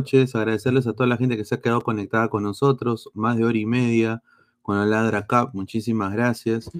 [0.00, 3.44] noches, agradecerles a toda la gente que se ha quedado conectada con nosotros, más de
[3.44, 4.22] hora y media
[4.62, 6.70] con la Ladra Cup, muchísimas gracias.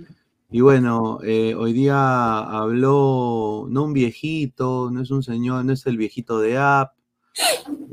[0.51, 5.85] Y bueno, eh, hoy día habló, no un viejito, no es un señor, no es
[5.87, 6.95] el viejito de App,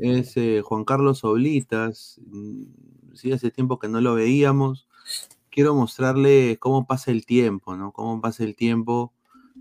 [0.00, 2.62] es eh, Juan Carlos Oblitas, mm,
[3.14, 4.88] sí, hace tiempo que no lo veíamos.
[5.50, 7.92] Quiero mostrarle cómo pasa el tiempo, ¿no?
[7.92, 9.12] Cómo pasa el tiempo.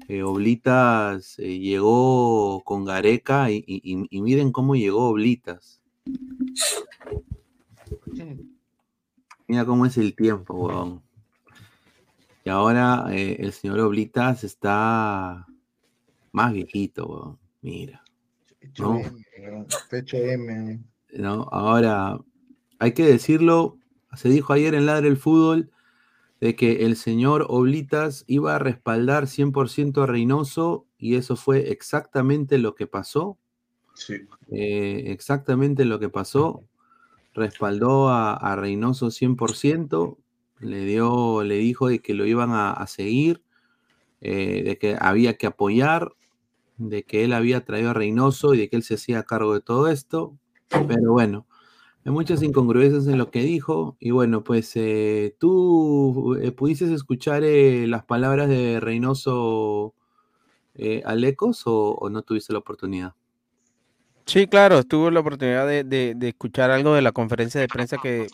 [0.08, 5.82] Eh, Oblitas llegó con Gareca y, miren cómo llegó Oblitas.
[9.48, 11.02] Mira cómo es el tiempo, weón.
[12.44, 15.46] Y ahora eh, el señor Oblitas está
[16.32, 18.02] más viejito, Mira.
[18.80, 19.02] ¿no?
[20.12, 20.80] M,
[21.14, 21.50] ¿no?
[21.52, 22.20] Ahora,
[22.80, 23.78] hay que decirlo,
[24.16, 25.72] se dijo ayer en Ladre el Fútbol
[26.40, 32.58] de que el señor Oblitas iba a respaldar 100% a Reynoso y eso fue exactamente
[32.58, 33.38] lo que pasó.
[33.96, 34.16] Sí.
[34.52, 36.64] Eh, exactamente lo que pasó.
[37.34, 40.18] Respaldó a, Reynoso 100%
[40.60, 43.44] le dio, le dijo de que lo iban a, seguir,
[44.22, 46.14] eh, de que había que apoyar,
[46.78, 49.62] de que él había traído a Reynoso y de que él se hacía cargo de
[49.62, 50.38] todo esto.
[50.70, 51.48] Pero bueno,
[52.08, 53.98] hay muchas incongruencias en lo que dijo.
[54.00, 59.94] Y bueno, pues eh, tú eh, pudiste escuchar las palabras de Reynoso
[61.04, 63.14] Alecos o, no tuviste la oportunidad?
[64.26, 68.28] Sí, claro, tuve la oportunidad de, de, escuchar algo de la conferencia de prensa que,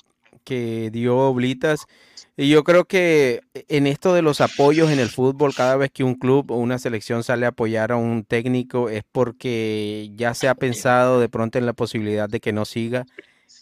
[0.44, 1.88] que dio Oblitas
[2.36, 6.04] y yo creo que en esto de los apoyos en el fútbol, cada vez que
[6.04, 10.48] un club o una selección sale a apoyar a un técnico es porque ya se
[10.48, 13.06] ha pensado de pronto en la posibilidad de que no siga.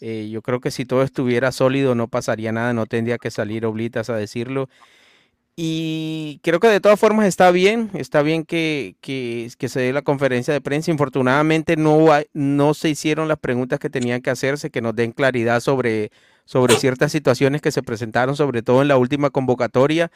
[0.01, 3.65] Eh, yo creo que si todo estuviera sólido no pasaría nada, no tendría que salir
[3.65, 4.69] Oblitas a decirlo.
[5.55, 9.93] Y creo que de todas formas está bien, está bien que, que, que se dé
[9.93, 10.91] la conferencia de prensa.
[10.91, 15.59] Infortunadamente no, no se hicieron las preguntas que tenían que hacerse, que nos den claridad
[15.59, 16.11] sobre
[16.45, 20.11] sobre ciertas situaciones que se presentaron, sobre todo en la última convocatoria.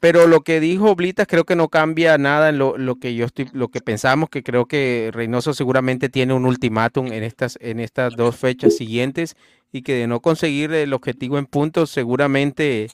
[0.00, 3.48] Pero lo que dijo Blitas creo que no cambia nada en lo, que yo estoy,
[3.52, 8.14] lo que pensamos, que creo que Reynoso seguramente tiene un ultimátum en estas, en estas
[8.14, 9.36] dos fechas siguientes
[9.72, 12.88] y que de no conseguir el objetivo en puntos, seguramente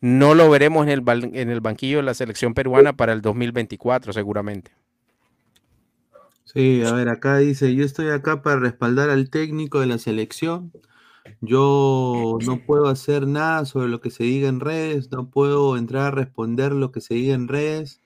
[0.00, 4.12] no lo veremos en el, en el banquillo de la selección peruana para el 2024,
[4.12, 4.70] seguramente.
[6.44, 10.72] Sí, a ver, acá dice, yo estoy acá para respaldar al técnico de la selección
[11.40, 16.06] yo no puedo hacer nada sobre lo que se diga en redes, no puedo entrar
[16.06, 18.00] a responder lo que se diga en redes.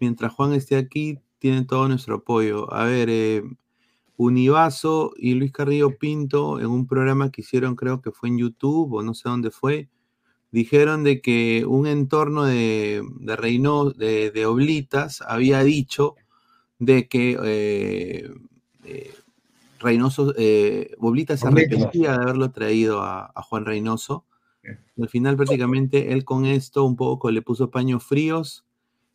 [0.00, 2.72] Mientras Juan esté aquí, tienen todo nuestro apoyo.
[2.72, 3.42] A ver, eh,
[4.16, 8.94] Univaso y Luis Carrillo Pinto, en un programa que hicieron, creo que fue en YouTube
[8.94, 9.88] o no sé dónde fue,
[10.50, 16.16] dijeron de que un entorno de, de de, Oblitas, había dicho
[16.78, 18.30] de que eh,
[18.84, 19.14] eh,
[19.78, 24.24] Reynoso, eh, Boblita se arrepentía de haberlo traído a, Juan Reynoso.
[25.00, 28.64] Al final, prácticamente, él con esto un poco le puso paños fríos.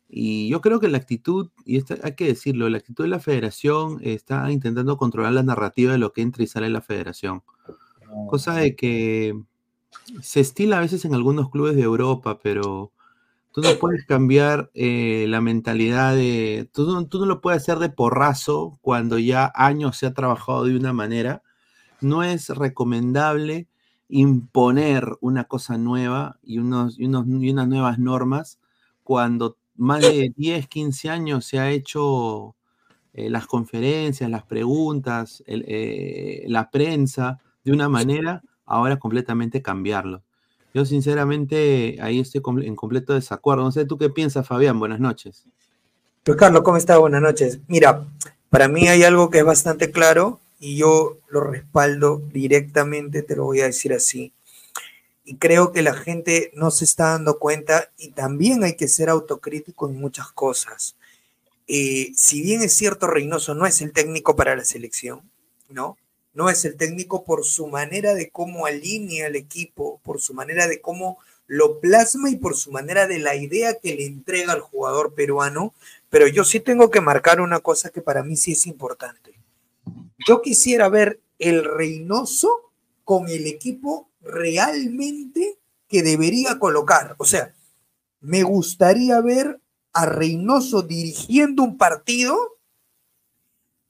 [0.08, 3.98] Y yo creo que la actitud, y hay que decirlo, la actitud de la federación
[4.02, 7.42] está intentando controlar la narrativa de lo que entra y sale en la federación.
[8.28, 9.40] Cosa de que
[10.20, 12.92] se estila a veces en algunos clubes de Europa, pero
[13.54, 16.68] Tú no puedes cambiar eh, la mentalidad de.
[16.72, 20.64] Tú no, tú no lo puedes hacer de porrazo cuando ya años se ha trabajado
[20.64, 21.40] de una manera.
[22.00, 23.68] No es recomendable
[24.08, 28.58] imponer una cosa nueva y, unos, y, unos, y unas nuevas normas
[29.04, 32.56] cuando más de 10, 15 años se ha hecho
[33.12, 40.24] eh, las conferencias, las preguntas, eh, la prensa de una manera, ahora completamente cambiarlo.
[40.74, 43.62] Yo sinceramente ahí estoy en completo desacuerdo.
[43.62, 44.80] No sé, ¿tú qué piensas, Fabián?
[44.80, 45.44] Buenas noches.
[46.24, 46.98] Pues Carlos, ¿cómo estás?
[46.98, 47.60] Buenas noches.
[47.68, 48.08] Mira,
[48.50, 53.44] para mí hay algo que es bastante claro y yo lo respaldo directamente, te lo
[53.44, 54.32] voy a decir así.
[55.24, 59.10] Y creo que la gente no se está dando cuenta y también hay que ser
[59.10, 60.96] autocrítico en muchas cosas.
[61.68, 65.30] Eh, si bien es cierto, Reynoso no es el técnico para la selección,
[65.68, 65.96] ¿no?
[66.34, 70.66] No es el técnico por su manera de cómo alinea el equipo, por su manera
[70.66, 74.60] de cómo lo plasma y por su manera de la idea que le entrega al
[74.60, 75.74] jugador peruano.
[76.10, 79.38] Pero yo sí tengo que marcar una cosa que para mí sí es importante.
[80.26, 82.72] Yo quisiera ver el Reynoso
[83.04, 85.58] con el equipo realmente
[85.88, 87.14] que debería colocar.
[87.18, 87.54] O sea,
[88.20, 89.60] me gustaría ver
[89.92, 92.58] a Reynoso dirigiendo un partido,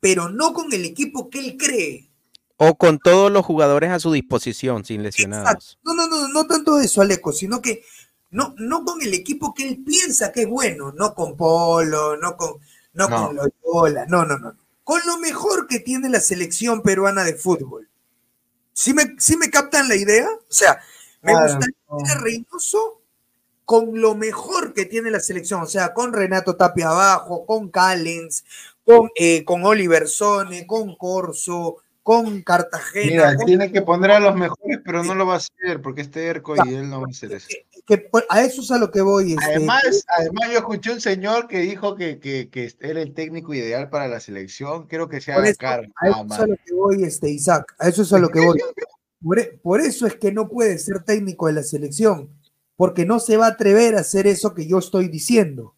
[0.00, 2.10] pero no con el equipo que él cree,
[2.56, 5.78] o con todos los jugadores a su disposición, sin lesionados.
[5.82, 7.84] No, no, no, no tanto eso, Aleco, sino que
[8.30, 12.36] no, no con el equipo que él piensa que es bueno, no con Polo, no
[12.36, 12.58] con,
[12.92, 14.56] no, con Loyola, no, no, no.
[14.82, 17.88] con lo mejor que tiene la selección peruana de fútbol.
[18.72, 20.28] ¿Sí me, me captan la idea?
[20.28, 20.80] O sea,
[21.22, 21.76] me gustaría
[22.12, 23.00] a Reynoso
[23.64, 28.44] con lo mejor que tiene la selección, o sea, con Renato Tapia abajo, con Callens,
[28.84, 33.30] con, eh, con Oliver Sone, con Corso, con Cartagena.
[33.32, 36.10] Mira, tiene que poner a los mejores, pero no lo va a hacer porque es
[36.10, 37.48] terco y él no va a hacer eso.
[38.28, 39.32] a eso es a lo que voy.
[39.32, 43.54] Este, además, además, yo escuché un señor que dijo que, que, que, era el técnico
[43.54, 44.86] ideal para la selección.
[44.86, 47.74] Quiero que sea eso, A eso es a lo que voy, este, Isaac.
[47.78, 48.58] A eso es a lo que voy.
[49.38, 52.28] E, por, eso es que no puede ser técnico de la selección,
[52.76, 55.74] porque no se va a atrever a hacer eso que yo estoy diciendo.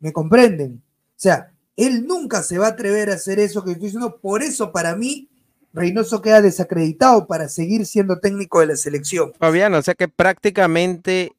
[0.00, 0.82] ¿Me comprenden?
[0.84, 4.20] O sea, él nunca se va a atrever a hacer eso que estoy diciendo.
[4.20, 5.30] Por eso, para mí,
[5.72, 9.32] Reynoso queda desacreditado para seguir siendo técnico de la selección.
[9.38, 11.32] Fabián, o sea que prácticamente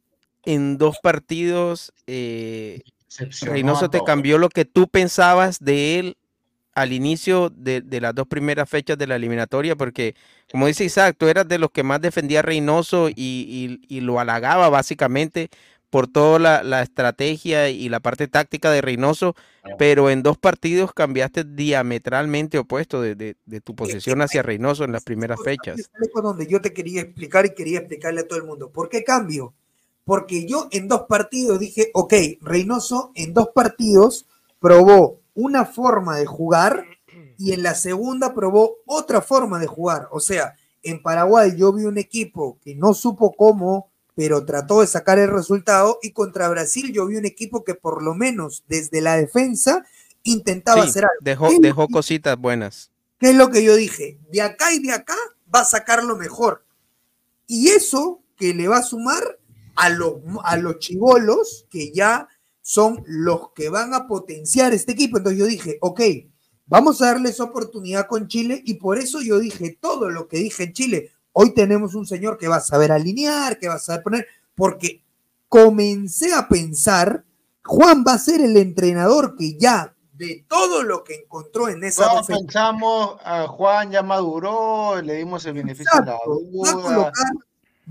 [0.45, 2.81] en dos partidos eh,
[3.41, 6.17] Reynoso te cambió lo que tú pensabas de él
[6.73, 10.15] al inicio de, las dos primeras fechas de la eliminatoria, porque
[10.51, 14.19] como dice Isaac, tú eras de los que más defendía a Reynoso y, y lo
[14.19, 15.51] halagaba básicamente,
[15.93, 19.35] por toda la, estrategia y la parte táctica de Reynoso,
[19.77, 25.39] pero en dos partidos cambiaste diametralmente opuesto de, tu posición hacia Reynoso en las primeras
[25.45, 25.77] fechas.
[25.77, 28.71] Es donde yo te quería explicar y quería explicarle a todo el mundo.
[28.71, 29.53] ¿Por qué cambio?
[30.03, 34.25] Porque yo en dos partidos dije, ok, Reynoso en dos partidos
[34.59, 36.85] probó una forma de jugar
[37.37, 40.07] y en la segunda probó otra forma de jugar.
[40.09, 44.87] O sea, en Paraguay yo vi un equipo que no supo cómo pero trató de
[44.87, 49.01] sacar el resultado y contra Brasil yo vi un equipo que por lo menos desde
[49.01, 49.85] la defensa
[50.23, 51.17] intentaba hacer algo.
[51.21, 52.91] Dejó, dejó cositas buenas.
[53.19, 54.19] ¿Qué es lo que yo dije?
[54.31, 55.15] De acá y de acá
[55.53, 56.65] va a sacar lo mejor.
[57.47, 59.39] Y eso que le va a sumar
[59.75, 62.27] a los, a los chivolos que ya
[62.61, 65.17] son los que van a potenciar este equipo.
[65.17, 66.01] Entonces yo dije, ok,
[66.65, 70.63] vamos a darles oportunidad con Chile y por eso yo dije todo lo que dije
[70.63, 71.11] en Chile.
[71.33, 75.03] Hoy tenemos un señor que va a saber alinear, que va a saber poner, porque
[75.49, 77.25] comencé a pensar,
[77.63, 82.07] Juan va a ser el entrenador que ya de todo lo que encontró en esa
[82.07, 86.71] Todos pensamos, a Juan ya maduró, le dimos el beneficio de la duda.
[86.75, 87.33] Va a, colocar,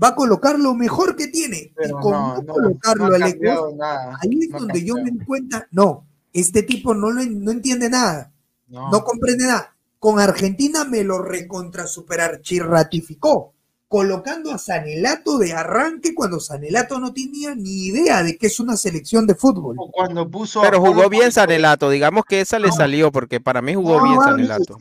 [0.01, 1.73] va a colocar lo mejor que tiene.
[1.77, 6.93] y como no, colocarlo al ahí es donde yo me di cuenta, no, este tipo
[6.93, 8.31] no, no entiende nada,
[8.69, 9.72] no comprende nada
[10.03, 13.53] con Argentina me lo recontra super ratificó,
[13.87, 18.75] colocando a Sanelato de arranque cuando Sanelato no tenía ni idea de que es una
[18.75, 19.77] selección de fútbol.
[19.93, 24.03] Cuando puso Pero jugó bien Sanelato, digamos que esa le salió, porque para mí jugó
[24.03, 24.77] bien Sanelato.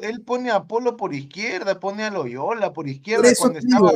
[0.00, 3.90] él pone a Polo por izquierda, pone a Loyola por izquierda cuando estaba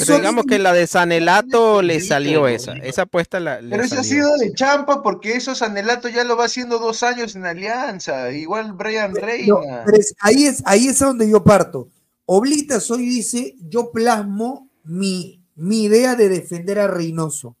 [0.00, 3.60] pero digamos que la de Sanelato le salió esa, esa apuesta la.
[3.60, 7.36] Pero esa ha sido de champa porque eso Sanelato ya lo va haciendo dos años
[7.36, 9.84] en Alianza, igual Brian Reina.
[10.20, 11.88] ahí, es, ahí es donde yo parto.
[12.26, 17.56] Oblitas hoy dice, yo plasmo mi, mi idea de defender a Reynoso.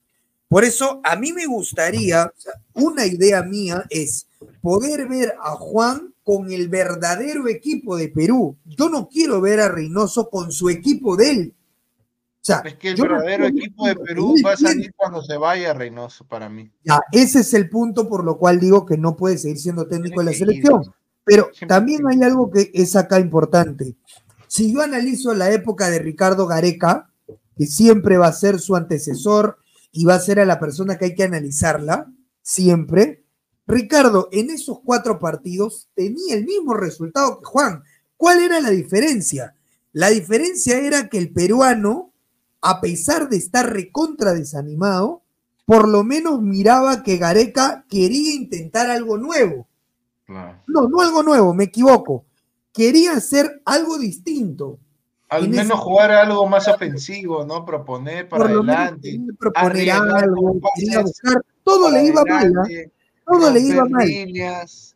[0.48, 2.32] Por eso a mí me gustaría,
[2.74, 4.26] una idea mía es
[4.62, 8.56] poder ver a Juan con el verdadero equipo de Perú.
[8.64, 11.54] Yo no quiero ver a Reynoso con su equipo de él
[12.64, 16.48] es que el verdadero equipo de Perú va a salir cuando se vaya Reynoso para
[16.48, 16.70] mí.
[16.84, 20.20] Ya, ese es el punto por lo cual digo que no puede seguir siendo técnico
[20.20, 20.82] de la selección.
[21.24, 23.96] Pero también hay algo que es acá importante.
[24.46, 27.10] Si yo analizo la época de Ricardo Gareca,
[27.56, 29.58] que siempre va a ser su antecesor
[29.90, 33.24] y va a ser a la persona que hay que analizarla, siempre,
[33.66, 37.82] Ricardo en esos cuatro partidos tenía el mismo resultado que Juan.
[38.16, 39.54] ¿Cuál era la diferencia?
[39.92, 42.13] La diferencia era que el peruano
[42.66, 45.20] a pesar de estar recontra desanimado,
[45.66, 49.68] por lo menos miraba que Gareca quería intentar algo nuevo.
[50.26, 52.24] No, no algo nuevo, me equivoco.
[52.72, 54.78] Quería hacer algo distinto.
[55.28, 57.66] Al menos jugar algo más ofensivo, ¿no?
[57.66, 59.20] Proponer para adelante.
[59.38, 60.58] Proponer algo,
[61.64, 62.50] todo le iba mal.
[62.70, 62.90] ¿eh?
[63.26, 64.08] Todo le iba mal.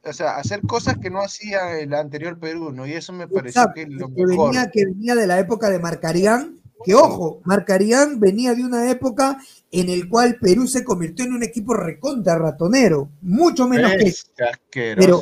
[0.05, 2.87] o sea, hacer cosas que no hacía el anterior Perú, ¿no?
[2.87, 6.58] Y eso me pareció que lo que Venía, que venía de la época de Marcarián
[6.85, 9.39] que ojo, Marcarían venía de una época
[9.71, 13.93] en el cual Perú se convirtió en un equipo recontra ratonero, mucho menos
[14.71, 15.21] que pero,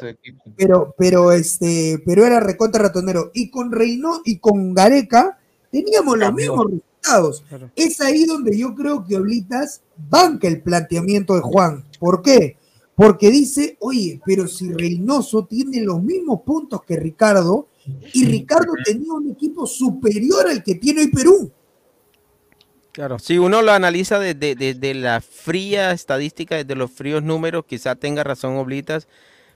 [0.56, 5.38] pero, pero este, pero era recontra ratonero y con Reino y con Gareca
[5.70, 7.44] teníamos los mismos resultados.
[7.74, 11.84] Es ahí donde yo creo que Oblitas banca el planteamiento de Juan.
[11.98, 12.56] ¿Por qué?
[12.94, 17.68] Porque dice, oye, pero si Reynoso tiene los mismos puntos que Ricardo,
[18.12, 21.52] y Ricardo tenía un equipo superior al que tiene hoy Perú.
[22.92, 28.24] Claro, si uno lo analiza desde, la fría estadística, desde los fríos números, quizá tenga
[28.24, 29.06] razón Oblitas,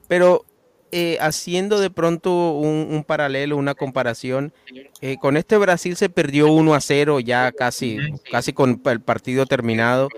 [0.08, 0.44] Pero
[0.92, 4.52] eh, haciendo de pronto un, paralelo, una comparación,
[5.00, 7.96] eh, con este Brasil se perdió 1 a 0 ya casi,
[8.30, 10.10] casi con el partido terminado.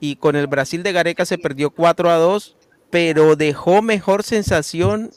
[0.00, 2.56] Y con el Brasil de Gareca se perdió 4 a 2,
[2.92, 5.12] pero dejó mejor sensación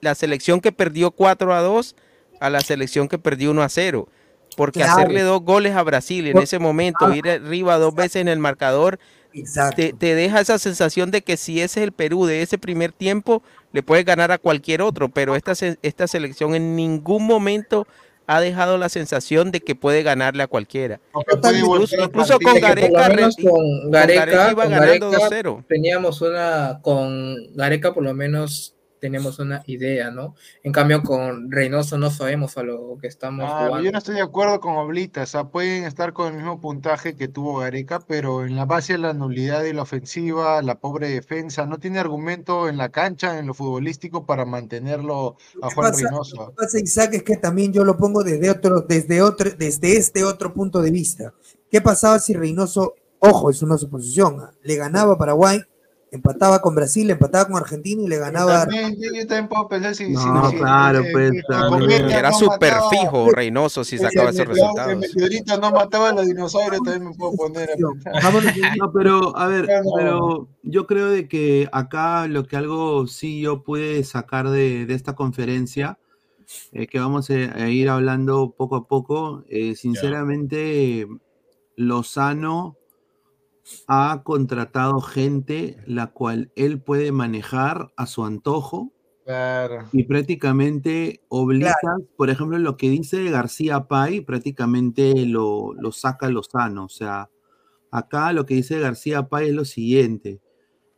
[0.00, 1.94] la selección que perdió 4 a 2
[2.40, 4.08] a la selección que perdió 1 a 0.
[4.56, 8.40] Porque hacerle dos goles a Brasil en ese momento, ir arriba dos veces en el
[8.40, 8.98] marcador,
[9.76, 12.90] te, te, deja esa sensación de que si ese es el Perú de ese primer
[12.90, 15.52] tiempo, le puedes ganar a cualquier otro, pero esta,
[15.82, 17.86] esta selección en ningún momento
[18.28, 21.00] ha dejado la sensación de que puede ganarle a cualquiera.
[21.52, 23.08] Incluso, con Gareca,
[23.42, 25.64] con Gareca, iba ganando 2-0.
[25.66, 30.34] Teníamos una con Gareca por lo menos tenemos una idea, ¿no?
[30.62, 33.84] En cambio, con Reynoso no sabemos a lo que estamos ah, jugando.
[33.84, 37.16] Yo no estoy de acuerdo con Oblita, o sea, pueden estar con el mismo puntaje
[37.16, 41.08] que tuvo Gareca, pero en la base de la nulidad y la ofensiva, la pobre
[41.08, 46.36] defensa, no tiene argumento en la cancha, en lo futbolístico, para mantenerlo a Juan Reynoso.
[46.36, 49.96] Lo que pasa, Isaac, es que también yo lo pongo desde otro, desde otro, desde
[49.96, 51.32] este otro punto de vista.
[51.70, 55.60] ¿Qué pasaba si Reynoso, ojo, es una suposición, le ganaba a Paraguay
[56.10, 58.60] empataba con Brasil, empataba con Argentina y le ganaba.
[58.60, 60.10] También, yo, también puedo pensar si.
[60.10, 61.32] No, claro, pues.
[62.10, 65.04] Era súper fijo, Reynoso, si sacaba esos resultados.
[65.20, 67.70] Ahorita no mataba a los dinosaurios, también me puedo poner.
[67.78, 73.62] no, pero, a ver, pero yo creo de que acá lo que algo sí yo
[73.62, 75.98] pude sacar de, de esta conferencia.
[76.72, 79.44] Eh, que vamos a, ir hablando poco a poco.
[79.48, 81.06] Eh, sinceramente,
[81.76, 82.77] Lozano
[83.86, 88.92] ha contratado gente la cual él puede manejar a su antojo.
[89.92, 91.74] Y prácticamente obliga,
[92.16, 96.86] por ejemplo, lo que dice García Pay, prácticamente lo, lo saca Lozano.
[96.86, 97.28] O sea,
[97.90, 100.40] acá lo que dice García Pay es lo siguiente.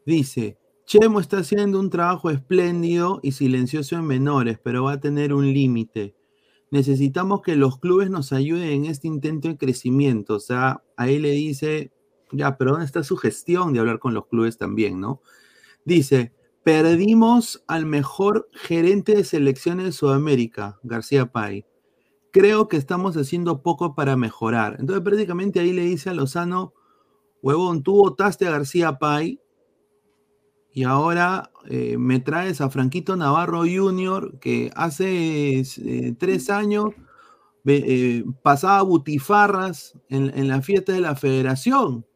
[0.06, 5.32] Dice, Chemo está haciendo un trabajo espléndido y silencioso en menores, pero va a tener
[5.32, 6.16] un límite.
[6.70, 10.34] Necesitamos que los clubes nos ayuden en este intento de crecimiento.
[10.34, 11.92] O sea, ahí le dice,
[12.32, 15.20] ya, pero ¿dónde está su gestión de hablar con los clubes también, no?
[15.84, 16.32] Dice,
[16.62, 21.66] perdimos al mejor gerente de selecciones de Sudamérica, García Pay.
[22.32, 24.76] Creo que estamos haciendo poco para mejorar.
[24.78, 26.74] Entonces, prácticamente ahí le dice a Lozano,
[27.42, 29.40] huevón, tú votaste a García Pay
[30.72, 36.90] y ahora eh, me traes a Franquito Navarro Jr., que hace eh, tres años
[37.66, 42.06] eh, pasaba butifarras en, en la fiesta de la federación.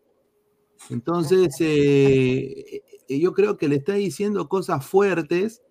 [0.90, 5.62] Entonces, eh, eh, yo creo que le está diciendo cosas fuertes.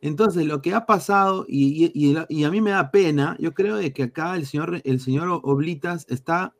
[0.00, 4.04] Entonces, lo que ha pasado, y, a mí me da pena, yo creo de que
[4.04, 6.54] acá el señor, el señor Oblitas está,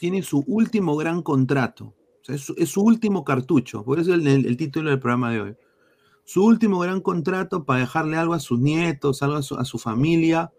[0.00, 1.94] tiene su último gran contrato.
[2.26, 5.56] es, su, último cartucho, por eso el, el, título del programa de hoy.
[6.24, 10.50] Su último gran contrato para dejarle algo a sus nietos, algo a su, familia.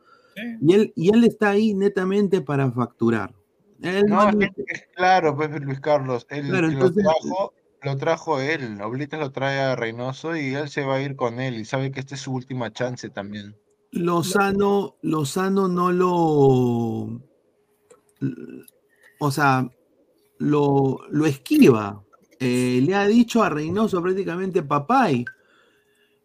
[0.62, 3.34] Y, él, y él está ahí netamente para facturar
[3.80, 9.60] no, es, claro, pues Luis Carlos, él lo, trajo, lo trajo él, Oblitas lo trae
[9.60, 12.22] a Reynoso y él se va a ir con él y sabe que esta es
[12.22, 13.56] su última chance también.
[13.92, 17.22] Lozano, Lozano no lo,
[19.20, 19.70] o sea,
[20.40, 22.04] lo, lo esquiva.
[22.40, 25.26] Eh, le ha dicho a Reynoso prácticamente papay.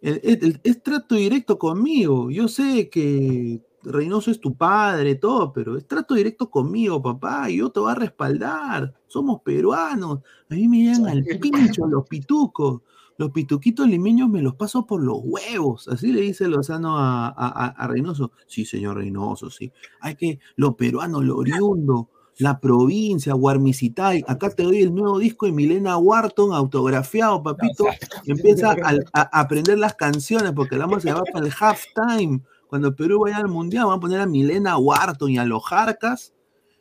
[0.00, 2.30] es trato directo conmigo.
[2.30, 7.58] Yo sé que Reynoso es tu padre, todo, pero es trato directo conmigo, papá, y
[7.58, 8.94] yo te voy a respaldar.
[9.06, 10.20] Somos peruanos.
[10.48, 12.82] A mí me llegan al pincho los pitucos.
[13.18, 15.88] Los pituquitos limeños me los paso por los huevos.
[15.88, 18.32] Así le dice Lozano a, a, Reynoso.
[18.46, 19.70] Sí, señor Reynoso, sí.
[20.00, 22.08] Hay que, los peruanos, lo oriundo,
[22.38, 24.24] la provincia, Guarmicitay.
[24.26, 27.86] Acá te doy el nuevo disco de Milena Wharton, autografiado, papito.
[28.26, 28.74] Empieza
[29.12, 32.40] a, aprender las canciones porque la vamos a llevar para el halftime
[32.72, 36.32] cuando Perú vaya al mundial, van a poner a Milena Wharton y a los Jarcas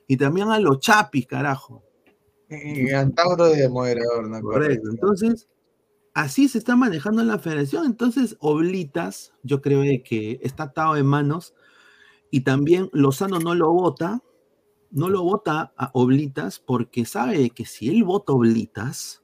[0.08, 1.84] y también a los Chapis, carajo.
[2.50, 4.40] Y Antauro de moderador, ¿no?
[4.40, 4.90] Correcto.
[4.90, 5.50] Entonces,
[6.14, 7.86] así se está manejando en la federación.
[7.86, 11.56] Entonces, Oblitas, yo creo que está atado de manos.
[12.30, 14.24] Y también Lozano no lo vota,
[14.92, 19.24] no lo vota a Oblitas porque sabe que si él vota Oblitas,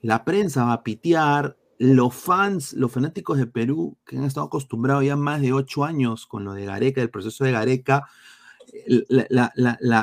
[0.00, 5.04] la prensa va a pitear, los fans, los fanáticos de Perú, que han estado acostumbrados
[5.04, 8.06] ya más de ocho años con lo de Gareca, el proceso de Gareca,
[9.08, 9.52] la,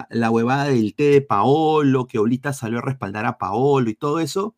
[0.09, 4.19] la, huevada del té de Paolo, que Olita salió a respaldar a Paolo y todo
[4.19, 4.55] eso.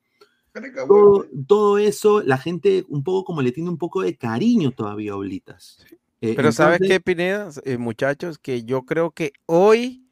[1.47, 5.15] Todo, eso, la gente un poco como le tiene un poco de cariño todavía a
[5.15, 5.83] Olitas.
[6.21, 8.37] Eh, Pero ¿sabes qué, Pineda, eh, muchachos?
[8.37, 10.05] Que yo creo que hoy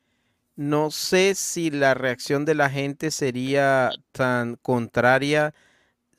[0.56, 5.54] no sé si la reacción de la gente sería tan contraria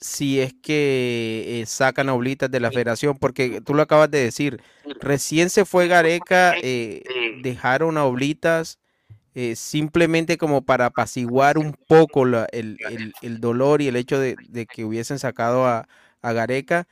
[0.02, 4.22] si es que eh, sacan a Oblitas de la federación, porque tú lo acabas de
[4.22, 4.60] decir,
[5.00, 7.02] recién se fue Gareca, eh,
[7.42, 8.78] dejaron a Oblitas
[9.34, 12.76] eh, simplemente como para apaciguar un poco el,
[13.40, 15.86] dolor y el hecho de, que hubiesen sacado a,
[16.22, 16.86] Gareca,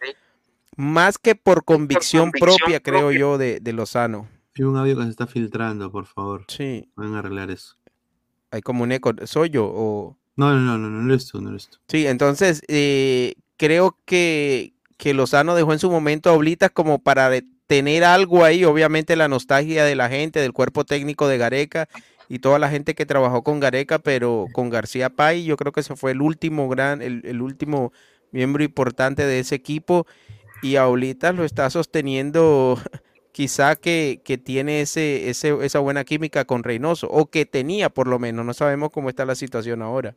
[0.76, 4.28] más que por convicción, propia, creo yo, de, de Lozano.
[4.56, 6.44] Hay un audio que se está filtrando, por favor.
[6.48, 6.88] Sí.
[6.94, 7.76] Pueden arreglar eso.
[8.50, 9.12] Hay como un eco.
[9.24, 10.19] ¿Soy yo o...?
[10.36, 11.78] No, no, no, no, no eres tú, no eres tú.
[11.88, 17.30] Sí, entonces eh, creo que, que Lozano dejó en su momento a Oblitas como para
[17.66, 21.88] tener algo ahí, obviamente la nostalgia de la gente, del cuerpo técnico de Gareca
[22.28, 25.80] y toda la gente que trabajó con Gareca, pero con García Pay yo creo que
[25.80, 27.92] ese fue el último gran, el, el último
[28.32, 30.06] miembro importante de ese equipo
[30.62, 32.78] y a Oblitas lo está sosteniendo
[33.32, 38.06] quizá que, que tiene ese, ese, esa buena química con Reynoso, o que tenía por
[38.06, 40.16] lo menos, no sabemos cómo está la situación ahora.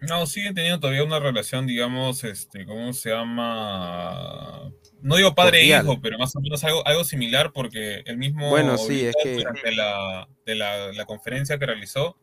[0.00, 4.72] No, siguen teniendo todavía una relación, digamos, este, ¿cómo se llama?
[5.02, 8.48] No digo padre e hijo, pero más o menos algo, algo similar, porque el mismo
[8.48, 9.34] bueno, sí, es que...
[9.34, 12.18] durante la, de la, la, conferencia que realizó,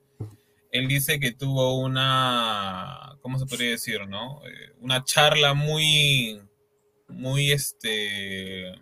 [0.72, 4.42] él dice que tuvo una, ¿cómo se podría decir, no?
[4.48, 6.42] Eh, una charla muy,
[7.08, 8.74] muy, este,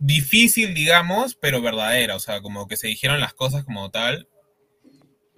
[0.00, 4.28] difícil, digamos, pero verdadera, o sea, como que se dijeron las cosas como tal,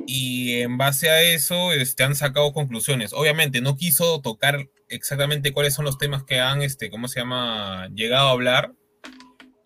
[0.07, 3.13] y en base a eso este, han sacado conclusiones.
[3.13, 7.89] Obviamente no quiso tocar exactamente cuáles son los temas que han, este, ¿cómo se llama?,
[7.95, 8.73] llegado a hablar,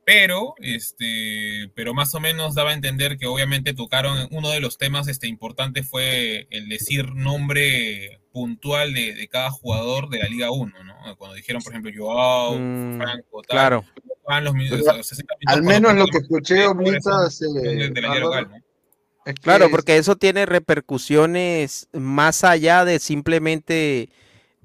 [0.05, 4.79] pero, este, pero más o menos daba a entender que obviamente tocaron, uno de los
[4.79, 10.85] temas este, importantes fue el decir nombre puntual de, cada jugador de la Liga 1,
[10.85, 11.17] ¿no?
[11.17, 13.57] Cuando dijeron, por ejemplo, Joao, mm, Franco, tal.
[13.57, 13.85] Claro.
[15.47, 19.33] al menos lo que escuché, Oblitas, de, de la Liga local, ¿no?
[19.41, 24.11] claro, porque eso tiene repercusiones más allá de simplemente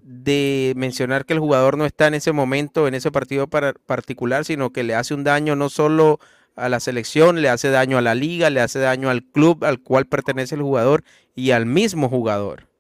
[0.04, 4.72] de mencionar que el jugador no está en ese momento, en ese partido particular, sino
[4.72, 6.20] que le hace un daño no solo
[6.58, 9.80] a la selección, le hace daño a la liga, le hace daño al club al
[9.80, 12.71] cual pertenece el jugador y al mismo jugador.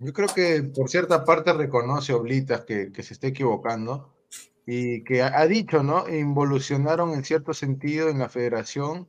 [0.00, 4.14] Yo creo que por cierta parte reconoce Oblitas que, que se está equivocando
[4.66, 6.08] y que ha, ha dicho, ¿no?
[6.08, 9.08] Involucionaron en cierto sentido en la federación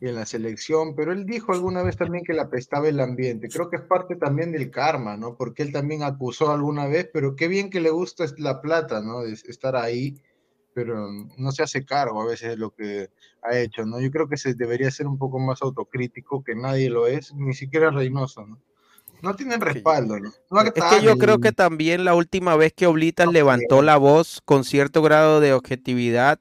[0.00, 3.48] y en la selección, pero él dijo alguna vez también que le apestaba el ambiente.
[3.48, 5.36] Creo que es parte también del karma, ¿no?
[5.36, 9.20] Porque él también acusó alguna vez, pero qué bien que le gusta la plata, ¿no?
[9.22, 10.20] De estar ahí,
[10.74, 13.08] pero no se hace cargo a veces de lo que
[13.42, 14.00] ha hecho, ¿no?
[14.00, 17.54] Yo creo que se debería ser un poco más autocrítico, que nadie lo es, ni
[17.54, 18.60] siquiera Reynoso, ¿no?
[19.26, 20.32] No tienen respaldo, ¿no?
[20.60, 24.62] es que yo creo que también la última vez que Oblitas levantó la voz con
[24.62, 26.38] cierto grado de objetividad,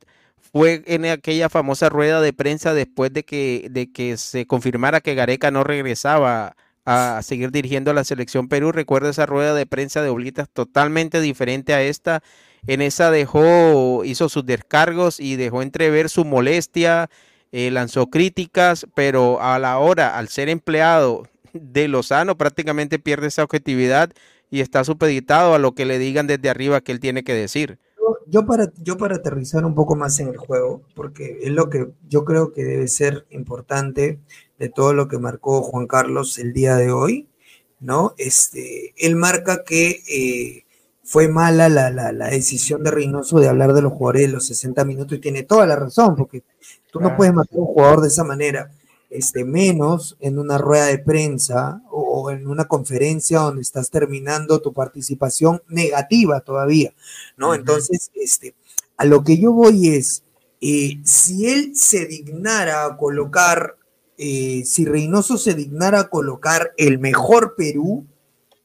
[0.51, 5.15] fue en aquella famosa rueda de prensa después de que, de que se confirmara que
[5.15, 8.71] Gareca no regresaba a seguir dirigiendo a la selección Perú.
[8.71, 12.21] Recuerdo esa rueda de prensa de Oblitas totalmente diferente a esta.
[12.67, 17.09] En esa dejó, hizo sus descargos y dejó entrever su molestia,
[17.51, 21.23] eh, lanzó críticas, pero a la hora, al ser empleado
[21.61, 24.11] de Lozano, prácticamente pierde esa objetividad
[24.49, 27.79] y está supeditado a lo que le digan desde arriba que él tiene que decir.
[28.27, 31.89] Yo para, yo para aterrizar un poco más en el juego, porque es lo que
[32.07, 34.19] yo creo que debe ser importante
[34.57, 37.27] de todo lo que marcó Juan Carlos el día de hoy,
[37.79, 38.13] ¿no?
[38.17, 40.65] Este, él marca que eh,
[41.03, 44.47] fue mala la, la, la, decisión de Reynoso de hablar de los jugadores de los
[44.47, 46.43] 60 minutos y tiene toda la razón, porque
[46.91, 48.71] tú no puedes matar a un jugador de esa manera
[49.15, 54.73] este, menos en una rueda de prensa o, en una conferencia donde estás terminando tu
[54.73, 56.93] participación negativa todavía,
[57.37, 57.53] ¿no?
[57.53, 58.55] Entonces, este,
[58.97, 60.23] a lo que yo voy es,
[60.61, 63.77] eh, si él se dignara a colocar,
[64.17, 68.05] eh, si Reynoso se dignara a colocar el mejor Perú,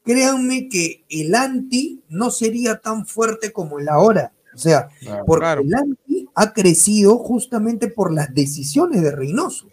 [0.03, 4.33] créanme que el anti no sería tan fuerte como el ahora.
[4.53, 4.89] O sea,
[5.25, 9.67] porque el anti ha crecido justamente por las decisiones de Reynoso.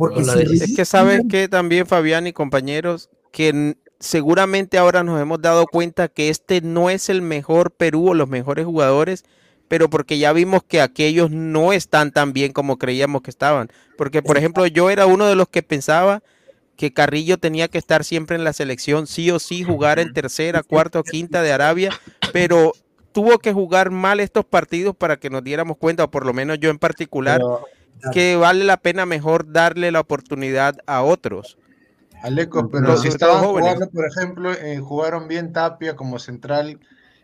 [0.00, 5.66] Porque es que sabes que también Fabián y compañeros, que seguramente ahora nos hemos dado
[5.66, 9.26] cuenta que este no es el mejor Perú o los mejores jugadores,
[9.68, 13.68] pero porque ya vimos que aquellos no están tan bien como creíamos que estaban.
[13.98, 16.22] Porque, por ejemplo, yo era uno de los que pensaba
[16.76, 20.62] que Carrillo tenía que estar siempre en la selección, sí o sí, jugar en tercera,
[20.66, 21.92] cuarta o quinta de Arabia,
[22.32, 22.72] pero
[23.12, 26.58] tuvo que jugar mal estos partidos para que nos diéramos cuenta, o por lo menos
[26.58, 27.42] yo en particular
[28.12, 31.56] que vale la pena mejor darle la oportunidad a otros.
[32.22, 36.78] Aleco, pero si estaban jugando, por ejemplo, eh, jugaron bien Tapia como central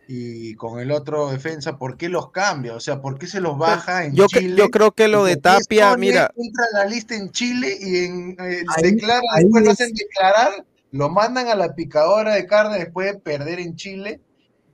[0.08, 2.74] y con el otro defensa, ¿por qué los cambia?
[2.74, 4.54] O sea, ¿por qué se los baja en yo, Chile?
[4.56, 6.30] Yo creo que lo de Tapia, mira.
[6.36, 11.48] Entra la lista en Chile y en, eh, declara, después lo hacen declarar Lo mandan
[11.48, 14.20] a la picadora de carne después de perder en Chile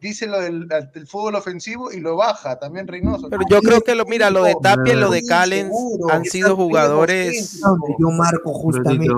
[0.03, 0.69] dice lo del,
[1.07, 3.31] fútbol ofensivo y lo baja también Reynoso.
[3.31, 5.73] Pero yo creo que lo, mira, lo de Tapia y lo de Callens
[6.11, 7.61] han sido jugadores.
[7.99, 9.09] Yo marco justamente.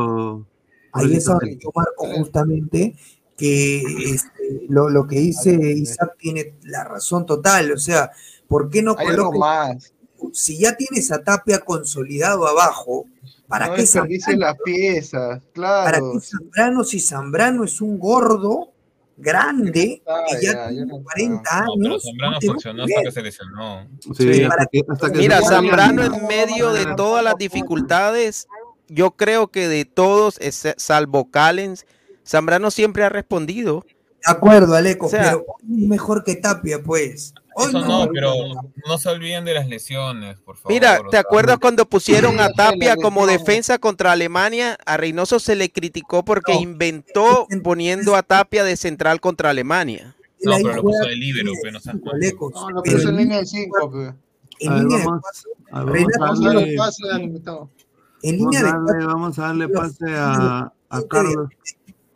[0.92, 2.94] Ahí es donde yo marco justamente
[3.36, 7.72] que este, lo, que dice Isaac tiene la razón total.
[7.72, 8.12] O sea,
[8.46, 8.94] ¿por qué no
[9.32, 9.92] más?
[10.32, 13.06] Si ya tienes a Tapia consolidado abajo,
[13.48, 14.38] ¿para qué Zambrano?
[14.38, 15.42] las piezas?
[15.52, 15.84] Claro.
[15.84, 18.73] ¿Para qué Zambrano si Zambrano es un gordo?
[19.16, 22.02] Grande, que ya, tiene 40 años.
[22.02, 23.88] Zambrano funcionó hasta que se lesionó.
[25.14, 28.48] Mira, Zambrano en medio de todas las dificultades,
[28.88, 30.38] yo creo que de todos,
[30.76, 31.86] salvo Callens,
[32.26, 33.84] Zambrano siempre ha respondido.
[34.26, 37.34] De acuerdo, Aleco, pero mejor que Tapia, pues.
[37.56, 38.34] Eso no, pero
[38.86, 40.72] no se olviden de las lesiones, por favor.
[40.72, 44.76] Mira, ¿te acuerdas cuando pusieron a Tapia como defensa contra Alemania?
[44.84, 50.16] A Reynoso se le criticó porque inventó poniendo a Tapia de central contra Alemania.
[50.42, 53.90] No, pero lo puso de libero, pero no No, lo puso en línea de 5,
[53.90, 54.12] pues.
[54.60, 55.20] En línea de 4.
[58.22, 61.50] En línea de Vamos a darle pase a, a Carlos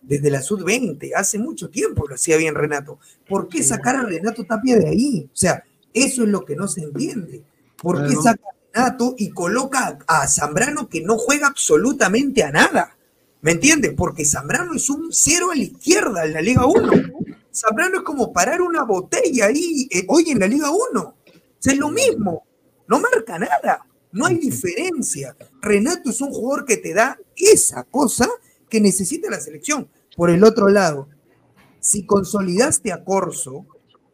[0.08, 2.98] desde la sub-20, hace mucho tiempo lo hacía bien Renato.
[3.28, 5.28] ¿Por qué sacar a Renato Tapia de ahí?
[5.30, 7.42] O sea, eso es lo que no se entiende.
[7.76, 12.96] ¿Por qué saca a Renato y coloca a Zambrano que no juega absolutamente a nada?
[13.42, 13.92] ¿Me entiendes?
[13.94, 16.90] Porque Zambrano es un cero a la izquierda en la Liga 1.
[17.52, 21.00] Zambrano es como parar una botella ahí eh, hoy en la Liga 1.
[21.02, 21.14] O
[21.58, 22.46] sea, es lo mismo.
[22.86, 23.84] No marca nada.
[24.10, 25.36] No hay diferencia.
[25.60, 28.26] Renato es un jugador que te da esa cosa
[28.68, 29.88] que necesita la selección.
[30.16, 31.09] Por el otro lado,
[31.81, 33.66] si consolidaste a Corso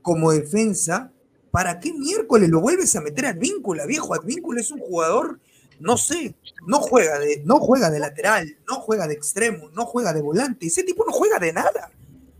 [0.03, 1.13] como defensa,
[1.51, 4.15] ¿para qué miércoles lo vuelves a meter a Advíncula, viejo?
[4.15, 5.41] Advíncula es un jugador,
[5.81, 6.35] no sé,
[6.67, 10.67] no juega de, no juega de lateral, no juega de extremo, no juega de volante.
[10.67, 11.91] Ese tipo no juega de nada.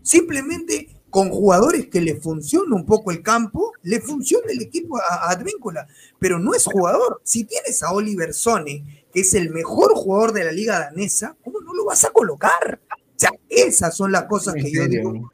[0.03, 5.31] Simplemente con jugadores que le funciona un poco el campo, le funciona el equipo a,
[5.31, 5.87] Advíncula,
[6.19, 7.21] pero no es jugador.
[7.23, 11.61] Si tienes a Oliver Sone, que es el mejor jugador de la liga danesa, ¿cómo
[11.61, 12.81] no lo vas a colocar?
[12.91, 15.31] O sea, esas son las cosas que yo digo.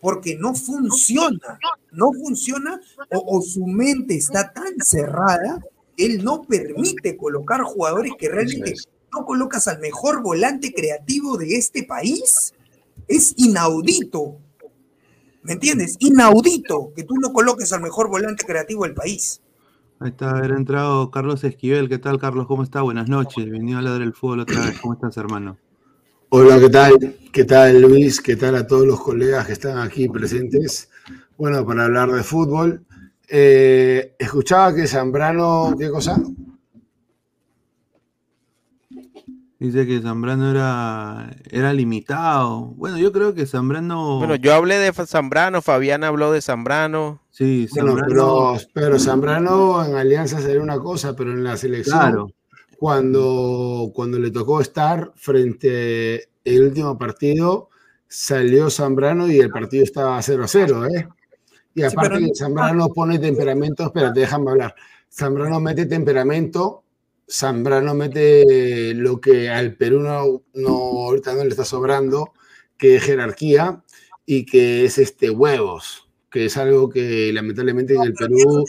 [0.00, 1.60] Porque no funciona,
[1.92, 2.80] no funciona
[3.12, 5.62] o, su mente está tan cerrada,
[5.96, 8.74] él no permite colocar jugadores que realmente
[9.12, 12.54] no colocas al mejor volante creativo de este país.
[13.08, 14.38] Es inaudito.
[15.42, 15.96] ¿Me entiendes?
[15.98, 19.40] Inaudito que tú no coloques al mejor volante creativo del país.
[19.98, 21.88] Ahí está, haber entrado Carlos Esquivel.
[21.88, 22.46] ¿Qué tal, Carlos?
[22.46, 22.82] ¿Cómo está?
[22.82, 23.44] Buenas noches.
[23.44, 24.78] Bienvenido a la del fútbol otra vez.
[24.80, 25.58] ¿Cómo estás, hermano?
[26.28, 27.16] Hola, ¿qué tal?
[27.30, 28.20] ¿Qué tal, Luis?
[28.20, 30.88] ¿Qué tal a todos los colegas que están aquí presentes?
[31.36, 32.84] Bueno, para hablar de fútbol.
[33.28, 36.20] Eh, escuchaba que Zambrano, ¿qué cosa?
[39.62, 42.72] Dice que Zambrano era, era limitado.
[42.74, 44.18] Bueno, yo creo que Zambrano.
[44.18, 47.20] Bueno, yo hablé de Zambrano, Fabián habló de Zambrano.
[47.30, 48.56] Sí, Zambrano.
[48.74, 52.34] pero, Zambrano en Alianza sería una cosa, pero en la selección,
[52.76, 57.68] cuando, cuando le tocó estar frente el último partido,
[58.08, 61.08] salió Zambrano y el partido estaba 0 a 0, ¿eh?
[61.76, 64.74] Y aparte Zambrano pone temperamento, espérate, déjame hablar.
[65.08, 66.81] Zambrano mete temperamento
[67.30, 72.32] Zambrano mete lo que al Perú no, ahorita no le está sobrando,
[72.76, 73.82] que es jerarquía
[74.26, 78.64] y que es este huevos, que es algo que lamentablemente en el Perú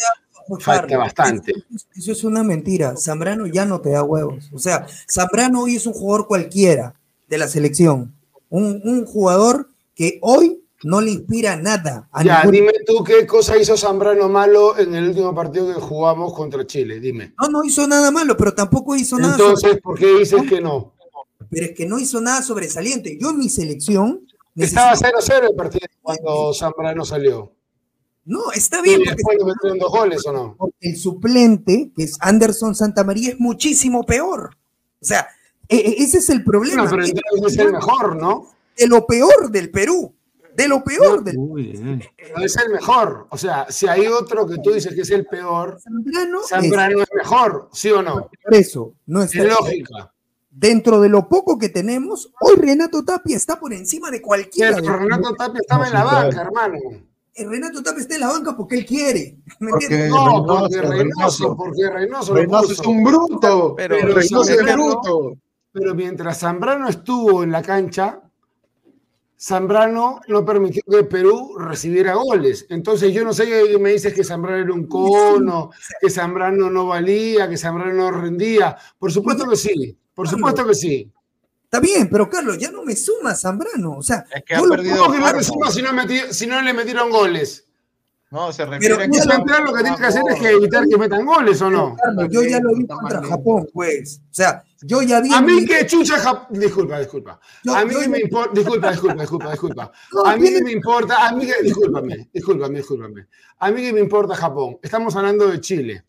[0.59, 1.53] falta bastante.
[1.95, 2.95] Eso, es una mentira.
[2.97, 4.49] Zambrano ya no te da huevos.
[4.53, 6.95] O sea, Zambrano hoy es un jugador cualquiera
[7.27, 8.13] de la selección.
[8.49, 12.09] Un, un jugador que hoy no le inspira nada.
[12.23, 16.65] ya, dime tú qué cosa hizo Zambrano malo en el último partido que jugamos contra
[16.65, 17.33] Chile, dime.
[17.41, 19.33] No, no hizo nada malo, pero tampoco hizo nada.
[19.33, 20.93] Entonces, ¿por qué dices que no?
[21.49, 23.17] Pero es que no hizo nada sobresaliente.
[23.19, 24.25] Yo en mi selección.
[24.55, 27.53] Estaba 0-0 el partido cuando Zambrano salió.
[28.25, 29.01] No, está bien.
[29.01, 30.57] ¿Y después le metieron dos goles o no?
[30.79, 34.55] el suplente, que es Anderson Santamaría, es muchísimo peor.
[35.01, 35.27] O sea,
[35.67, 36.89] e, e, ese es el problema.
[36.89, 38.47] Pero entonces es el mejor, ¿no?
[38.77, 40.13] De lo peor del Perú
[40.55, 41.23] de lo peor.
[41.23, 41.35] Del...
[41.37, 43.27] No es el mejor.
[43.29, 45.79] O sea, si hay otro que tú dices que es el peor,
[46.47, 47.07] Zambrano, es...
[47.15, 48.29] mejor, ¿sí o no?
[48.43, 50.13] Por eso, no es lógica.
[50.49, 54.75] Dentro de lo poco que tenemos, hoy Renato Tapia está por encima de cualquiera.
[54.75, 56.77] Pero Renato Tapia estaba en la banca, hermano.
[57.33, 59.39] El Renato Tapia está en la banca porque él quiere.
[59.59, 63.73] porque no, porque Reynoso, porque Reynoso, Reynoso es un bruto.
[63.75, 65.37] Pero, Reynoso es bruto.
[65.71, 68.21] Pero mientras Zambrano estuvo en la cancha,
[69.45, 72.65] Zambrano no permitió que Perú recibiera goles.
[72.69, 76.87] Entonces yo no sé qué me dices que Zambrano era un cono, que Zambrano no
[76.87, 78.77] valía, que Zambrano no rendía.
[78.97, 81.11] Por supuesto que sí, por supuesto que sí.
[81.65, 83.97] Está bien, pero Carlos, ya no me suma Zambrano.
[83.97, 84.95] O sea, es que ha perdido.
[84.97, 85.89] ¿Cómo que no te suma si no,
[86.31, 87.67] si no le metieron goles?
[88.33, 89.63] No, se refiere pero, a que.
[89.63, 91.95] lo que tiene que hacer es que evitar que metan goles o no.
[92.31, 94.21] yo ya lo vi contra Japón, pues.
[94.23, 95.31] O sea, yo ya vi.
[95.31, 96.59] A mí que chucha Japón.
[96.59, 97.39] Disculpa, disculpa.
[97.71, 98.51] a mí me importa.
[98.55, 99.91] Disculpa, disculpa, disculpa, disculpa.
[100.25, 101.27] a mí me importa.
[101.27, 101.61] A mí que.
[101.61, 103.27] Discúlpame, discúlpame, discúlpame.
[103.59, 104.79] A mí que me importa Japón.
[104.81, 106.03] Estamos hablando de Chile.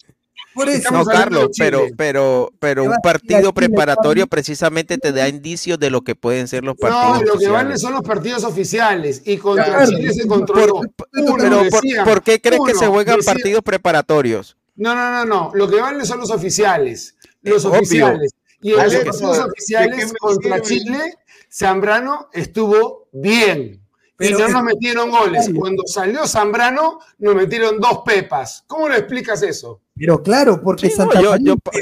[0.55, 0.91] Por eso.
[0.93, 6.15] No, Carlos, pero, pero, pero un partido preparatorio precisamente te da indicios de lo que
[6.15, 7.23] pueden ser los partidos.
[7.23, 10.81] No, lo que valen son los partidos oficiales y contra Chile se controló.
[11.11, 14.57] pero por, qué crees que se juegan partidos preparatorios?
[14.77, 15.51] No, no, no, no.
[15.55, 17.17] Lo que valen son los oficiales.
[17.43, 18.33] Los oficiales.
[18.61, 21.17] Y en los partidos oficiales contra Chile,
[21.53, 23.84] Zambrano estuvo bien.
[24.19, 25.51] Y no nos metieron goles.
[25.57, 28.65] Cuando salió Zambrano, nos metieron dos pepas.
[28.67, 29.81] ¿Cómo le explicas eso?
[29.97, 30.93] Pero claro, porque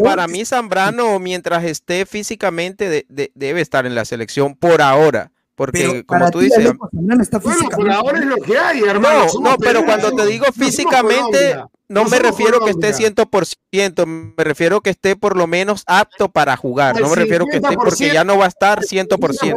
[0.03, 5.31] para mí Zambrano, mientras esté físicamente, debe estar en la selección por ahora.
[5.55, 6.73] Porque, como tú dices.
[6.92, 9.27] bueno, por ahora es lo que hay, hermano.
[9.35, 11.57] No, no pero cuando te digo físicamente,
[11.92, 16.57] no me refiero que esté 100%, me refiero que esté por lo menos apto para
[16.57, 16.98] jugar.
[16.98, 19.57] No me refiero que esté porque ya no va a estar 100%.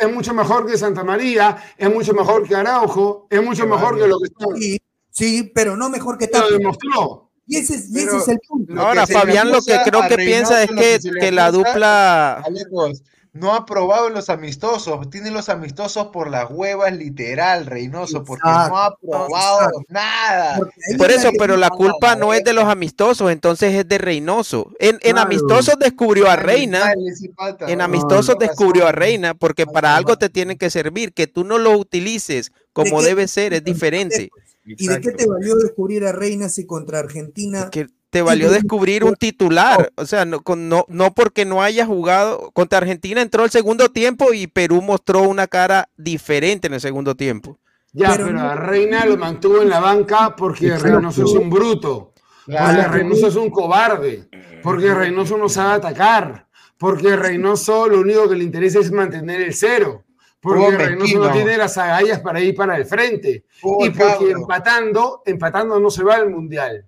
[0.00, 4.06] Es mucho mejor que Santa María, es mucho mejor que Araujo, es mucho mejor que
[4.06, 4.46] lo que está.
[4.56, 6.50] Sí, sí, pero no mejor que Tapia.
[6.50, 7.30] Lo demostró.
[7.46, 8.80] Y ese, es el punto.
[8.80, 12.42] Ahora, Fabián lo que creo que piensa es que, que la dupla...
[13.38, 18.78] no ha probado los amistosos, tiene los amistosos por las huevas literal, Reynoso, porque no
[18.78, 20.58] ha probado nada.
[20.98, 24.72] Por eso, pero la culpa no es de los amistosos, entonces es de Reynoso.
[24.78, 26.92] En, en amistosos descubrió a Reina,
[27.66, 31.58] en amistosos descubrió a Reina, porque para algo te tiene que servir, que tú no
[31.58, 34.30] lo utilices como debe ser, es diferente.
[34.66, 37.70] ¿Y de qué te valió descubrir a Reina si contra Argentina?
[37.70, 39.92] Que te valió descubrir un titular.
[39.96, 42.50] O sea, no, no, no porque no haya jugado.
[42.52, 47.14] Contra Argentina entró el segundo tiempo y Perú mostró una cara diferente en el segundo
[47.14, 47.58] tiempo.
[47.92, 52.14] Ya, pero, a Reina lo mantuvo en la banca porque Reynoso es un bruto.
[52.46, 54.30] Porque Reynoso es un cobarde.
[54.62, 56.46] Porque Reynoso no sabe atacar.
[56.78, 60.04] Porque Reynoso lo único que le interesa es mantener el cero
[60.40, 63.44] porque Reynoso no tiene las agallas para ir para el frente.
[63.80, 66.86] y porque empatando, empatando no se va al mundial.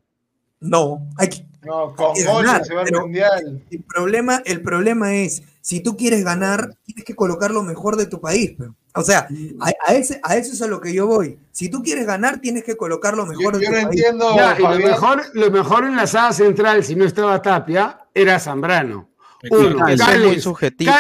[0.61, 1.47] No, hay que.
[1.63, 3.63] No, con se va al mundial.
[3.71, 8.07] El problema, el problema es, si tú quieres ganar, tienes que colocar lo mejor de
[8.07, 8.57] tu país.
[8.95, 9.29] O sea,
[9.61, 11.39] a, ese, a eso es a lo que yo voy.
[11.53, 13.85] Si tú quieres ganar, tienes que colocar lo mejor de tu país.
[13.85, 19.09] Entiendo, lo, mejor, lo mejor en la sala central, si no estaba Tapia, era Zambrano.
[19.51, 20.91] Uno, es muy subjetivo,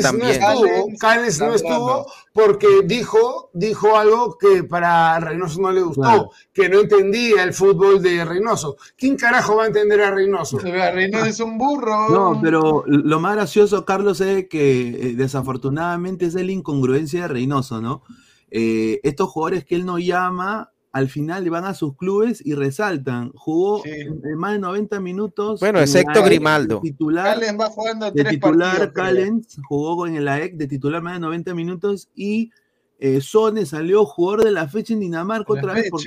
[0.00, 0.40] también.
[0.40, 0.54] No
[1.24, 6.80] estuvo, no estuvo porque dijo, dijo algo que para Reynoso no le gustó, que no
[6.80, 8.76] entendía el fútbol de Reynoso.
[8.96, 10.58] ¿Quién carajo va a entender a Reynoso?
[10.58, 12.08] Reynoso es un burro.
[12.10, 17.80] No, pero lo más gracioso, Carlos, es que eh, desafortunadamente es la incongruencia de Reynoso,
[17.80, 18.02] ¿no?
[18.50, 23.30] Eh, estos jugadores que él no llama al final van a sus clubes y resaltan.
[23.34, 23.82] Jugó
[24.36, 25.60] más de 90 minutos.
[25.60, 26.80] Bueno, excepto Grimaldo.
[26.80, 31.54] Titular, va jugando de titular Callens jugó en el AEC de titular más de 90
[31.54, 32.50] minutos y
[32.98, 36.02] eh, Sone salió jugador de la fecha en Dinamarca otra vez por,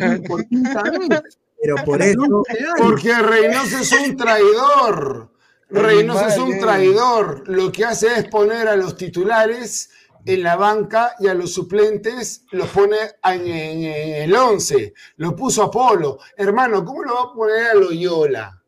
[0.48, 1.40] quinta vez.
[1.62, 2.44] Pero por eso.
[2.78, 5.32] Porque Reynoso es un traidor.
[5.70, 7.48] Reynoso es un traidor.
[7.48, 9.90] Lo que hace es poner a los titulares
[10.26, 13.48] en la banca y a los suplentes los pone en,
[13.84, 14.94] el 11.
[15.18, 16.20] Lo puso a Polo.
[16.36, 18.62] Hermano, ¿cómo lo va a poner a Loyola?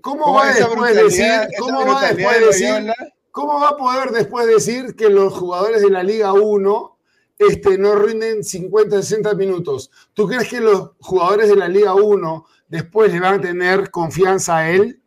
[0.00, 2.92] ¿Cómo, va después decir, cómo va después decir,
[3.30, 6.98] cómo va a poder después decir que los jugadores de la Liga 1
[7.38, 9.90] este, no rinden 50, 60 minutos?
[10.14, 14.58] ¿Tú crees que los jugadores de la Liga 1 después le van a tener confianza
[14.58, 15.02] a él?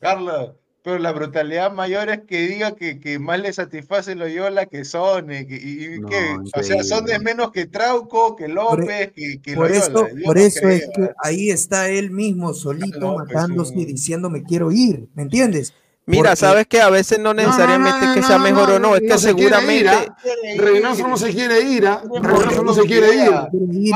[0.00, 4.84] Carlos, pero la brutalidad mayor es que diga que, que más le satisface Loyola que
[4.84, 9.70] Son, y, que, o sea, son de menos que Trauco, que López, que, que por
[9.70, 14.72] Eso, por eso es que ahí está él mismo solito matándose y diciendo me quiero
[14.72, 15.72] ir, ¿me entiendes?
[16.04, 19.88] Mira, sabes que a veces no necesariamente que sea mejor o no, es que seguramente.
[19.88, 20.16] ¿ah?
[20.58, 22.02] Reynoso no se quiere ir, ¿ah?
[22.20, 23.30] Reynoso no se quiere ir.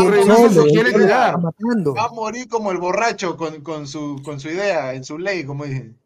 [0.08, 1.36] Reynoso se quiere quedar.
[1.36, 5.44] Va a morir como el borracho con, con, su, con su idea, en su ley,
[5.44, 5.98] como dicen.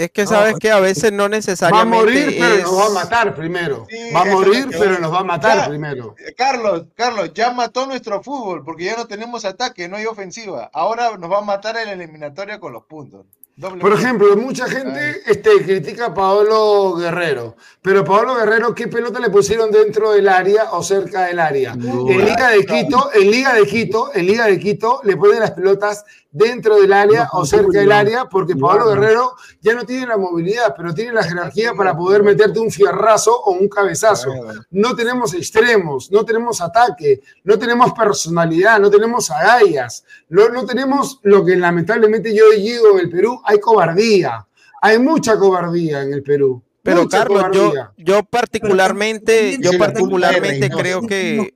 [0.00, 1.94] Es que sabes que a veces no necesariamente.
[1.94, 3.86] Va a morir, pero nos va a matar primero.
[4.16, 6.14] va a morir, pero nos va a matar primero.
[6.18, 10.70] Eh, Carlos, Carlos, ya mató nuestro fútbol porque ya no tenemos ataque, no hay ofensiva.
[10.72, 13.26] Ahora nos va a matar en la eliminatoria con los puntos.
[13.60, 19.28] Por ejemplo, mucha gente este, critica a Paolo Guerrero, pero Paolo Guerrero, ¿qué pelota le
[19.28, 21.72] pusieron dentro del área o cerca del área?
[21.72, 25.50] en Liga de Quito, en Liga de Quito, en Liga de Quito le ponen las
[25.50, 30.16] pelotas dentro del área o cerca del área, porque Pablo Guerrero ya no tiene la
[30.16, 34.30] movilidad, pero tiene la jerarquía para poder meterte un fierrazo o un cabezazo.
[34.70, 41.20] No tenemos extremos, no tenemos ataque, no tenemos personalidad, no tenemos agallas, no, no tenemos
[41.22, 44.46] lo que lamentablemente yo digo en el Perú, hay cobardía,
[44.80, 46.62] hay mucha cobardía en el Perú.
[46.82, 51.52] Pero Carlos, yo, yo particularmente, yo particularmente creo que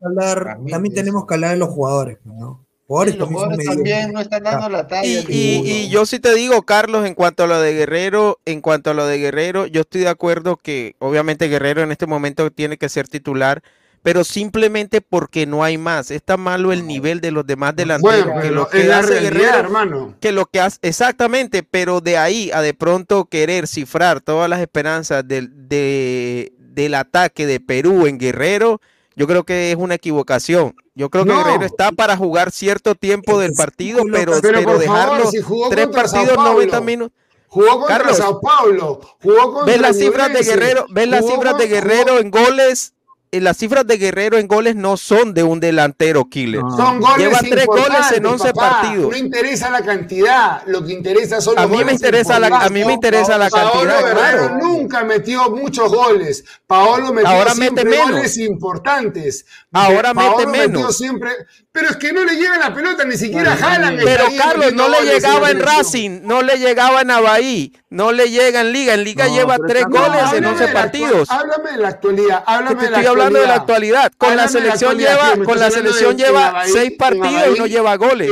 [0.68, 2.63] también tenemos que hablar de los jugadores, ¿no?
[2.86, 5.24] También no están dando la talla.
[5.28, 8.94] Y, yo sí te digo, Carlos, en cuanto a lo de Guerrero, en cuanto a
[8.94, 12.88] lo de Guerrero, yo estoy de acuerdo que obviamente Guerrero en este momento tiene que
[12.88, 13.62] ser titular,
[14.02, 16.10] pero simplemente porque no hay más.
[16.10, 18.42] Está malo el nivel de los demás delanteros.
[18.42, 20.14] que lo que hace Guerrero, hermano.
[20.20, 24.60] Que lo que hace, exactamente, pero de ahí a de pronto querer cifrar todas las
[24.60, 28.82] esperanzas del, del ataque de Perú en Guerrero,
[29.16, 30.74] yo creo que es una equivocación.
[30.94, 35.28] Yo creo que Guerrero está para jugar cierto tiempo del partido, pero, pero, dejarlo
[35.70, 37.18] tres partidos, 90 minutos.
[37.48, 41.56] Jugó contra Carlos, Sao Paulo, jugó contra ¿Ves las cifras de Guerrero, ves las cifras
[41.56, 42.94] de Guerrero en goles
[43.40, 46.60] las cifras de Guerrero en goles no son de un delantero killer.
[46.76, 49.10] Son goles Lleva tres goles en 11 partidos.
[49.10, 52.68] No interesa la cantidad, lo que interesa son los a mí Me interesa la, a
[52.68, 54.04] mí me interesa la cantidad.
[54.04, 56.44] Guerrero nunca metió muchos goles.
[56.66, 59.46] Paolo metió Ahora siempre mete goles importantes.
[59.72, 60.96] Ahora mete menos.
[60.96, 61.30] Siempre,
[61.74, 63.96] pero es que no le llega la pelota, ni siquiera jalan.
[63.96, 68.60] Pero Carlos, no le llegaba en Racing, no le llegaba en Abahí, no le llega
[68.60, 68.94] en Liga.
[68.94, 71.28] En Liga lleva tres goles en 11 partidos.
[71.28, 74.12] Háblame de la actualidad, háblame de la actualidad hablando de la actualidad.
[74.16, 78.30] Con la selección lleva, con la selección lleva seis partidos y no lleva goles.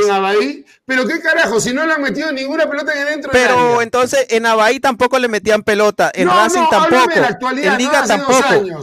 [0.85, 4.45] Pero qué carajo, si no le han metido ninguna pelota que dentro Pero entonces en
[4.45, 7.11] Abahí tampoco le metían pelota, en Racing tampoco,
[7.57, 8.81] en Liga tampoco.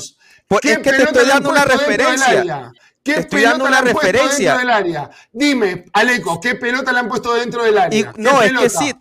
[0.62, 2.72] Es que te estoy dando una referencia.
[3.14, 4.54] ¿Qué estoy dando una referencia.
[4.54, 5.10] Dentro del área?
[5.32, 8.12] Dime, Aleco, ¿qué pelota le han puesto dentro del área?
[8.16, 8.92] no, es que sí,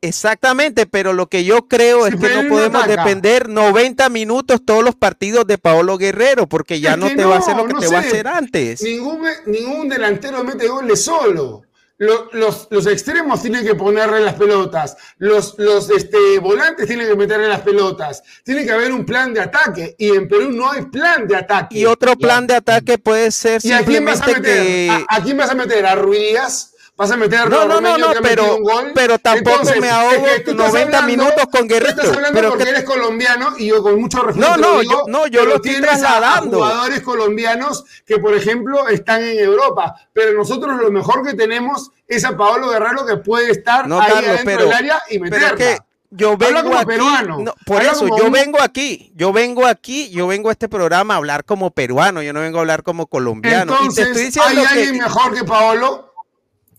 [0.00, 4.94] exactamente, pero lo que yo creo es que no podemos depender 90 minutos todos los
[4.94, 7.98] partidos de Paolo Guerrero, porque ya no te va a hacer lo que te va
[7.98, 8.82] a hacer antes.
[8.82, 11.67] Ningún, ningún delantero mete goles solo
[11.98, 17.48] los, los, extremos tienen que ponerle las pelotas, los, los este, volantes tienen que meterle
[17.48, 21.26] las pelotas, tiene que haber un plan de ataque y en Perú no hay plan
[21.26, 21.76] de ataque.
[21.76, 25.06] Y otro plan de ataque puede ser simplemente que...
[25.08, 25.84] ¿A, quién vas a meter?
[25.86, 26.74] ¿A Ruidías?
[26.98, 28.90] Vas a meter a no, no, no, no, pero, un gol.
[28.92, 31.90] pero tampoco me ahogo 90 minutos con Guerrero.
[31.90, 34.56] Estás hablando pero porque eres colombiano y yo con mucho respeto.
[34.56, 36.56] No, no, yo, no, yo lo estoy trasladando.
[36.56, 42.24] jugadores colombianos que, por ejemplo, están en Europa, pero nosotros lo mejor que tenemos es
[42.24, 45.54] a Paolo Guerrero que puede estar ahí Carlos, dentro del área y meterla.
[45.56, 45.78] Pero que,
[46.10, 47.44] yo vengo aquí, peruano.
[47.64, 51.44] por eso, yo vengo aquí, yo vengo aquí, yo vengo a este programa a hablar
[51.44, 53.76] como peruano, yo no vengo a hablar como colombiano.
[53.82, 56.07] Entonces, ¿hay alguien mejor que Paolo?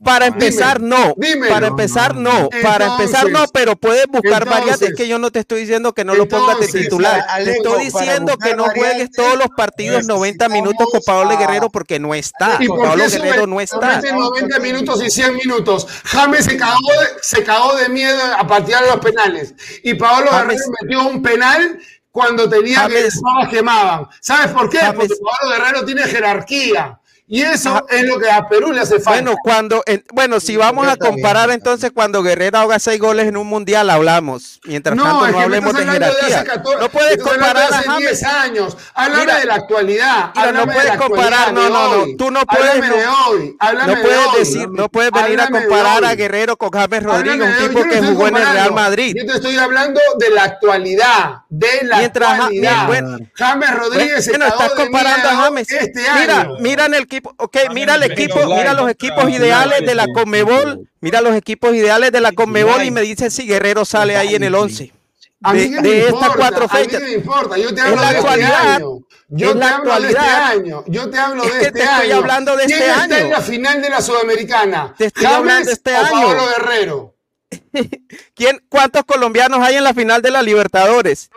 [0.03, 1.15] Para empezar, no.
[1.49, 2.49] Para empezar, no.
[2.61, 4.81] Para empezar, no, pero puedes buscar varias.
[4.81, 7.25] Es que yo no te estoy diciendo que no lo pongas de titular.
[7.43, 11.99] te estoy diciendo que no juegues todos los partidos 90 minutos con Pablo Guerrero porque
[11.99, 12.59] no está.
[12.67, 14.01] Pablo Guerrero no está.
[14.01, 15.87] 90 minutos y 100 minutos.
[16.05, 19.53] James se cagó, de, se cagó de miedo a patear los penales.
[19.83, 21.79] Y Pablo Guerrero metió un penal
[22.11, 24.07] cuando tenía que que quemaban.
[24.21, 24.79] ¿Sabes por qué?
[24.95, 26.99] Porque Pablo Guerrero tiene jerarquía.
[27.31, 29.11] Y eso es lo que a Perú le hace falta.
[29.11, 33.45] Bueno, cuando, bueno, si vamos a comparar entonces cuando Guerrero haga seis goles en un
[33.45, 34.59] mundial, hablamos.
[34.63, 36.43] Mientras tanto, no hablemos de jerarquía.
[36.79, 38.77] no puedes comparar hace 10 años.
[38.95, 40.33] Háblame de la actualidad.
[40.53, 42.17] no puedes comparar, no, no, no.
[42.17, 42.81] Tú no puedes.
[42.81, 43.57] de hoy.
[43.59, 47.83] no puedes decir, no puedes venir a comparar a Guerrero con James Rodríguez, un tipo
[47.83, 49.15] que jugó en el Real Madrid.
[49.15, 51.43] Yo te estoy hablando de la actualidad.
[51.47, 52.89] De la actualidad.
[53.35, 55.71] James Rodríguez bueno, estás comparando a James.
[55.71, 60.05] Este mira, mira en el ok, mira el equipo, mira los equipos ideales de la
[60.13, 64.35] Conmebol, mira los equipos ideales de la Conmebol y me dice si Guerrero sale ahí
[64.35, 64.93] en el 11.
[65.41, 67.01] De, estas cuatro fechas.
[67.01, 68.99] A mí me importa, yo te hablo de este año.
[69.29, 70.83] Yo te hablo de este año.
[70.87, 73.03] Yo te hablo de este te estoy hablando de este año.
[73.03, 74.95] está en la final de la Sudamericana?
[74.97, 76.27] Te estoy hablando de este año.
[76.27, 77.15] Pablo Guerrero.
[78.35, 81.29] ¿Quién, ¿Cuántos colombianos hay en la final de la Libertadores?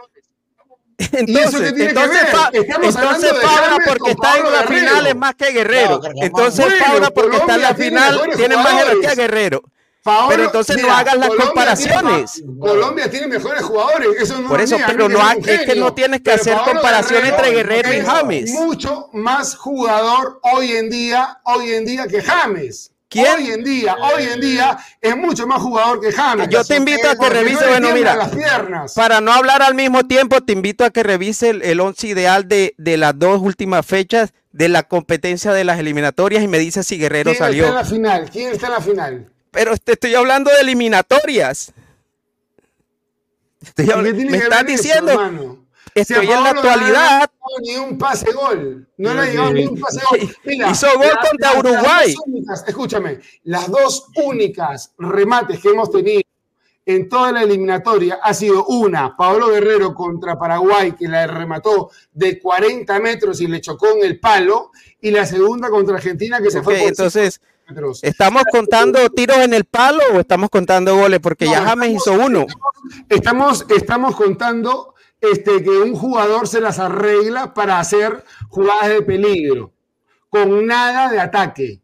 [1.13, 2.21] Entonces, entonces,
[2.53, 6.01] entonces Paula porque está en la final es más que Guerrero.
[6.17, 9.63] entonces Paula porque está en la final tiene más jerarquía que Guerrero.
[10.29, 12.43] pero entonces no hagas las comparaciones.
[12.61, 14.09] Colombia tiene mejores jugadores.
[14.21, 17.93] Eso no Por eso, pero no es que no tienes que hacer comparación entre Guerrero
[17.93, 18.51] y James.
[18.53, 22.92] Mucho más jugador hoy en día, hoy en día que James.
[23.15, 26.49] Hoy en día, hoy en día es mucho más jugador que James.
[26.49, 28.95] Yo te invito a que revise, bueno, mira, las piernas.
[28.95, 32.75] para no hablar al mismo tiempo, te invito a que revise el, once ideal de,
[32.79, 36.99] de, las dos últimas fechas de la competencia de las eliminatorias y me dice si
[36.99, 37.65] Guerrero salió.
[37.65, 38.31] ¿Quién está en la final?
[38.31, 39.33] ¿Quién está en la final?
[39.51, 41.73] Pero te estoy hablando de eliminatorias.
[43.77, 45.62] me estás diciendo.
[45.95, 47.31] Estoy en la actualidad.
[47.41, 48.89] No ni un pase gol.
[48.97, 50.21] No le ha llegado ni un pase gol.
[50.71, 52.15] Hizo gol contra Uruguay.
[52.67, 56.23] escúchame, las dos únicas remates que hemos tenido
[56.85, 62.41] en toda la eliminatoria ha sido una, Pablo Guerrero contra Paraguay, que la remató de
[62.41, 66.63] 40 metros y le chocó en el palo, y la segunda contra Argentina, que se
[66.63, 67.41] fue por entonces,
[68.03, 71.21] ¿estamos contando tiros en el palo o estamos contando goles?
[71.21, 72.47] Porque ya James hizo uno.
[73.09, 79.73] Estamos, estamos contando este, que un jugador se las arregla para hacer jugadas de peligro,
[80.29, 81.82] con nada de ataque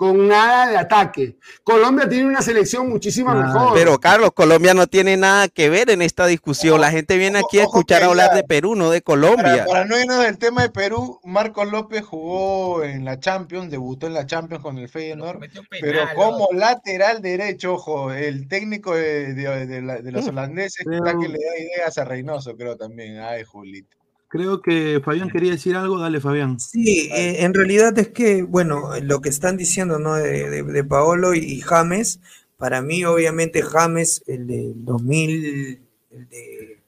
[0.00, 1.36] con nada de ataque.
[1.62, 3.74] Colombia tiene una selección muchísimo mejor.
[3.74, 6.80] Pero Carlos, Colombia no tiene nada que ver en esta discusión.
[6.80, 9.66] La gente viene aquí a escuchar hablar de Perú, no de Colombia.
[9.66, 14.14] Para, no irnos del tema de Perú, Marcos López jugó en la Champions, debutó en
[14.14, 15.40] la Champions con el Feyenoord,
[15.82, 20.28] pero como lateral derecho, ojo, el técnico de, los mm.
[20.30, 23.18] holandeses está que le da ideas a Reynoso, creo también.
[23.18, 23.99] Ay, Julito.
[24.30, 26.60] Creo que Fabián quería decir algo, dale Fabián.
[26.60, 30.14] Sí, eh, en realidad es que, bueno, lo que están diciendo ¿no?
[30.14, 32.20] de, Paolo y, James,
[32.56, 35.80] para mí obviamente James, el de 2000,
[36.12, 36.78] el de,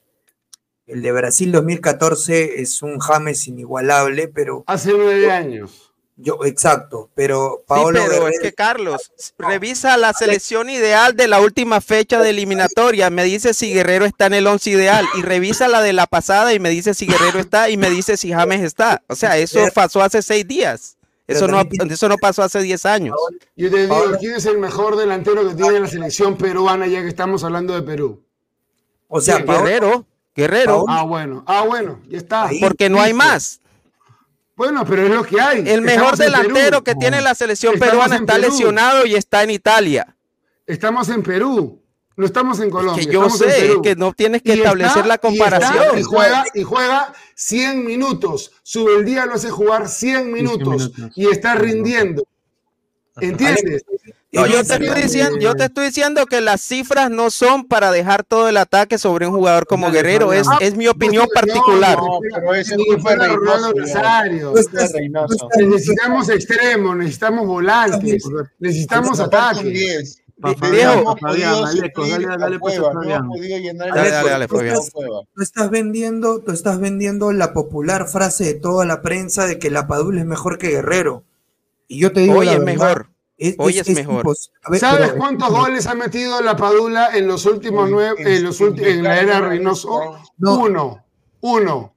[0.86, 4.62] el de Brasil 2014 es un James inigualable, pero...
[4.68, 5.91] Hace nueve años.
[6.22, 8.00] Yo, exacto, pero Paolo.
[8.08, 13.10] pero es que Carlos, revisa la selección ideal de la última fecha de eliminatoria.
[13.10, 15.04] Me dice si Guerrero está en el once ideal.
[15.18, 18.16] Y revisa la de la pasada y me dice si Guerrero está y me dice
[18.16, 19.02] si James está.
[19.08, 20.96] O sea, eso pasó hace seis días.
[21.26, 23.16] Eso no, eso no pasó hace diez años.
[23.56, 27.08] Yo te digo, ¿quién es el mejor delantero que tiene la selección peruana ya que
[27.08, 28.22] estamos hablando de Perú?
[29.08, 30.06] O sea, Guerrero.
[30.34, 30.84] Guerrero.
[30.88, 31.42] Ah, bueno.
[31.46, 32.00] Ah, bueno.
[32.08, 32.48] Ya está.
[32.60, 33.61] Porque no hay más.
[34.54, 35.64] Bueno, pero es lo que hay.
[35.66, 40.16] El mejor delantero que tiene la selección peruana está lesionado y está en Italia.
[40.66, 41.82] Estamos en Perú.
[42.14, 43.04] No estamos en Colombia.
[43.04, 45.98] Que yo sé que no tienes que establecer la comparación.
[45.98, 48.52] Y, juega, y juega 100 minutos.
[48.62, 52.24] Sube el día lo hace jugar 100 minutos, y está rindiendo.
[53.16, 53.84] ¿Entiendes?
[54.32, 58.24] Yo, te estoy diciendo, yo te estoy diciendo que las cifras no son para dejar
[58.24, 60.32] todo el ataque sobre un jugador como Guerrero.
[60.32, 61.98] Es, es mi opinión particular.
[61.98, 62.76] No, pero ese
[65.58, 68.24] Necesitamos extremos, necesitamos volantes,
[68.58, 70.22] necesitamos ataques.
[70.42, 71.04] Dale,
[75.34, 79.70] Tú estás vendiendo, tú estás vendiendo la popular frase de toda la prensa de que
[79.70, 81.24] la Padula es mejor que Guerrero.
[81.86, 83.11] Y yo te digo Hoy es mejor.
[83.58, 84.24] Hoy es, mejor.
[84.78, 89.02] ¿Sabes cuántos goles ha metido la Padula en los últimos nueve, en, los últimos, en
[89.02, 90.18] la era Reynoso?
[90.38, 91.04] Uno.
[91.40, 91.94] Uno.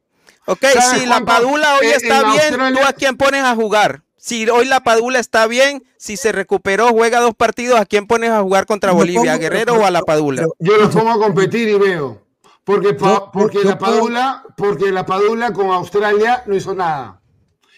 [0.48, 4.04] Ok, si la Padula hoy está bien, ¿tú a quién pones a jugar?
[4.18, 8.32] Si hoy la Padula está bien, si se recuperó, juega dos partidos, ¿a quién pones
[8.32, 9.34] a jugar contra Bolivia?
[9.34, 10.48] ¿A Guerrero o a la Padula?
[10.60, 12.26] Yo los pongo a competir y veo.
[12.64, 17.22] Porque, porque, la Padula, porque la Padula con Australia no hizo nada.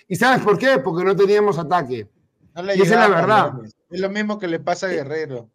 [0.07, 0.77] ¿Y sabes por qué?
[0.79, 2.07] Porque no teníamos ataque.
[2.61, 3.53] No y esa es la verdad.
[3.89, 5.49] Es lo mismo que le pasa a Guerrero.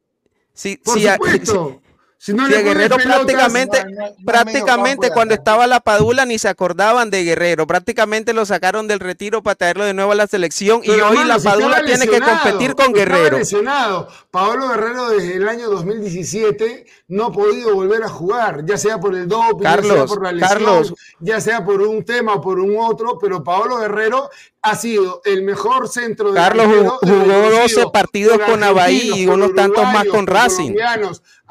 [0.52, 1.82] Sí, Por supuesto.
[2.22, 3.84] Si no Guerrero prácticamente,
[4.24, 9.42] prácticamente cuando estaba la Padula ni se acordaban de Guerrero, prácticamente lo sacaron del retiro
[9.42, 12.92] para traerlo de nuevo a la selección y hoy la Padula tiene que competir con
[12.92, 13.38] Guerrero.
[13.38, 14.06] Lesionado.
[14.30, 19.16] Pablo Guerrero desde el año 2017 no ha podido volver a jugar, ya sea por
[19.16, 22.76] el doping, ya sea por la lesión, ya sea por un tema o por un
[22.78, 24.30] otro, pero Pablo Guerrero
[24.62, 26.66] ha sido el mejor centro de Carlos
[27.00, 30.72] jugó 12 partidos con Abahí y unos tantos más con Racing.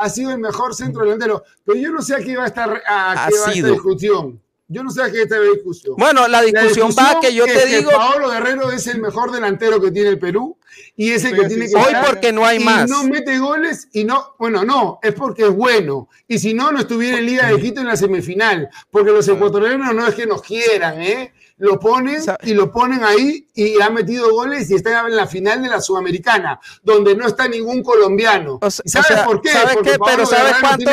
[0.01, 1.43] Ha sido el mejor centro delantero.
[1.63, 4.41] Pero yo no sé a qué va a estar a qué va esta discusión.
[4.67, 5.95] Yo no sé a qué está la discusión.
[5.97, 7.91] Bueno, la discusión, va que yo te digo.
[7.91, 10.57] Paolo Guerrero es el mejor delantero que tiene el Perú
[10.95, 11.75] y es el que tiene que.
[11.75, 12.89] Hoy porque no hay más.
[12.89, 14.33] No mete goles y no.
[14.39, 16.07] Bueno, no, es porque es bueno.
[16.25, 18.69] Y si no, no estuviera en Liga de Quito en la semifinal.
[18.89, 21.33] Porque los ecuatorianos no es que nos quieran, ¿eh?
[21.61, 25.61] Lo ponen y lo ponen ahí y ha metido goles y está en la final
[25.61, 28.59] de la Sudamericana, donde no está ningún colombiano.
[28.67, 29.51] ¿Sabes por qué?
[29.71, 30.91] Porque Pero ¿sabes cuánto,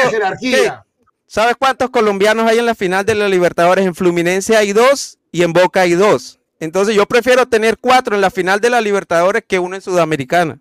[1.27, 3.87] ¿Sabes cuántos colombianos hay en la final de la Libertadores?
[3.87, 6.39] En Fluminense hay dos y en Boca hay dos.
[6.61, 10.59] Entonces yo prefiero tener cuatro en la final de la Libertadores que uno en Sudamericana.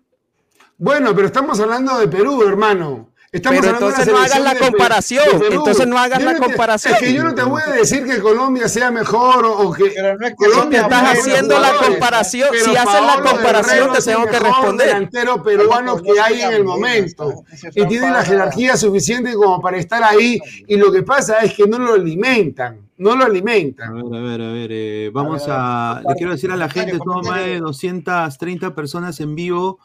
[0.78, 3.10] Bueno, pero estamos hablando de Perú, hermano.
[3.30, 5.42] Pero entonces no hagas la comparación.
[5.50, 6.94] Entonces no hagas la comparación.
[6.94, 9.92] Es que yo no te voy a decir que Colombia sea mejor o, que.
[9.94, 12.48] Pero no es que Colombia estás haciendo la comparación.
[12.54, 14.86] Si haces la comparación, te tengo que responder.
[14.86, 17.44] delantero peruano que hay en el momento.
[17.74, 20.40] Y tiene la jerarquía suficiente como para estar ahí.
[20.66, 22.88] Y lo que pasa es que no lo alimentan.
[22.96, 23.90] No lo alimentan.
[23.90, 24.70] A ver, a ver, a ver.
[24.72, 26.02] Eh, vamos a.
[26.08, 29.78] Le quiero decir a la gente: somos más de 230 personas en vivo.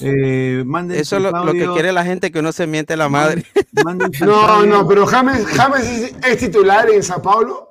[0.00, 3.44] Eh, Eso es lo, que quiere la gente, que uno se miente la madre.
[4.20, 7.70] no, no, pero James, James es, titular en Sao Paulo.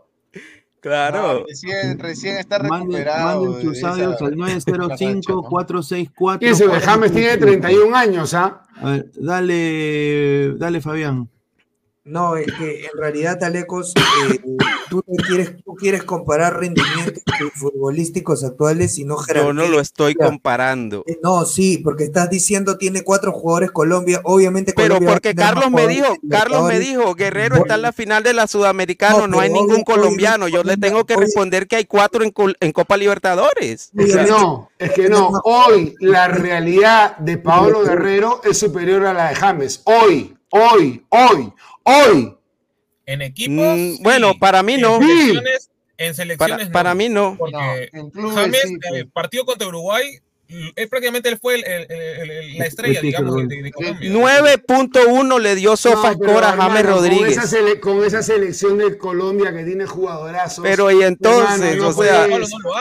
[0.80, 1.46] Claro.
[1.48, 3.46] recién, recién, está recuperado.
[3.46, 6.38] Manden sus audios al 905-464.
[6.42, 8.64] Eso, James tiene 31 años, ¿ah?
[8.76, 11.30] A ver, dale, dale, Fabián.
[12.06, 14.42] No, es que en realidad, Talecos, eh,
[15.02, 17.24] tú, quieres, tú quieres comparar rendimientos
[17.56, 19.50] futbolísticos actuales y no jerarquía.
[19.50, 21.04] Yo no lo estoy comparando.
[21.08, 24.74] Eh, no, sí, porque estás diciendo tiene cuatro jugadores Colombia, obviamente.
[24.76, 28.48] Pero porque Carlos me dijo, Carlos me dijo, Guerrero está en la final de la
[28.48, 30.48] Sudamericana, no, hay ningún colombiano.
[30.48, 33.92] Yo le tengo que responder que hay cuatro en, en Copa Libertadores.
[33.94, 35.32] no, es que no.
[35.44, 39.82] Hoy la realidad de Paolo Guerrero es superior a la de James.
[39.86, 41.54] Hoy, hoy, hoy.
[41.84, 42.38] Hoy.
[43.06, 43.78] En equipos.
[43.78, 44.96] Mm, bueno, para mí no.
[44.96, 47.36] En selecciones, en selecciones para, para, mí no.
[47.38, 50.20] Porque James, eh, partido contra Uruguay,
[50.76, 51.58] él prácticamente él fue
[52.58, 54.12] la estrella, digamos, de, Colombia.
[54.12, 57.38] 9.1 le dio Sofa no, a James Rodríguez.
[57.82, 60.64] Con esa, selección de Colombia que tiene jugadorazos.
[60.64, 62.28] Pero y entonces, o sea,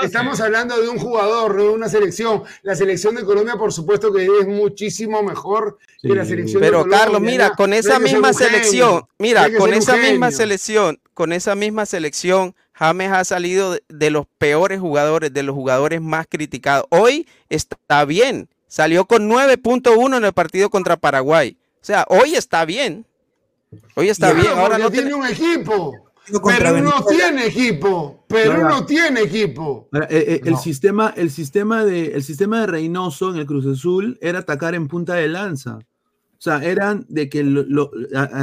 [0.03, 2.43] estamos hablando de un jugador, no de una selección.
[2.63, 6.85] La selección de Colombia, por supuesto que es muchísimo mejor que la selección Pero de
[6.85, 6.99] Colombia.
[6.99, 12.55] Carlos, mira, con esa misma selección, mira, con esa misma selección, con esa misma selección
[12.75, 16.87] James ha salido de los peores jugadores, de los jugadores más criticados.
[16.91, 21.57] Hoy está bien, salió con 9.1 en el partido contra Paraguay.
[21.81, 23.07] O sea, hoy está bien.
[23.95, 24.53] Hoy está bien.
[24.55, 26.13] Ahora no tiene un equipo.
[26.45, 28.25] Pero no tiene equipo.
[28.29, 29.89] Pero no, tiene equipo.
[30.09, 34.75] el, sistema, el, sistema de, el sistema de Reynoso en el Cruz Azul era atacar
[34.75, 35.81] en punta de lanza.
[36.43, 37.93] O sea, eran de que lo,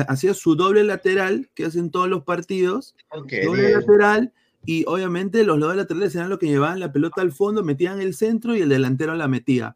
[0.08, 4.32] hacía su doble lateral, que hacen todos los partidos, doble lateral,
[4.66, 8.14] y obviamente los dobles laterales eran los que llevaban la pelota al fondo, metían el
[8.14, 9.76] centro y el delantero la metía.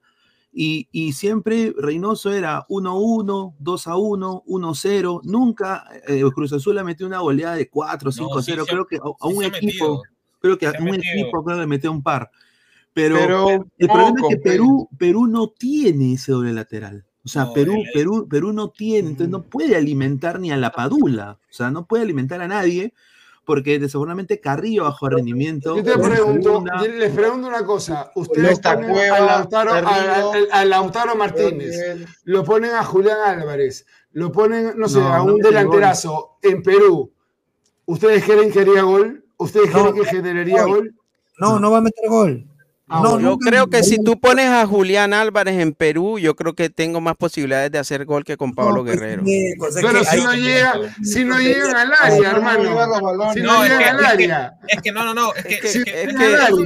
[0.54, 5.22] Y, siempre Reynoso era 1-1, 2-1, 1-0.
[5.26, 8.66] Nunca eh, Cruz Azul le metió una goleada de 4, 5-0.
[8.66, 10.02] creo que a, un equipo,
[10.40, 12.32] creo que a un equipo creo que le metió un par.
[12.94, 17.06] Pero, el problema es que Perú, Perú no tiene ese doble lateral.
[17.26, 21.40] O sea, Perú, Perú, Perú no tiene, entonces no puede alimentar ni a la Padula,
[21.50, 22.94] o sea, no puede alimentar a nadie,
[23.46, 25.78] porque desafortunadamente Carrillo bajo rendimiento.
[25.78, 26.64] Yo te pregunto,
[26.98, 28.92] les pregunto una cosa, ustedes ponen
[30.52, 36.38] a Lautaro, Martínez, lo ponen a Julián Álvarez, lo ponen, no sé, a un delanterazo
[36.42, 37.10] en Perú.
[37.86, 39.26] ¿Ustedes creen que haría gol?
[39.38, 40.94] ¿Ustedes creen que generaría gol?
[41.38, 42.48] No, no va a meter gol.
[42.90, 46.54] Ah, no, yo creo que si tú pones a Julián Álvarez en Perú, yo creo
[46.54, 49.24] que tengo más posibilidades de hacer gol que con Pablo pues, Guerrero.
[49.74, 53.34] Pero si, no llega, si no llegan al área, hermano.
[53.34, 54.54] Si no, llegan al área.
[54.68, 55.34] Es que no, no, no.
[55.34, 55.76] Es que, es,
[56.52, 56.66] un,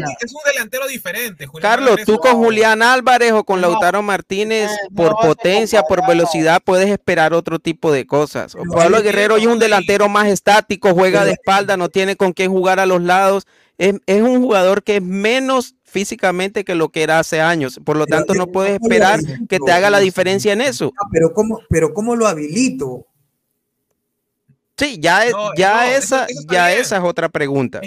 [0.54, 1.48] delantero diferente.
[1.62, 7.36] Carlos, tú con Julián Álvarez o con Lautaro Martínez, por potencia, por velocidad, puedes esperar
[7.36, 8.56] otro tipo de cosas.
[8.56, 12.52] O Pablo Guerrero es un delantero más estático, juega de espalda, no tiene con quién
[12.52, 13.46] jugar a los lados.
[13.78, 17.80] Es, es un jugador que es menos físicamente que lo que era hace años.
[17.84, 20.92] Por lo tanto, no puedes esperar que te haga la diferencia en eso.
[21.12, 23.08] pero ¿cómo, pero ¿cómo lo habilito?
[24.78, 25.24] Sí, ya,
[25.58, 27.82] ya, esa, ya esa es otra pregunta.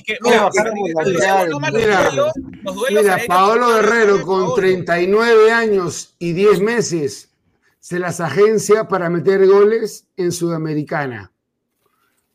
[2.91, 7.31] mira, Paolo Guerrero con 39 años y 10 meses
[7.79, 11.31] se las agencia para meter goles en Sudamericana.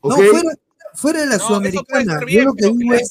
[0.02, 0.40] No, fuera
[1.02, 2.20] de la Sudamericana.
[2.28, 3.10] yo lo que digo es,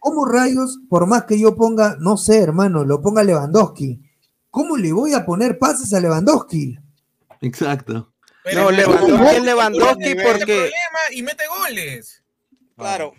[0.00, 4.00] ¿cómo, rayos, por más que yo ponga, no sé, hermano, lo ponga Lewandowski,
[4.50, 6.78] ¿cómo le voy a poner pases a Lewandowski?
[7.40, 8.12] Exacto.
[8.54, 10.70] no, Lewandowski es Lewandowski porque...
[11.12, 12.22] Y mete goles.
[12.76, 13.12] Claro.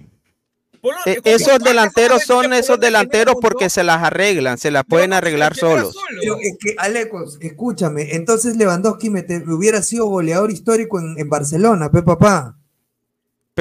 [1.06, 5.96] Eh, esos delanteros son esos delanteros porque se las arreglan, se las pueden arreglar solos.
[6.20, 11.92] Pero es que, Alecos, escúchame, entonces Lewandowski me hubiera sido goleador histórico en, en Barcelona,
[11.92, 12.58] pe papá.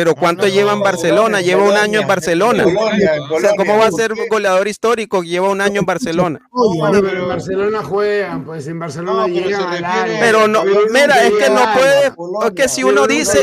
[0.00, 1.42] Pero ¿cuánto lleva en Barcelona?
[1.42, 2.64] lleva un año en Barcelona.
[2.64, 5.22] o sea, ¿cómo va a ser goleador histórico?
[5.22, 6.40] Lleva un año en Barcelona.
[7.02, 10.20] pero en Barcelona juegan, pues en Barcelona llegan al área.
[10.20, 13.40] Pero no, mira, es que no puede, es que si uno dice,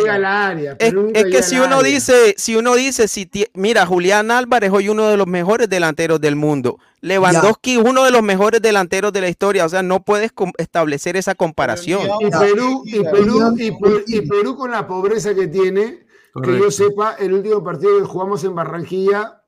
[0.79, 5.17] es, que si uno dice, si uno dice, si mira, Julián Álvarez hoy uno de
[5.17, 6.79] los mejores delanteros del mundo.
[7.01, 11.35] Lewandowski, uno de los mejores delanteros de la historia, o sea, no puedes establecer esa
[11.35, 12.01] comparación.
[12.19, 13.55] Y Perú, y Perú,
[14.07, 16.06] y Perú con la pobreza que tiene,
[16.43, 19.43] que yo sepa, el último partido que jugamos en Barranquilla,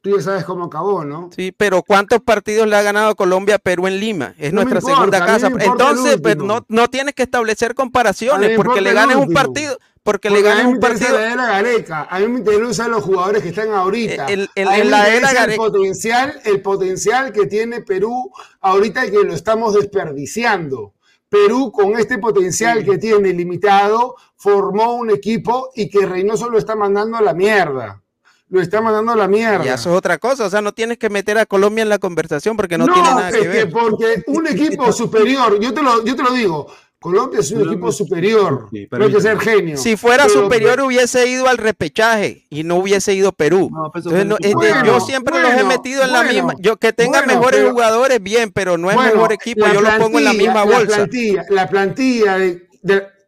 [0.00, 1.30] tú ya sabes cómo acabó, ¿no?
[1.34, 4.34] Sí, pero ¿cuántos partidos le ha ganado Colombia a Perú en Lima?
[4.38, 5.48] Es nuestra segunda casa.
[5.58, 9.78] Entonces, pues, no, no tienes que establecer comparaciones porque le ganes un partido.
[10.02, 11.12] Porque, le ganes un partido.
[11.12, 12.08] La era Gareca.
[12.10, 14.26] A mí me interesan los jugadores que están ahorita.
[14.28, 19.34] El, el, la era el potencial, el potencial que tiene Perú ahorita y que lo
[19.34, 20.94] estamos desperdiciando.
[21.30, 26.74] Perú, con este potencial que tiene limitado, formó un equipo y que Reynoso lo está
[26.74, 28.02] mandando a la mierda.
[28.48, 29.64] Lo está mandando a la mierda.
[29.64, 30.46] Y eso es otra cosa.
[30.46, 33.30] O sea, no tienes que meter a Colombia en la conversación porque no, tiene nada
[33.30, 33.70] que ver.
[33.70, 36.66] porque un equipo superior, yo te lo, yo te lo digo,
[37.00, 39.78] Colombia es un equipo superior, sí, no hay que ser genio.
[39.78, 43.70] Si fuera superior hubiese ido al repechaje y no hubiese ido Perú.
[43.90, 46.54] Pues, yo siempre los he metido en la misma.
[46.58, 49.66] Yo que tenga mejores jugadores bien, pero no es mejor equipo.
[49.72, 50.90] Yo lo pongo en la misma bolsa.
[50.90, 52.68] La plantilla, la plantilla de,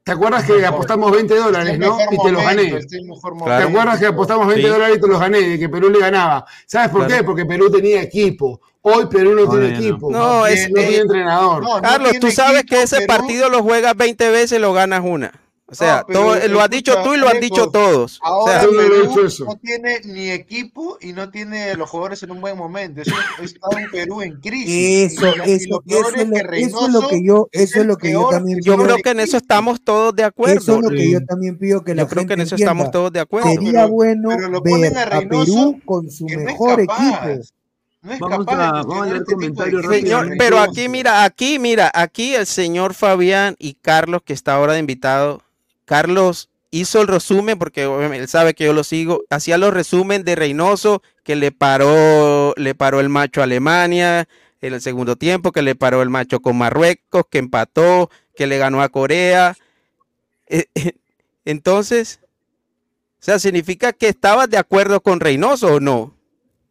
[0.04, 1.96] ¿Te acuerdas que apostamos 20 dólares, no?
[2.10, 2.78] Y te los gané.
[2.80, 5.40] ¿Te acuerdas que apostamos 20 dólares y te los gané?
[5.40, 6.44] De que Perú le ganaba.
[6.66, 7.22] ¿Sabes por qué?
[7.22, 8.60] Porque Perú tenía equipo.
[8.82, 10.10] Hoy Perú no tiene equipo.
[10.10, 11.64] No, es, no tiene entrenador.
[11.80, 15.32] Carlos, tú sabes que ese partido lo juegas 20 veces y lo ganas una.
[15.72, 18.20] O sea, lo has dicho tú y lo han dicho todos.
[18.22, 19.10] Ahora Perú
[19.46, 23.00] no tiene ni equipo y no tiene los jugadores en un buen momento.
[23.00, 25.14] está un Perú en crisis.
[25.14, 28.96] Eso, eso, eso, es lo, que yo, eso es lo que yo también Yo creo
[28.98, 30.58] que en eso estamos todos de acuerdo.
[30.58, 32.90] Eso es lo que yo también pido que la Yo creo que en eso estamos
[32.90, 33.48] todos de acuerdo.
[33.48, 37.42] Sería bueno ver a, Perú con su mejor equipo
[38.02, 39.84] vamos, a, vamos a leer este comentarios
[40.38, 44.80] pero aquí mira, aquí mira, aquí el señor Fabián y Carlos que está ahora de
[44.80, 45.42] invitado,
[45.84, 50.34] Carlos hizo el resumen porque él sabe que yo lo sigo, hacía los resumen de
[50.34, 54.26] Reynoso que le paró, le paró el macho a Alemania
[54.60, 58.58] en el segundo tiempo, que le paró el macho con Marruecos, que empató, que le
[58.58, 59.56] ganó a Corea.
[60.46, 60.92] Eh, eh,
[61.44, 62.20] entonces,
[63.20, 66.14] o sea, ¿significa que estabas de acuerdo con Reynoso o no?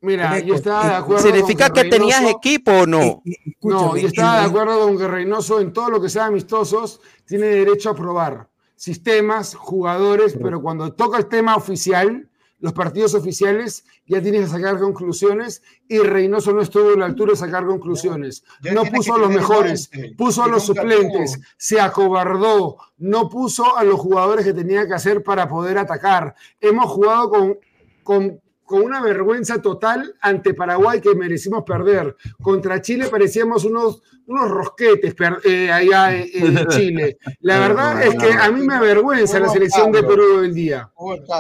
[0.02, 1.24] Mira, yo estaba de acuerdo.
[1.24, 3.22] ¿Significa que, tenías equipo o no?
[3.62, 7.46] no, yo estaba de acuerdo con que Reynoso en todo lo que sea amistosos tiene
[7.46, 12.28] derecho a probar sistemas, jugadores, pero cuando toca el tema oficial,
[12.62, 17.34] los partidos oficiales, ya tienes que sacar conclusiones y Reynoso no estuvo a la altura
[17.34, 18.44] de sacar conclusiones.
[18.74, 24.00] No puso a los mejores, puso a los suplentes, se acobardó, no puso a los
[24.00, 26.34] jugadores que tenía que hacer para poder atacar.
[26.60, 27.60] Hemos jugado con,
[28.02, 28.41] con
[28.72, 32.16] con una vergüenza total ante Paraguay que merecimos perder.
[32.42, 35.14] Contra Chile parecíamos unos, unos rosquetes
[35.44, 37.18] eh, allá en, Chile.
[37.42, 40.90] La verdad es que a mí me avergüenza la selección de Perú del día.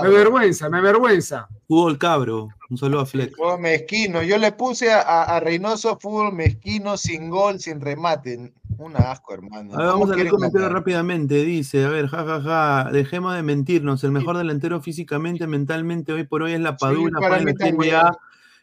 [0.04, 1.48] Me avergüenza, me avergüenza.
[1.70, 2.50] Fútbol cabro.
[2.72, 3.36] Un saludo a Fleck.
[3.36, 4.24] Fútbol mezquino.
[4.24, 8.54] Yo le puse a, Reynoso fútbol mezquino, sin gol, sin remate.
[8.78, 9.74] Un asco, hermano.
[9.76, 11.44] vamos a leer comentarios rápidamente.
[11.44, 14.06] Dice, a ver, jajaja, ja, ja, dejemos de mentirnos.
[14.06, 17.20] El mejor delantero físicamente, mentalmente, hoy por hoy es la Padula.
[17.20, 18.18] Sí, para la Serie A,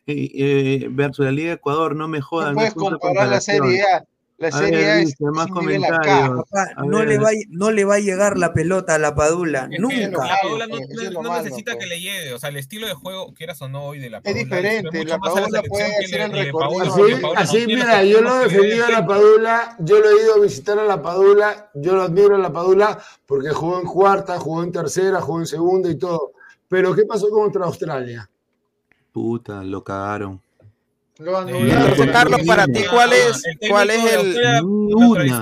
[0.06, 1.94] eh, eh, versus la Liga de Ecuador.
[1.94, 2.54] No me jodan.
[2.54, 4.04] No puedes comparar la Serie A
[4.38, 6.44] la serie es más comentarios.
[6.86, 10.26] no, le va, no le va a llegar la pelota a la Padula, nunca.
[10.26, 13.68] La Padula no, necesita que le llegue, o sea, el estilo de juego, quieras o
[13.68, 14.40] no, hoy de la Padula.
[14.40, 17.36] Es diferente, la Padula puede hacer el recorrido.
[17.36, 20.78] Así, mira, yo lo he defendido a la Padula, yo lo he ido a visitar
[20.78, 24.70] a la Padula, yo lo admiro a la Padula porque jugó en cuarta, jugó en
[24.70, 26.32] tercera, jugó en segunda y todo.
[26.68, 28.30] Pero ¿qué pasó contra Australia?
[29.10, 30.40] Puta, lo cagaron.
[32.12, 34.36] Carlos, para ti, ¿cuál es, cuál es el.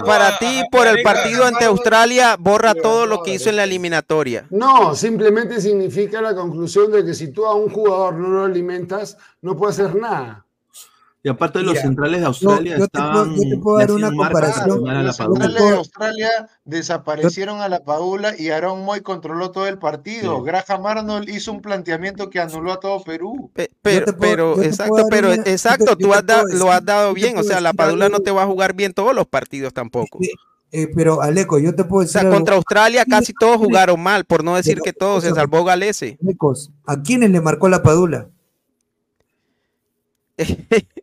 [0.07, 4.47] Para ti, por el partido ante Australia, borra todo lo que hizo en la eliminatoria.
[4.49, 9.19] No, simplemente significa la conclusión de que si tú a un jugador no lo alimentas,
[9.43, 10.46] no puede hacer nada.
[11.27, 13.01] Y aparte de los centrales de Australia yo, te
[13.61, 14.85] puedo, dar una comparación.
[15.05, 16.31] Los centrales de Australia
[16.65, 20.41] desaparecieron a la Paula y Aaron Moy controló todo el partido.
[20.45, 23.51] Graham Arnold hizo un planteamiento que anuló a todo Perú.
[23.83, 26.23] pero, pero exacto, pero exacto, tú has
[26.55, 27.37] lo has dado bien.
[27.39, 30.21] O sea, la Padula no te va a jugar bien todos los partidos tampoco.
[30.71, 32.19] Eh, pero Aleco, yo te puedo decir.
[32.19, 35.65] O sea, contra Australia casi todos jugaron mal, por no decir que todos, se salvó
[35.65, 36.21] Galese.
[36.87, 38.29] ¿A quiénes le marcó la Padula?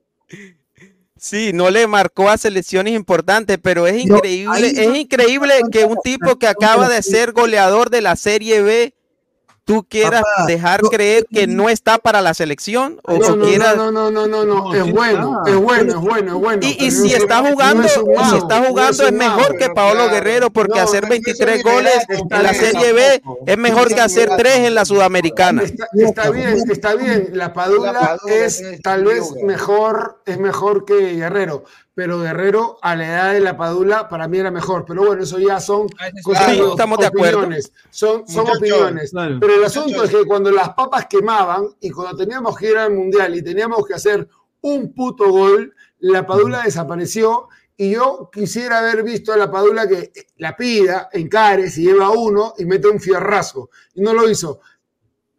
[1.24, 6.36] Sí, no le marcó a selecciones importantes, pero es increíble, es increíble que un tipo
[6.38, 8.94] que acaba de ser goleador de la Serie B
[9.66, 13.78] tú quieras dejar creer que no está para la selección o no, no, quieras...
[13.78, 16.68] no, no, no, no, no, es bueno, es bueno, es bueno, es bueno.
[16.68, 21.64] Y, si está jugando, si está jugando es mejor que Paolo Guerrero porque hacer 23
[21.64, 25.64] goles en la Serie B es mejor que hacer 3 en la Sudamericana.
[25.64, 31.64] Está, bien, está bien, la Padula es tal vez mejor, es mejor que Guerrero
[31.96, 34.86] pero Guerrero a la edad de la Padula para mí era mejor.
[34.86, 35.88] Pero bueno, eso ya son
[36.24, 37.72] cosas, estamos de opiniones.
[37.90, 39.12] Son, son opiniones.
[39.14, 42.94] Pero el asunto es que cuando las papas quemaban y cuando teníamos que ir al
[42.94, 44.28] Mundial y teníamos que hacer
[44.62, 50.12] un puto gol, la Padula desapareció y yo quisiera haber visto a la Padula que
[50.38, 53.70] la pida, encare, si lleva uno y mete un fierrazo.
[53.94, 54.62] Y no lo hizo.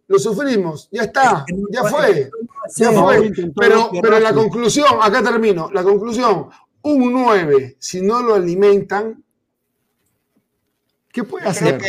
[0.06, 2.30] Lo sufrimos, ya está, ya fue.
[2.76, 3.32] Ya fue.
[3.56, 6.48] Pero, pero la conclusión, acá termino, la conclusión,
[6.82, 9.24] un 9, si no lo alimentan,
[11.10, 11.80] ¿qué puede hacer?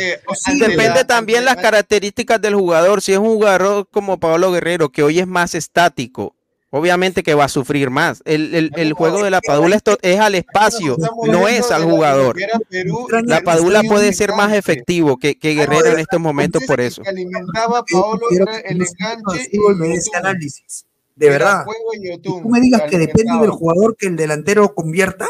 [0.60, 3.02] depende también las características del jugador.
[3.02, 6.35] Si es un jugador como Pablo Guerrero, que hoy es más estático,
[6.76, 8.22] obviamente que va a sufrir más.
[8.26, 12.36] El, el, juego de la Padula es al espacio, no es al jugador.
[13.24, 17.02] La Padula puede ser más efectivo que, que Guerrero en estos momentos por eso.
[17.08, 20.86] alimentaba Paolo el enganche y análisis.
[21.16, 21.66] De verdad.
[22.22, 25.30] Tú me digas que depende del jugador que el delantero convierta.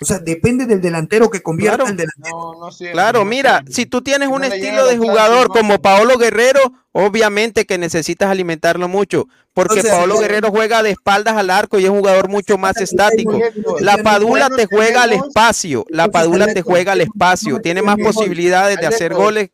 [0.00, 1.90] O sea, depende del delantero que convierta claro.
[1.90, 2.36] el delantero.
[2.36, 7.64] No, no claro, mira, si tú tienes un estilo de jugador como Paolo Guerrero, obviamente
[7.64, 11.98] que necesitas alimentarlo mucho, porque Paolo Guerrero juega de espaldas al arco y es un
[11.98, 13.38] jugador mucho más estático.
[13.78, 18.78] La Padula te juega al espacio, la Padula te juega al espacio, tiene más posibilidades
[18.78, 19.50] de hacer goles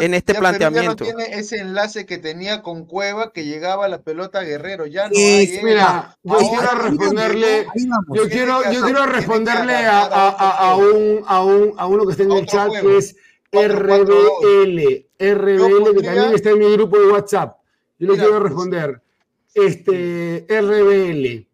[0.00, 1.04] en este planteamiento.
[1.04, 4.86] Ya no tiene ese enlace que tenía con Cueva que llegaba a la pelota Guerrero.
[4.86, 7.66] Ya no hay, eh, Mira, yo quiero responderle,
[8.14, 12.24] yo quiero, yo quiero responderle a, a, a, un, a, un, a uno que está
[12.24, 13.16] en el chat que es
[13.52, 17.56] RBL, RBL que también está en mi grupo de WhatsApp.
[17.98, 19.02] Yo le quiero responder.
[19.54, 21.49] Este, RBL.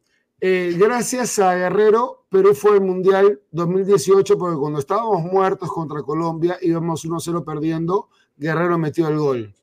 [0.48, 6.56] Eh, gracias a Guerrero, Perú fue el Mundial 2018 porque cuando estábamos muertos contra Colombia,
[6.62, 9.54] íbamos 1-0 perdiendo, Guerrero metió el gol.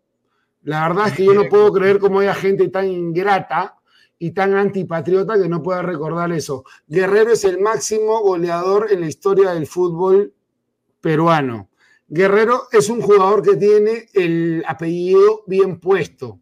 [0.63, 3.77] La verdad es que yo no puedo creer cómo hay gente tan ingrata
[4.19, 6.65] y tan antipatriota que no pueda recordar eso.
[6.85, 10.33] Guerrero es el máximo goleador en la historia del fútbol
[10.99, 11.69] peruano.
[12.09, 16.41] Guerrero es un jugador que tiene el apellido bien puesto,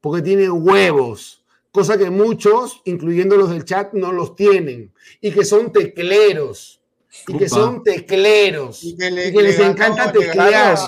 [0.00, 1.39] porque tiene huevos
[1.72, 6.80] cosa que muchos, incluyendo los del chat, no los tienen, y que son tecleros.
[7.26, 8.84] Y que son tecleros.
[8.84, 10.78] Y que, les encanta teclear.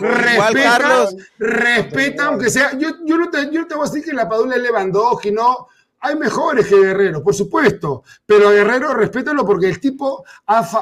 [0.00, 1.08] respeta,
[1.38, 2.76] respeta, aunque sea.
[2.76, 5.68] Yo, yo, no te, yo te voy a decir que la Padula es Lewandowski, no.
[6.00, 10.22] Hay mejores que Guerrero, por supuesto, pero Guerrero respétalo porque el tipo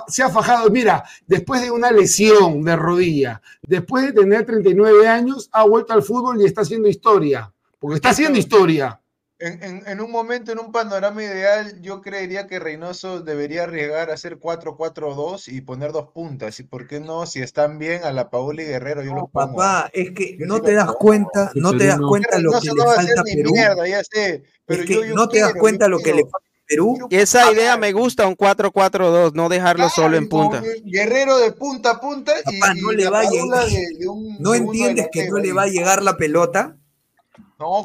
[0.08, 0.68] se ha fajado.
[0.68, 6.02] Mira, después de una lesión de rodilla, después de tener 39 años, ha vuelto al
[6.02, 8.98] fútbol y está haciendo historia, porque está haciendo historia.
[9.44, 14.38] En, un momento, en un panorama ideal, yo creería que Reynoso debería arriesgar a hacer
[14.38, 16.60] 4-4-2 y poner dos puntas.
[16.60, 17.26] ¿Y por qué no?
[17.26, 19.56] Si están bien a la Paula y Guerrero, yo lo pongo.
[19.56, 23.20] Papá, es que no te das cuenta, no te das cuenta lo que le falta
[23.20, 23.50] a Perú.
[23.52, 27.08] Mierda, ya sé, pero no te das cuenta lo que le falta a Perú.
[27.10, 30.62] Esa idea me gusta, un 4-4-2, no dejarlo solo en punta.
[30.84, 33.66] Guerrero de punta a punta y, no le va a llegar.
[34.38, 36.76] ¿No entiendes que no le va a llegar la pelota?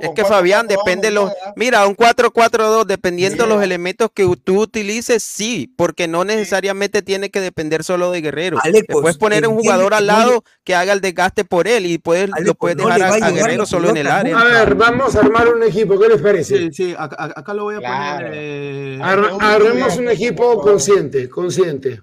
[0.02, 1.32] Es que Fabián depende los.
[1.56, 7.42] Mira, un 4-4-2, dependiendo los elementos que tú utilices, sí, porque no necesariamente tiene que
[7.42, 8.58] depender solo de Guerrero.
[8.90, 12.56] puedes poner un jugador al lado que haga el desgaste por él y puedes, lo
[12.56, 14.40] puedes dejar a, Guerrero solo en el área.
[14.40, 16.58] A ver, vamos a armar un equipo, ¿qué les parece?
[16.58, 18.32] Sí, sí, acá, lo voy a poner.
[18.34, 19.00] Eh...
[19.02, 22.02] Armemos un equipo consciente, consciente.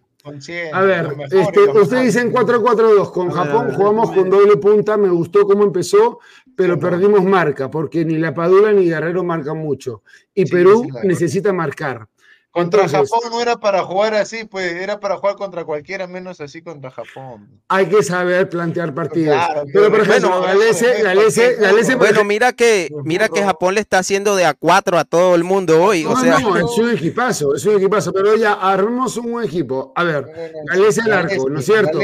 [0.72, 3.12] A ver, este, ustedes dicen 4-4-2.
[3.12, 4.96] Con Japón jugamos con doble punta.
[4.96, 6.18] Me gustó cómo empezó,
[6.56, 10.02] pero perdimos marca, porque ni la Padula ni Guerrero marcan mucho.
[10.34, 12.08] Y Perú necesita marcar.
[12.54, 16.62] Contra Japón no era para jugar así, pues era para jugar contra cualquiera, menos así
[16.62, 17.60] contra Japón.
[17.66, 19.36] Hay que saber plantear partidos.
[19.72, 24.54] pero por ejemplo, Galese, bueno, mira que mira que Japón le está haciendo de a
[24.54, 26.04] cuatro a todo el mundo hoy.
[26.04, 29.92] o sea, no, es un equipazo, es un equipazo, pero ya armemos un buen equipo.
[29.96, 31.98] A ver, Galese el arco, ¿no es cierto?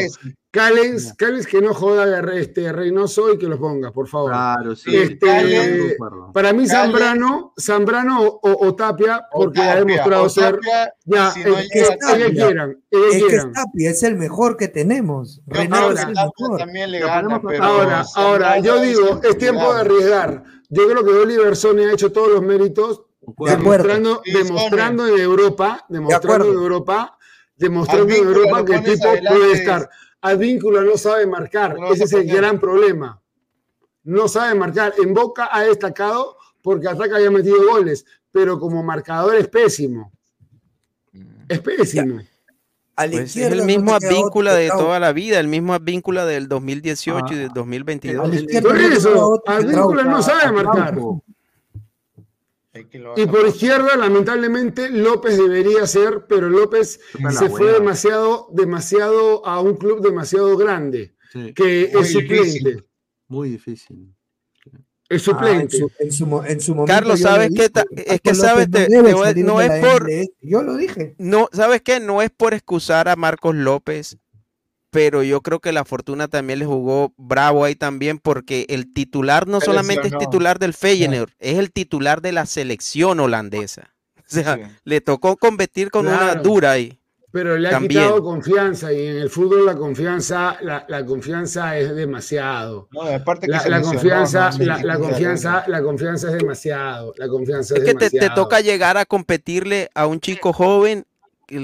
[0.53, 4.33] Callens, Callens que no joda este Reynoso y que lo ponga, por favor.
[4.33, 4.97] Claro, sí.
[4.97, 5.97] Este,
[6.35, 10.59] para mí Zambrano, Zambrano o, o, Tapia, porque ha demostrado ser
[11.05, 15.41] ya si el, que, Tapia, quieran, es que Tapia es el mejor que tenemos.
[15.71, 16.59] Ahora, es el mejor.
[16.59, 20.43] También le gana, pero ahora, ahora, yo digo, es tiempo de arriesgar.
[20.69, 23.05] Yo creo que Oliver Sone ha hecho todos los méritos
[23.39, 27.19] demostrando, demostrando en Europa, demostrando en Europa,
[27.57, 29.89] demostrando en Europa que el tipo puede estar.
[30.23, 31.77] Advíncula no sabe marcar.
[31.93, 33.21] Ese es el gran problema.
[34.05, 34.95] no sabe marcar.
[35.03, 40.13] En Boca ha destacado porque ataca y ha metido goles, pero como marcador es pésimo.
[41.49, 42.21] Es pésimo.
[43.09, 47.37] Pues es el mismo advíncula de toda la vida, el mismo advíncula del 2018 y
[47.37, 48.31] del 2022.
[48.63, 50.99] Por eso, advíncula no sabe marcar.
[53.17, 57.01] Y por izquierda, lamentablemente, López debería ser, pero López
[57.31, 61.15] se fue demasiado, demasiado a un club demasiado grande,
[61.55, 62.85] que es suplente.
[63.29, 64.15] Muy difícil.
[65.09, 65.77] Es ah, suplente.
[65.99, 66.85] en, su, momento.
[66.87, 67.69] Carlos, ¿sabes qué?
[68.07, 70.09] Es que sabes, no, es por.
[70.41, 71.17] Yo lo dije.
[71.19, 71.99] No, ¿sabes qué?
[71.99, 74.19] No es por excusar a Marcos López,
[74.91, 79.47] pero yo creo que la fortuna también le jugó bravo ahí también, porque el titular
[79.47, 83.91] no solamente es titular del Feyenoord, es el titular de la selección holandesa.
[84.31, 87.01] O sea, le tocó competir con una dura ahí.
[87.33, 92.89] Pero le ha quitado confianza y en el fútbol la confianza, la, confianza es demasiado.
[92.93, 97.13] No, aparte que la, confianza, la, confianza, la confianza es demasiado.
[97.17, 101.07] La confianza es, que te, toca llegar a competirle a un chico joven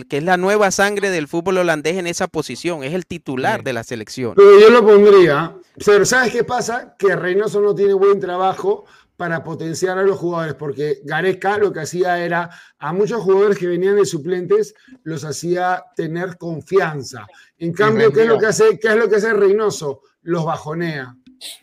[0.09, 3.73] que es la nueva sangre del fútbol holandés en esa posición, es el titular de
[3.73, 4.35] la selección.
[4.35, 6.97] Pero yo lo pondría, pero ¿sabes qué pasa?
[6.99, 8.85] Que Reynoso no tiene buen trabajo
[9.17, 13.67] para potenciar a los jugadores, porque Gareca lo que hacía era a muchos jugadores que
[13.67, 14.75] venían de suplentes
[15.05, 17.27] los hacía tener confianza.
[17.59, 20.03] En cambio, ¿qué es lo que hace, qué es lo que hace Reynoso?
[20.23, 21.17] Los bajonea.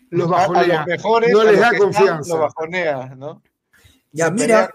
[0.10, 0.86] Los bajonea.
[1.32, 2.34] no les da confianza.
[2.34, 3.42] Los bajonea, ¿no?
[4.12, 4.72] Ya, mira,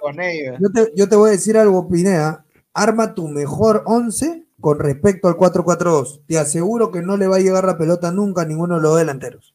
[0.59, 2.45] yo te, yo te, voy a decir algo, Pinea.
[2.75, 6.23] Arma tu mejor 11 con respecto al 4-4-2.
[6.27, 8.97] Te aseguro que no le va a llegar la pelota nunca a ninguno de los
[8.97, 9.55] delanteros.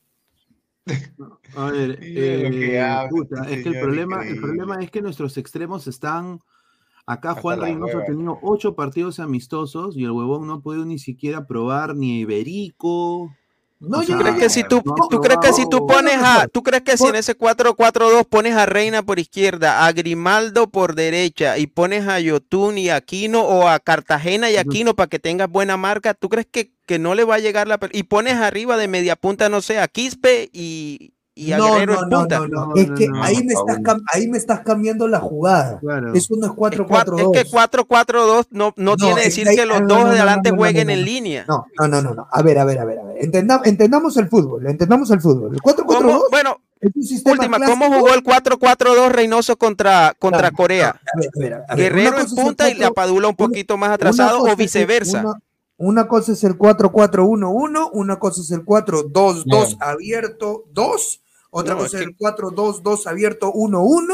[1.55, 2.47] A ver, eh,
[3.47, 6.39] es que el problema, el problema es que nuestros extremos están.
[7.05, 10.99] Acá Juan Reynoso ha tenido ocho partidos amistosos y el huevón no ha podido ni
[10.99, 13.29] siquiera probar ni Iberico,
[13.85, 16.83] no, yo creo que si tú, tú crees que si tú pones a, tú crees
[16.83, 21.67] que si en ese 4-4-2 pones a Reina por izquierda, a Grimaldo por derecha y
[21.67, 26.13] pones a Yotun y Aquino o a Cartagena y Aquino para que tengas buena marca,
[26.13, 29.17] ¿tú crees que, que no le va a llegar la y pones arriba de media
[29.17, 33.09] punta, no sé, a Quispe y, y a no, Guerrero no, no, no, es que
[33.21, 33.77] ahí, me estás
[34.13, 35.79] ahí me estás cambiando la jugada.
[36.13, 37.35] Eso no es 4-4-2.
[37.35, 41.45] Es que 4-4-2 no, no, decir que, los dos de adelante jueguen en línea.
[41.47, 42.27] No, no, no, no.
[42.31, 42.99] A ver, a ver, a ver.
[42.99, 43.17] A ver.
[43.19, 45.55] entendamos el fútbol, entendamos el fútbol.
[45.55, 46.59] El 4-4-2 bueno,
[47.25, 50.99] última, ¿cómo jugó el 4-4-2 Reynoso contra, contra Corea?
[51.75, 55.23] Guerrero en punta y la Padula un poquito más atrasado o viceversa.
[55.77, 61.22] Una cosa es el 4-4-1-1, una cosa es el 4-2-2 abierto 2
[61.53, 64.13] otra cosa es el 4-2-2 abierto 1-1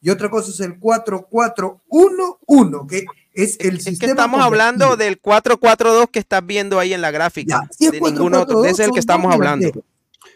[0.00, 3.92] y otra cosa es el 4-4-1-1, que es el sistema.
[3.92, 7.68] Es que estamos hablando del 4-4-2 que estás viendo ahí en la gráfica.
[7.78, 9.70] de ninguno otro, es el que estamos hablando.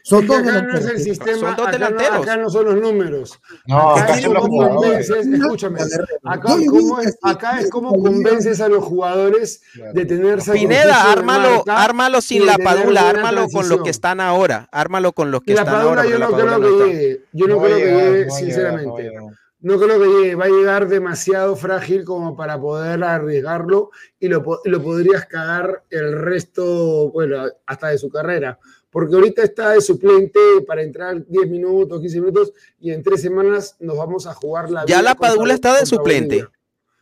[0.03, 0.83] Son dos delanteros.
[0.83, 2.23] No es el sistema, son dos delanteros.
[2.23, 3.39] Acá no, son los números.
[3.67, 5.81] No, acá, es como convences, escúchame,
[6.25, 6.55] acá,
[7.03, 9.63] es, acá es como convences a los jugadores
[9.95, 15.13] de tener Pineda, ármalo, ármalo sin la padula, ármalo con lo que están ahora, ármalo
[15.13, 16.05] con los que están ahora.
[16.05, 19.13] Yo no creo que llegue, yo no creo que llegue, sinceramente.
[19.61, 24.43] No creo que llegue, va a llegar demasiado frágil como para poder arriesgarlo y lo,
[24.65, 28.59] lo podrías cagar el resto, bueno, hasta de su carrera
[28.93, 33.75] porque ahorita está de suplente para entrar 10 minutos, 15 minutos, y en tres semanas
[33.81, 36.47] nos vamos a jugar la Ya la Padula está de suplente.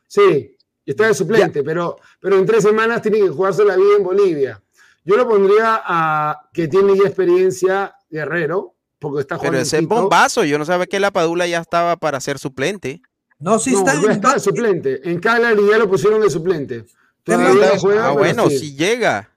[0.06, 4.04] Sí, está de suplente, pero, pero en tres semanas tiene que jugarse la vida en
[4.04, 4.62] Bolivia.
[5.04, 9.54] Yo lo pondría a que tiene ya experiencia Guerrero, porque está jugando.
[9.54, 13.02] Pero ese es bombazo, yo no sabía que la Padula ya estaba para ser suplente.
[13.40, 15.10] No, sí está, no, está de suplente.
[15.10, 16.84] En Cagliari ya lo pusieron de suplente.
[17.26, 19.30] ah, bueno, si llega.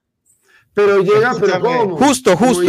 [0.74, 1.98] Pero llega, pero ¿cómo?
[1.98, 2.64] Justo, justo.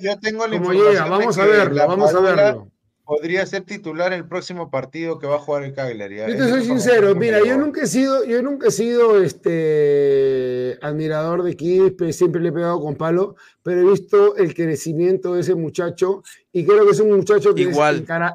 [0.00, 1.10] Yo tengo, la información.
[1.10, 2.70] Vamos a verlo, vamos a verlo.
[3.04, 6.18] Podría ser titular el próximo partido que va a jugar el Cagliari.
[6.18, 11.42] Yo te soy sincero, mira, yo nunca he sido, yo nunca he sido este admirador
[11.42, 15.54] de Quispe, siempre le he pegado con palo, pero he visto el crecimiento de ese
[15.54, 16.22] muchacho
[16.52, 17.78] y creo que es un muchacho que es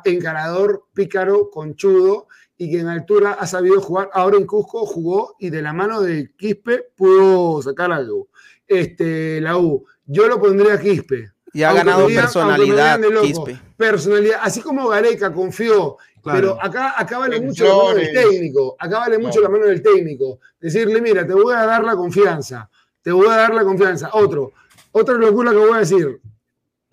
[0.05, 4.09] encarador, pícaro, conchudo y que en altura ha sabido jugar.
[4.11, 8.27] Ahora en Cusco jugó y de la mano de Quispe pudo sacar algo
[8.79, 9.85] este, la U.
[10.05, 11.31] Yo lo pondría a Quispe.
[11.53, 13.59] Y ha ganado personalidad, Quispe.
[13.77, 18.99] Personalidad, así como Gareca confió, pero acá, acá vale mucho la mano del técnico, acá
[18.99, 20.39] vale mucho la mano del técnico.
[20.59, 22.69] Decirle, mira, te voy a dar la confianza,
[23.01, 24.09] te voy a dar la confianza.
[24.13, 24.53] Otro,
[24.93, 26.21] otra locura que voy a decir,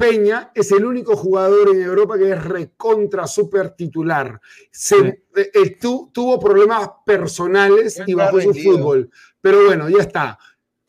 [0.00, 4.40] Peña es el único jugador en Europa que es recontra super titular.
[4.70, 4.96] Se,
[5.36, 9.10] eh, eh, tuvo problemas personales y bajó su fútbol.
[9.42, 10.38] Pero bueno, ya está.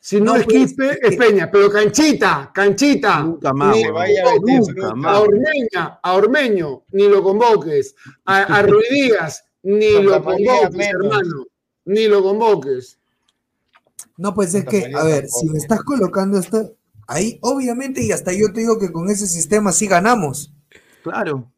[0.04, 1.48] Si no, es pues, Quispe, es Peña.
[1.48, 3.22] Pero canchita, canchita.
[3.22, 3.76] Nunca más.
[3.76, 7.94] Ni, nunca, a Ormeña, a Ormeño, ni lo convoques.
[8.24, 11.46] A, a Ruiz Díaz, ni lo convoques, hermano.
[11.84, 12.98] Ni lo convoques.
[14.16, 16.74] No, pues es que, a ver, si me estás colocando esto,
[17.06, 20.52] ahí obviamente, y hasta yo te digo que con ese sistema sí ganamos.
[21.04, 21.48] Claro.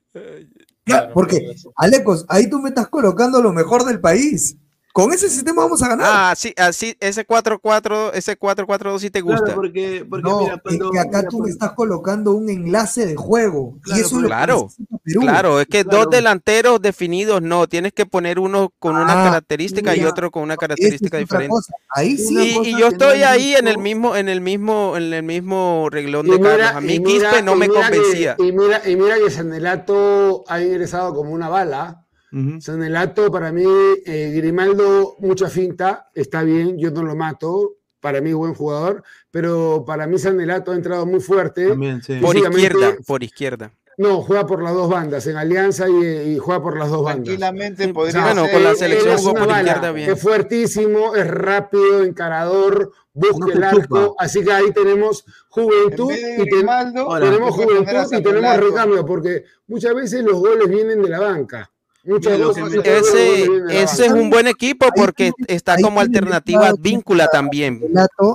[0.84, 4.58] Ya, porque, Alecos, ahí tú me estás colocando lo mejor del país.
[4.94, 6.06] Con ese sistema vamos a ganar.
[6.08, 9.42] Ah, sí, así, ese 4-4, ese 4-4-2 sí te gusta.
[9.42, 13.04] Claro, porque, porque no, mira, cuando, es que acá tú me estás colocando un enlace
[13.04, 13.76] de juego.
[13.82, 14.68] Claro, y eso claro,
[15.04, 19.24] es claro, es que dos delanteros definidos no, tienes que poner uno con una ah,
[19.30, 21.56] característica y otro con una característica diferente.
[21.88, 22.60] Ahí sí.
[22.62, 26.40] Y, yo estoy ahí en el mismo, en el mismo, en el mismo reglón de
[26.40, 26.70] Carlos.
[26.72, 28.36] A mí Quispe no me convencía.
[28.38, 32.03] y mira, y mira que Sandelato ha ingresado como una bala
[32.60, 33.64] Sanelato, para mí,
[34.06, 39.84] eh, Grimaldo, mucha finta, está bien, yo no lo mato, para mí buen jugador, pero
[39.86, 41.68] para mí Sanelato ha entrado muy fuerte.
[42.20, 43.72] Por izquierda, por izquierda.
[43.96, 47.24] No, juega por las dos bandas, en Alianza y, juega por las dos bandas.
[47.24, 50.10] Tranquilamente podría Bueno, con la selección jugó por izquierda bien.
[50.10, 57.54] Es fuertísimo, es rápido, encarador, busca el arco, así que ahí tenemos juventud y tenemos
[57.54, 61.70] juventud y tenemos recambio, porque muchas veces los goles vienen de la banca.
[62.04, 67.80] Ese, ese es un buen equipo porque está como alternativa víncula también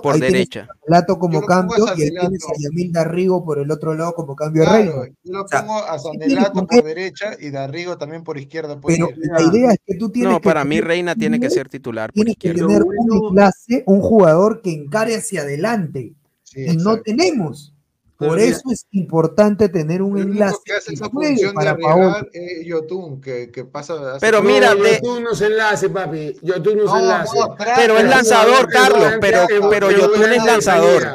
[0.01, 0.67] por derecha.
[0.88, 4.63] Lato como cambio y ahí tienes a Yamil Darrigo por el otro lado como cambio
[4.63, 5.05] de reino.
[5.24, 8.80] Yo lo pongo a Sandelato por derecha y Darrigo también por izquierda.
[8.86, 10.32] Pero la idea es que tú tienes.
[10.32, 12.11] No, para mí Reina tiene que ser titular.
[12.11, 16.15] Tienes que tener un clase, un jugador que encare hacia adelante.
[16.55, 17.76] y no tenemos.
[18.20, 22.28] Por eso es importante tener un enlace que hace esa función para Paolo.
[22.34, 26.36] Eh, Yotun, que, que pasa pero mira, no, Yotun no se enlace, papi.
[26.41, 27.38] Yotun no, se enlace.
[27.78, 29.13] pero es lanzador, Carlos.
[29.22, 31.13] Pero, pero Yotun es lanzador.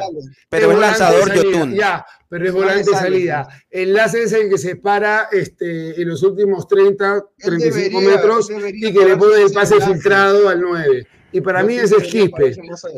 [0.49, 1.75] Pero es lanzador Yotun.
[1.75, 3.47] Ya, pero es volante de salida.
[3.69, 9.05] Enlace es el que se para este, en los últimos 30, 35 metros y que
[9.05, 12.55] le pone el pase filtrado al 9 y para mí ese es Quispe.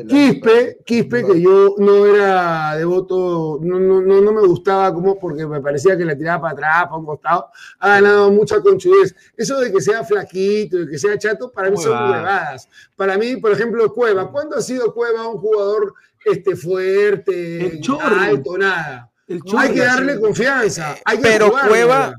[0.08, 5.60] Quispe, Quispe, que yo no era devoto, no, no, no, me gustaba como porque me
[5.60, 7.48] parecía que la tiraba para atrás, para un costado,
[7.80, 9.16] ha ganado mucha conchudez.
[9.36, 12.70] Eso de que sea flaquito, de que sea chato, para mí son huevadas.
[12.96, 14.32] Para mí, por ejemplo, Cueva.
[14.32, 19.10] ¿Cuándo ha sido Cueva un jugador este, fuerte, alto, nada?
[19.58, 20.96] hay que darle confianza.
[21.06, 22.14] Hay que pero Cueva,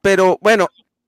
[0.00, 0.66] pero bueno,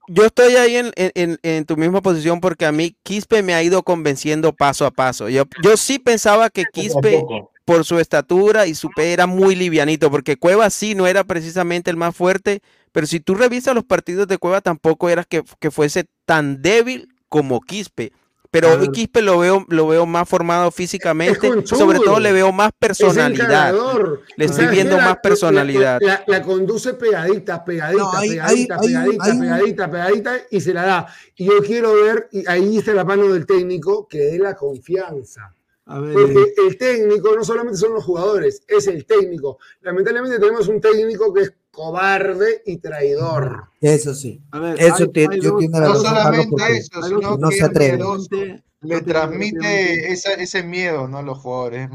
[0.09, 4.52] yo estoy ahí en, tu misma posición porque a mí Quispe me ha ido convenciendo
[4.52, 5.28] paso a paso.
[5.28, 7.24] Yo, yo sí pensaba que Quispe,
[7.64, 11.90] por su estatura y su pe, era muy livianito, porque Cueva sí no era precisamente
[11.90, 15.70] el más fuerte, pero si tú revisas los partidos de Cueva tampoco era que, que
[15.70, 18.12] fuese tan débil como Quispe.
[18.51, 22.70] Pero hoy Quispe lo veo, lo veo más formado físicamente, sobre todo le veo más
[22.78, 23.74] personalidad.
[24.36, 26.01] Le estoy viendo más personalidad.
[26.26, 31.14] La, conduce pegadita, pegadita, pegadita, pegadita, pegadita, pegadita, y se la da.
[31.36, 35.55] Y yo quiero ver, y ahí está la mano del técnico, que dé la confianza.
[35.84, 39.59] Porque el técnico no solamente son los jugadores, es el técnico.
[39.80, 43.68] Lamentablemente tenemos un técnico que es cobarde y traidor.
[43.81, 44.43] Eso sí.
[44.79, 48.05] eso yo no solamente eso, sino no que se atreve.
[48.81, 51.18] Le transmite ese miedo ¿no?
[51.18, 51.89] a los jugadores.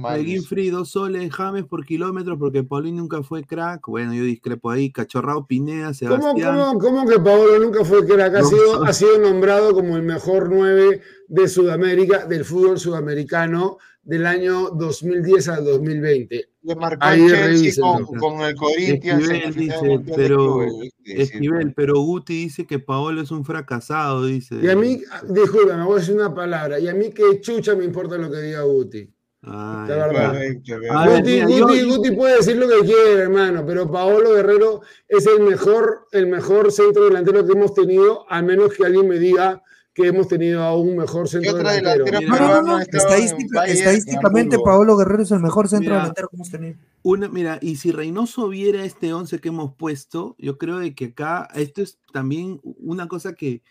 [0.48, 3.88] Free, dos soles, James por kilómetro, porque Paulín nunca fue crack.
[3.88, 4.90] Bueno, yo discrepo ahí.
[4.92, 6.58] Cachorrao, Pinea, Sebastián.
[6.58, 8.36] ¿Cómo, cómo, que Paolo nunca fue crack?
[8.36, 14.26] Ha, sido, ha sido nombrado como el mejor 9 de Sudamérica, del fútbol sudamericano del
[14.26, 16.50] año 2010 al 2020.
[16.64, 19.56] Le marcó Ahí con, con, el Corinthians.
[19.56, 20.66] dice, pero,
[21.06, 24.56] Esquivel, pero Guti dice que Paolo es un fracasado, dice.
[24.62, 27.76] Y a mí, disculpa, me voy a decir una palabra, y a mí que chucha
[27.76, 29.10] me importa lo que diga Guti.
[29.46, 36.08] Guti, Guti, Guti, puede decir lo que quiere, hermano, pero Paolo Guerrero es el mejor,
[36.12, 39.62] el mejor centro delantero que hemos tenido, a menos que alguien me diga
[39.94, 42.06] que hemos tenido aún un mejor centro delantero.
[42.22, 46.78] No, no, no, estadísticamente Paolo Guerrero es el mejor centro delantero que hemos tenido.
[47.04, 51.48] Una, mira, y si Reynoso viera este 11 que hemos puesto, yo creo que acá,
[51.54, 53.62] esto es también una cosa que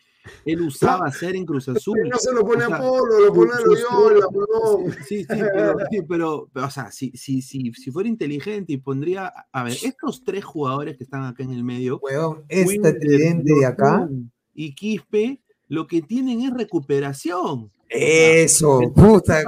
[0.44, 1.98] él usaba hacer en Cruz Azul.
[2.08, 4.92] No se lo pone a Polo, lo pone a Loyola, perdón.
[5.06, 9.32] Sí, sí, pero, sí, pero, o sea, si, si, si, si, fuera inteligente y pondría,
[9.52, 12.00] a ver, estos tres jugadores que están acá en el medio.
[12.48, 14.08] este tridente de acá.
[14.54, 15.41] Y Quispe,
[15.72, 17.72] lo que tienen es recuperación.
[17.88, 19.42] Eso, puta.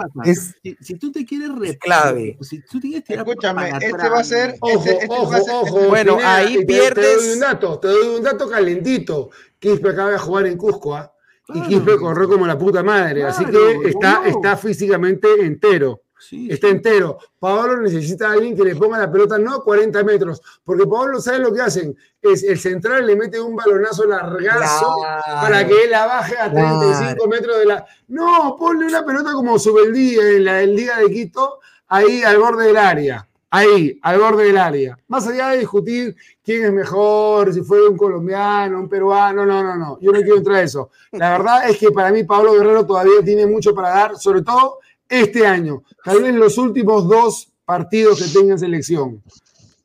[0.80, 2.38] si, tú te quieres clave.
[2.40, 4.56] Si tú tienes Escúchame, este va a ser.
[4.60, 5.88] Ojo, este, ojo, ojo.
[5.88, 7.18] Bueno, ahí pierdes.
[7.18, 9.28] Te doy un dato, te doy un dato calentito.
[9.58, 11.12] Quispe acaba de jugar en Cusco, ¿ah?
[11.52, 16.03] y Quispe corrió como la puta madre, así que está, está físicamente entero.
[16.32, 17.18] Está entero.
[17.38, 21.20] Pablo necesita a alguien que le ponga la pelota no a 40 metros, porque Pablo
[21.20, 21.96] sabe lo que hacen.
[22.20, 27.28] Es el central le mete un balonazo largazo para que él la baje a 35
[27.28, 27.86] metros de la.
[28.08, 32.66] No, ponle una pelota como Subeldía en la del día de Quito, ahí al borde
[32.66, 33.28] del área.
[33.50, 34.98] Ahí, al borde del área.
[35.06, 39.76] Más allá de discutir quién es mejor, si fue un colombiano, un peruano, no, no,
[39.76, 39.96] no.
[40.00, 40.90] Yo no quiero entrar a eso.
[41.12, 44.80] La verdad es que para mí Pablo Guerrero todavía tiene mucho para dar, sobre todo
[45.08, 49.22] este año, tal vez los últimos dos partidos que tenga selección.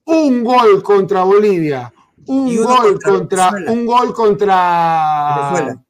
[0.06, 1.94] Un gol contra Bolivia,
[2.26, 5.84] un gol contra, un gol contra Venezuela.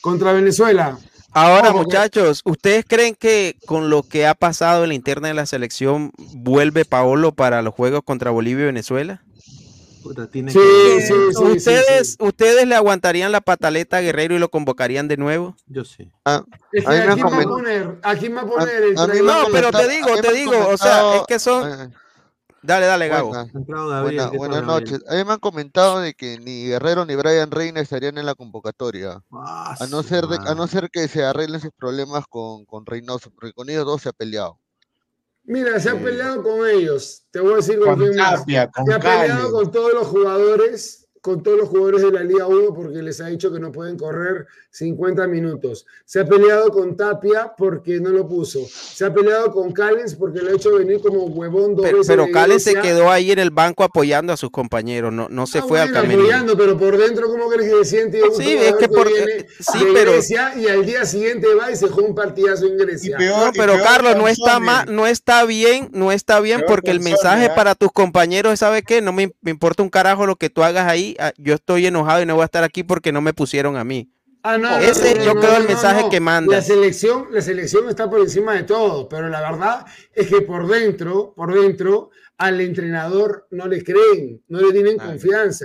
[0.00, 0.98] Contra Venezuela.
[1.32, 5.46] Ahora, muchachos, ¿ustedes creen que con lo que ha pasado en la interna de la
[5.46, 9.24] selección vuelve Paolo para los juegos contra Bolivia y Venezuela?
[10.04, 15.56] ¿Ustedes, ¿Ustedes le aguantarían la pataleta a Guerrero y lo convocarían de nuevo?
[15.66, 16.10] Yo sí.
[16.24, 19.88] Ah, es que aquí, va a poner, aquí va a poner el No, pero te
[19.88, 21.92] digo, te digo, o sea, es que son...
[22.64, 23.30] Dale, dale, Gabo.
[24.36, 25.04] buenas noches.
[25.10, 28.34] A mí me han comentado de que ni Guerrero ni Brian Reina estarían en la
[28.34, 29.22] convocatoria.
[29.30, 33.30] Ah, a, no ser a no ser que se arreglen sus problemas con, con Reynoso,
[33.30, 34.58] porque con ellos dos se ha peleado.
[35.44, 37.26] Mira, se ha peleado con ellos.
[37.30, 38.44] Te voy a decir con, quién más.
[38.44, 42.74] Se ha peleado con todos los jugadores con todos los jugadores de la Liga 1
[42.74, 45.86] porque les ha dicho que no pueden correr 50 minutos.
[46.04, 48.58] Se ha peleado con Tapia porque no lo puso.
[48.68, 52.14] Se ha peleado con Callens porque lo ha hecho venir como huevón dos pero, veces.
[52.14, 55.60] Pero Callens se quedó ahí en el banco apoyando a sus compañeros, no, no se
[55.60, 56.20] ah, fue al camino.
[56.20, 58.20] Apoyando, pero por dentro, ¿cómo crees que se siente?
[58.36, 62.06] Sí, es que por, sí, pero, Grecia y al día siguiente va y se juega
[62.06, 63.16] un partidazo en Grecia.
[63.18, 67.74] no, pero Carlos, no está, no está bien, no está bien porque el mensaje para
[67.74, 69.00] tus compañeros, ¿sabe qué?
[69.00, 72.22] No me, me importa un carajo lo que tú hagas ahí Ah, yo estoy enojado
[72.22, 74.10] y no voy a estar aquí porque no me pusieron a mí.
[74.46, 76.56] Ah, no, Ese yo creo el mensaje que manda.
[76.56, 80.68] La selección, la selección está por encima de todo, pero la verdad es que por
[80.68, 85.64] dentro, por dentro, al entrenador no le creen, no le tienen confianza.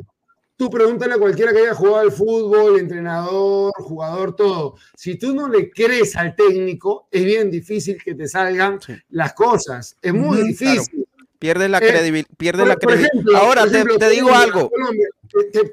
[0.55, 4.75] Tú pregúntale a cualquiera que haya jugado al fútbol, entrenador, jugador, todo.
[4.95, 8.79] Si tú no le crees al técnico, es bien difícil que te salgan
[9.09, 9.95] las cosas.
[10.01, 10.98] Es muy difícil.
[11.39, 12.27] Pierde la eh, credibilidad.
[12.37, 13.41] Pierde la credibilidad.
[13.41, 14.69] Ahora te, digo algo.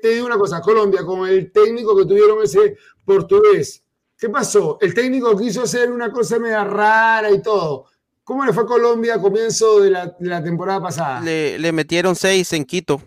[0.01, 3.83] te, digo una cosa, Colombia, con el técnico que tuvieron ese portugués,
[4.17, 4.79] ¿qué pasó?
[4.81, 7.87] El técnico quiso hacer una cosa media rara y todo.
[8.23, 11.21] ¿Cómo le fue a Colombia a comienzo de la, temporada pasada?
[11.21, 13.03] Le, le, metieron seis en Quito.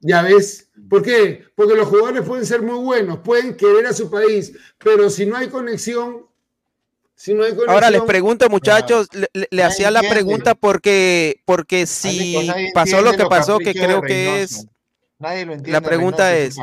[0.00, 0.70] Ya ves.
[0.88, 1.44] ¿Por qué?
[1.54, 5.36] Porque los jugadores pueden ser muy buenos, pueden querer a su país, pero si no
[5.36, 6.26] hay conexión,
[7.68, 9.08] Ahora les pregunto, muchachos,
[9.50, 14.66] le, hacía la pregunta porque, porque si pasó lo que pasó, que creo que es.
[15.18, 15.72] Nadie lo entiende.
[15.72, 16.56] La pregunta es.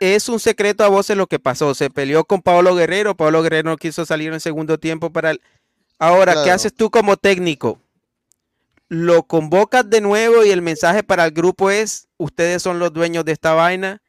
[0.00, 1.74] Es, un secreto a voces lo que pasó.
[1.74, 3.16] Se peleó con Pablo Guerrero.
[3.16, 5.40] Pablo Guerrero no quiso salir en el segundo tiempo para el.
[5.98, 7.80] Ahora, ¿qué haces tú como técnico?
[8.88, 13.24] Lo convocas de nuevo y el mensaje para el grupo es: ustedes son los dueños
[13.24, 14.02] de esta vaina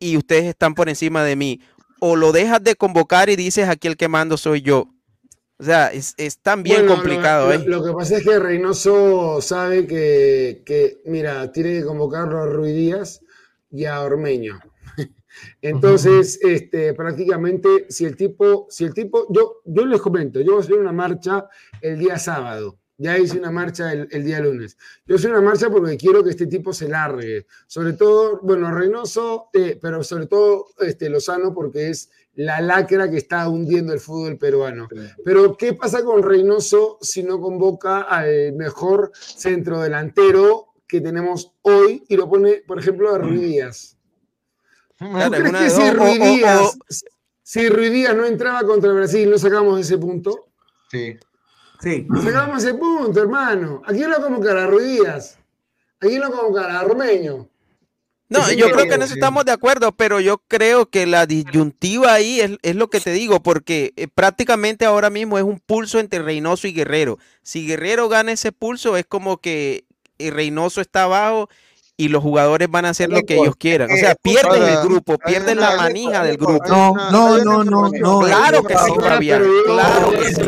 [0.00, 1.60] y ustedes están por encima de mí
[2.00, 4.88] o lo dejas de convocar y dices aquí el que mando soy yo.
[5.60, 7.48] O sea, es, es tan bien complicado.
[7.48, 7.64] Lo, ¿eh?
[7.66, 12.74] lo, que pasa es que Reynoso sabe que, que, mira, tiene que convocarlo a Ruiz
[12.74, 13.20] Díaz
[13.70, 14.60] y a Ormeño.
[15.62, 20.60] Entonces, este, prácticamente, si el tipo, si el tipo, yo, yo les comento, yo voy
[20.60, 21.48] a hacer una marcha
[21.80, 22.78] el día sábado.
[23.00, 24.76] Ya hice una marcha el, día lunes.
[25.06, 27.46] Yo hice una marcha porque quiero que este tipo se largue.
[27.68, 33.18] Sobre todo, bueno, Reynoso, eh, pero sobre todo este, Lozano porque es la lacra que
[33.18, 34.88] está hundiendo el fútbol peruano.
[35.24, 42.04] Pero, ¿qué pasa con Reynoso si no convoca al mejor centro delantero que tenemos hoy
[42.08, 43.96] y lo pone, por ejemplo, a Ruiz Díaz?
[44.98, 46.78] crees que si Ruiz Díaz,
[47.44, 50.48] si Ruiz Díaz no entraba contra Brasil, no sacamos ese punto?
[50.90, 51.16] Sí.
[51.80, 52.06] Sí.
[52.22, 53.82] Sacamos ese punto, hermano.
[53.86, 55.38] ¿A quién lo convocar a Ruidías?
[56.00, 57.48] ¿A quién lo convocar a Armeño?
[58.30, 62.12] No, yo creo que en eso estamos de acuerdo, pero yo creo que la disyuntiva
[62.12, 66.22] ahí es, lo que te digo, porque eh, prácticamente ahora mismo es un pulso entre
[66.22, 67.18] Reynoso y Guerrero.
[67.42, 69.86] Si Guerrero gana ese pulso, es como que
[70.18, 71.48] eh, Reynoso está abajo
[72.00, 73.90] y los jugadores van a hacer lo que ellos quieran.
[73.90, 76.64] O sea, pierden el grupo, pierden la manija del grupo.
[76.68, 78.20] No, no, no, no, no.
[78.20, 79.42] Claro que sí, Fabián.
[79.66, 80.42] Claro que sí.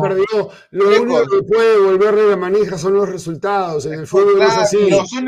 [0.00, 0.50] perdió.
[0.70, 3.84] Lo único que puede volverle la manija son los resultados.
[3.86, 4.78] En el fútbol es así.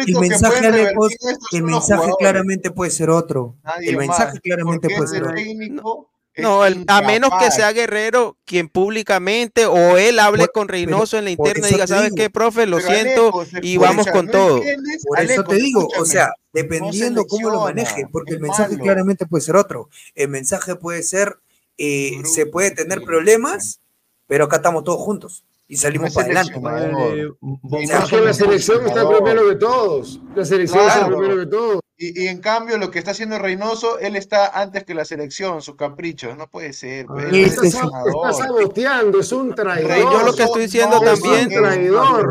[0.07, 1.13] El mensaje, lejos,
[1.51, 3.57] el mensaje claramente puede ser otro.
[3.81, 6.12] El mensaje claramente puede ser otro.
[6.37, 11.31] No, a menos que sea Guerrero quien públicamente o él hable con Reynoso en la
[11.31, 12.67] interna y diga, ¿sabes qué, profe?
[12.67, 14.63] Lo siento y vamos con todo.
[15.07, 19.43] Por eso te digo, o sea, dependiendo cómo lo maneje, porque el mensaje claramente puede
[19.43, 19.89] ser otro.
[20.15, 21.39] El mensaje puede ser,
[21.77, 23.81] eh, se puede tener problemas,
[24.27, 26.61] pero acá estamos todos juntos y salimos para adelante.
[26.61, 30.21] la selección está primero que todos.
[30.37, 31.81] La selección está primero que todos.
[31.97, 35.75] Y, en cambio, lo que está haciendo Reynoso, él está antes que la selección, su
[35.75, 36.37] capricho.
[36.37, 37.07] No puede ser.
[37.07, 40.13] Pues, está, saboteando, es un traidor.
[40.13, 41.51] Yo lo que estoy diciendo también.
[41.51, 42.31] Es un traidor.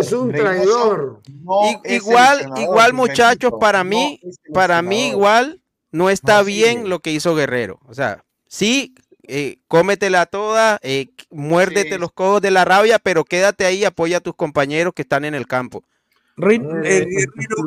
[0.00, 1.20] Es un traidor.
[1.84, 4.20] igual, igual, muchachos, para mí,
[4.54, 5.60] para mí, igual,
[5.90, 7.80] no está bien lo que hizo Guerrero.
[7.88, 8.94] O sea, sí,
[9.28, 14.20] eh, cómetela toda, eh, muérdete los codos de la rabia, pero quédate ahí, apoya a
[14.20, 15.84] tus compañeros que están en el campo.
[16.40, 17.06] Eh,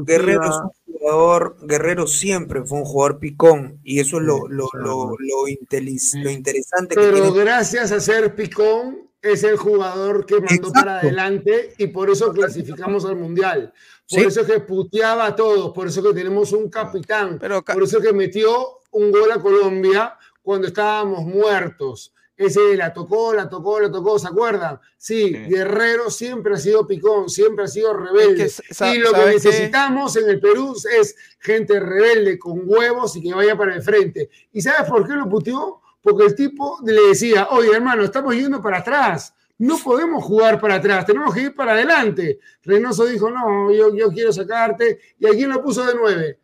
[0.06, 0.56] Guerrero, es
[0.88, 5.48] un jugador, Guerrero siempre fue un jugador picón y eso es lo, lo, lo, lo,
[5.48, 6.96] interesante.
[6.96, 12.32] Pero gracias a ser picón es el jugador que mandó para adelante y por eso
[12.34, 13.74] clasificamos al Mundial.
[14.10, 18.14] Por eso que puteaba a todos, por eso que tenemos un capitán, por eso que
[18.14, 22.14] metió un gol a Colombia cuando estábamos muertos.
[22.36, 24.80] Ese la tocó, la tocó, la tocó, ¿se acuerdan?
[24.98, 28.52] Sí, Guerrero siempre ha sido picón, siempre ha sido rebelde.
[28.94, 33.56] y lo que necesitamos en el Perú es gente rebelde, con huevos y que vaya
[33.56, 34.30] para el frente.
[34.54, 35.82] ¿Y sabes por qué lo puteó?
[36.02, 39.36] Porque el tipo le decía, oye hermano, estamos yendo para atrás.
[39.60, 42.40] No podemos jugar para atrás, tenemos que ir para adelante.
[42.64, 45.00] Reynoso dijo, no, yo, yo quiero sacarte.
[45.20, 46.40] ¿Y aquí lo puso de nueve?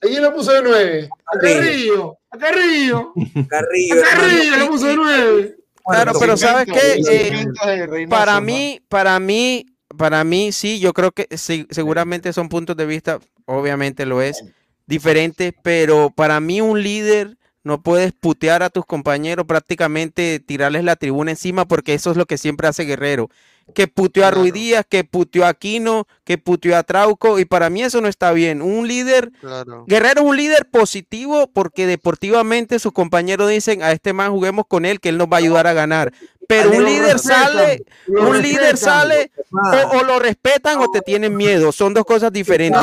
[0.00, 1.08] ¿A lo puso de nueve?
[1.26, 2.18] A Carrillo.
[2.30, 3.12] A Carrillo.
[3.48, 3.94] Carrillo.
[3.94, 5.56] A Carrillo lo puso de nueve.
[5.84, 7.00] Claro, pero ¿sabes qué?
[7.10, 9.66] Eh, para mí, para mí,
[9.96, 14.44] para mí, sí, yo creo que sí, seguramente son puntos de vista, obviamente lo es,
[14.86, 20.96] diferente, pero para mí un líder no puedes putear a tus compañeros, prácticamente tirarles la
[20.96, 23.30] tribuna encima, porque eso es lo que siempre hace Guerrero
[23.74, 27.82] que puteó a Ruidías, que puteó a Aquino, que puteó a Trauco, y para mí
[27.82, 28.62] eso no está bien.
[28.62, 29.32] Un líder,
[29.86, 34.84] Guerrero es un líder positivo porque deportivamente sus compañeros dicen, a este man juguemos con
[34.84, 36.12] él, que él nos va a ayudar a ganar
[36.48, 39.30] pero un líder sale, un líder sale
[39.92, 42.80] o, lo respetan o te tienen miedo, son dos cosas diferentes.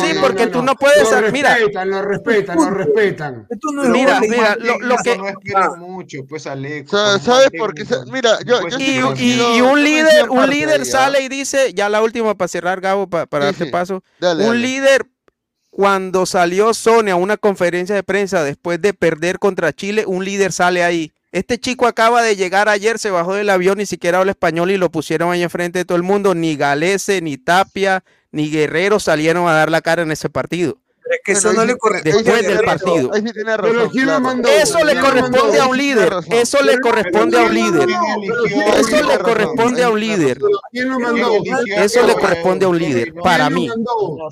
[0.00, 0.76] sí, porque tú no.
[0.76, 3.48] puedes, lo mira, respetan, lo respetan, lo respetan.
[3.88, 6.88] Mira, mira, lo, lo que no mucho, pues Alex.
[6.90, 7.84] ¿Sabes por qué?
[8.12, 9.00] Mira, yo, y,
[9.60, 13.46] un líder, un líder sale y dice, ya la última para cerrar Gabo para, para
[13.46, 15.04] darte paso, un líder
[15.70, 20.52] cuando salió Sonia a una conferencia de prensa después de perder contra Chile, un líder
[20.52, 24.32] sale ahí este chico acaba de llegar ayer, se bajó del avión, ni siquiera habla
[24.32, 26.34] español y lo pusieron ahí enfrente de todo el mundo.
[26.34, 28.02] Ni Galese, ni Tapia,
[28.32, 30.78] ni Guerrero salieron a dar la cara en ese partido.
[31.10, 33.10] Es que eso no le corresponde después del partido.
[33.12, 36.12] Eso le corresponde a un líder.
[36.30, 37.88] Eso le corresponde a un líder.
[38.76, 40.38] Eso le corresponde a un líder.
[41.76, 43.14] Eso le corresponde a un líder.
[43.14, 43.68] Para mí.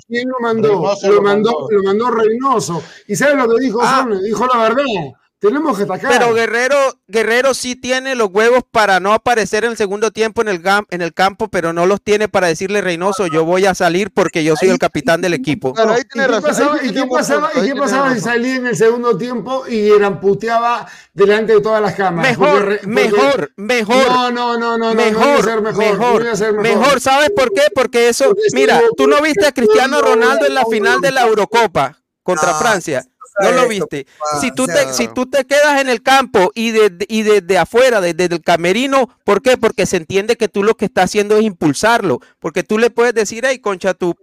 [0.07, 0.95] ¿Quién lo mandó?
[1.03, 2.81] Lo mandó, lo mandó Reynoso.
[3.07, 3.79] ¿Y sabes lo que dijo?
[3.81, 4.07] Ah.
[4.23, 4.83] Dijo la verdad.
[5.39, 6.11] Tenemos que atacar.
[6.11, 6.75] Pero Guerrero,
[7.07, 11.01] Guerrero sí tiene los huevos para no aparecer en el segundo tiempo en el, en
[11.01, 14.57] el campo, pero no los tiene para decirle Reynoso, yo voy a salir porque yo
[14.57, 15.73] soy el capitán del equipo.
[16.83, 21.81] ¿Y qué pasaba, si salía en el segundo tiempo y eran puteaba delante de todas
[21.81, 22.37] las cámaras?
[22.37, 24.07] Mejor, mejor, mejor.
[24.07, 26.99] No, no, no, no, mejor, no, mejor, mejor, mejor.
[26.99, 27.63] ¿Sabes por qué?
[27.73, 31.97] Porque eso, mira, tú no viste a Cristiano Ronaldo en la final de la Eurocopa
[32.23, 33.05] contra Francia
[33.39, 34.05] no lo viste.
[34.41, 36.73] Si tú, te, si tú te quedas en el campo y,
[37.07, 39.57] y desde afuera, desde, el camerino, ¿por qué?
[39.57, 42.19] Porque se entiende que tú lo que estás haciendo es impulsarlo.
[42.39, 44.15] Porque tú le puedes decir, hey, concha, tú,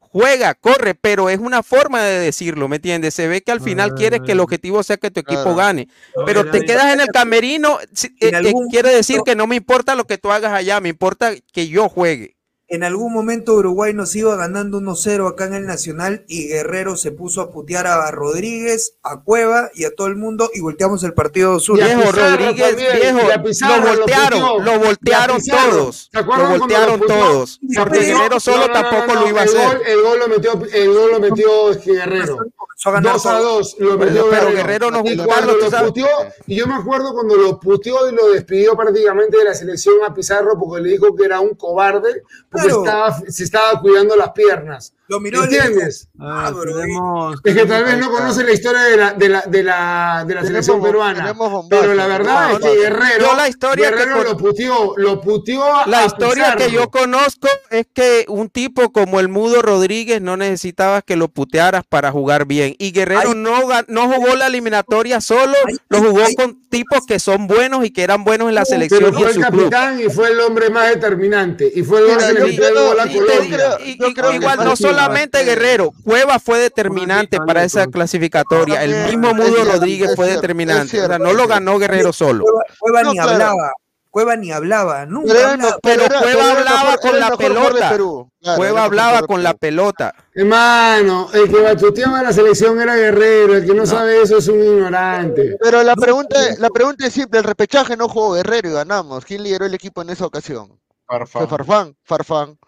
[0.00, 3.14] juega, corre, pero es una forma de decirlo, ¿me entiendes?
[3.14, 5.88] Se ve que al final quieres que el objetivo sea que tu equipo gane,
[6.24, 7.78] pero te quedas en el camerino,
[8.20, 11.68] eh, quiere decir que no me importa lo que tú hagas allá, me importa que
[11.68, 12.37] yo juegue
[12.68, 17.12] en algún momento Uruguay nos iba ganando 1-0 acá en el Nacional y Guerrero se
[17.12, 21.14] puso a putear a Rodríguez, a Cueva y a todo el mundo y volteamos el
[21.14, 21.78] partido sur.
[21.78, 26.10] Viejo Rodríguez, viejo, lo voltearon, lo, voltearon todos.
[26.12, 27.60] Lo voltearon todos.
[27.74, 29.80] Porque Guerrero solo tampoco lo iba a hacer.
[29.86, 31.48] El gol lo metió, el gol lo metió
[31.86, 32.38] Guerrero.
[32.84, 35.26] 2 a 2 lo metió pero Guerrero no jugó.
[36.46, 40.14] Y yo me acuerdo cuando lo puteó y lo despidió prácticamente de la selección a
[40.14, 42.22] Pizarro porque le dijo que era un cobarde
[43.28, 44.92] se estaba cuidando las piernas.
[45.08, 46.06] Lo miró ¿Entiendes?
[46.20, 46.52] Ah,
[47.42, 50.34] es que tal vez no conoce la historia de la, de la, de la, de
[50.34, 51.34] la selección peruana.
[51.70, 56.56] Pero la verdad es que Guerrero, la historia Guerrero lo puteó, lo puteó La historia
[56.56, 61.28] que yo conozco es que un tipo como el Mudo Rodríguez no necesitaba que lo
[61.28, 62.74] putearas para jugar bien.
[62.78, 65.54] Y Guerrero no, no jugó la eliminatoria solo,
[65.88, 69.00] lo jugó con tipos que son buenos y que eran buenos en la selección.
[69.04, 71.72] Pero fue el capitán y fue el hombre más determinante.
[71.74, 77.64] Y fue el hombre que le Igual no solo solamente Guerrero, Cueva fue determinante para
[77.64, 78.82] esa clasificatoria.
[78.82, 81.00] El mismo Mudo Rodríguez fue determinante.
[81.00, 82.44] O sea, no lo ganó Guerrero solo.
[82.78, 83.72] Cueva ni hablaba.
[84.10, 85.34] Cueva ni hablaba, nunca
[85.82, 87.98] pero, Cueva hablaba con la pelota.
[88.56, 90.14] Cueva hablaba con la pelota.
[90.34, 94.62] Hermano, el que batuteaba la selección era Guerrero, el que no sabe eso es un
[94.62, 95.56] ignorante.
[95.60, 99.24] Pero la pregunta, la pregunta es simple, el repechaje no jugó Guerrero y ganamos.
[99.26, 100.80] ¿Quién lideró el equipo en esa ocasión?
[101.06, 101.48] Farfán.
[101.48, 102.58] Farfán, Farfán.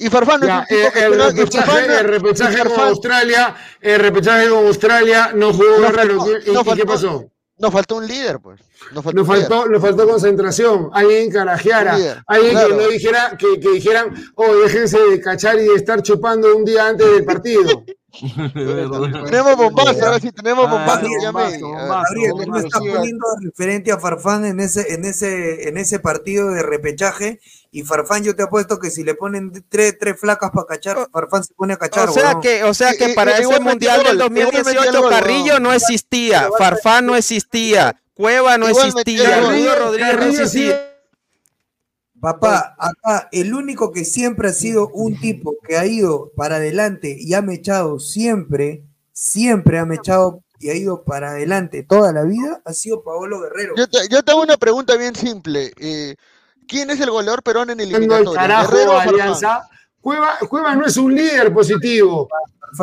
[0.00, 5.32] Y Farfán no es eh, el, repechaje, el repechaje con Australia, el repechaje con Australia
[5.34, 6.26] no jugó Guerrero.
[6.40, 7.26] ¿Y, qué pasó?
[7.58, 8.62] Nos faltó un líder, pues.
[8.92, 14.54] Nos faltó, nos faltó, concentración, alguien carajeara, alguien que no dijera, que, que, dijeran, oh,
[14.56, 17.84] déjense de cachar y de estar chupando un día antes del partido.
[18.54, 21.06] tenemos bombazo, ahora sí tenemos ah, bombazo.
[21.06, 26.50] Gabriel, tú me estás poniendo referente a Farfán en ese, en ese, en ese partido
[26.50, 27.40] de repechaje
[27.70, 31.08] y Farfán, yo te apuesto que si le ponen tres, tres flacas para cachar.
[31.12, 32.08] Farfán se pone a cachar.
[32.08, 37.06] O sea que, o sea que para ese mundial del 2018 Carrillo no existía, Farfán
[37.06, 40.86] no existía, Cueva no existía, Rodríguez Rodríguez no existía.
[42.20, 47.16] Papá, acá el único que siempre ha sido un tipo que ha ido para adelante
[47.18, 52.60] y ha mechado siempre, siempre ha mechado y ha ido para adelante toda la vida,
[52.66, 53.74] ha sido Paolo Guerrero.
[53.74, 55.72] Yo te, yo hago una pregunta bien simple.
[55.78, 56.14] Eh,
[56.68, 58.32] ¿Quién es el goleador Perón en el eliminatorio?
[58.34, 59.66] carajo, Alianza.
[59.98, 62.28] Cueva, Cueva no es un líder positivo.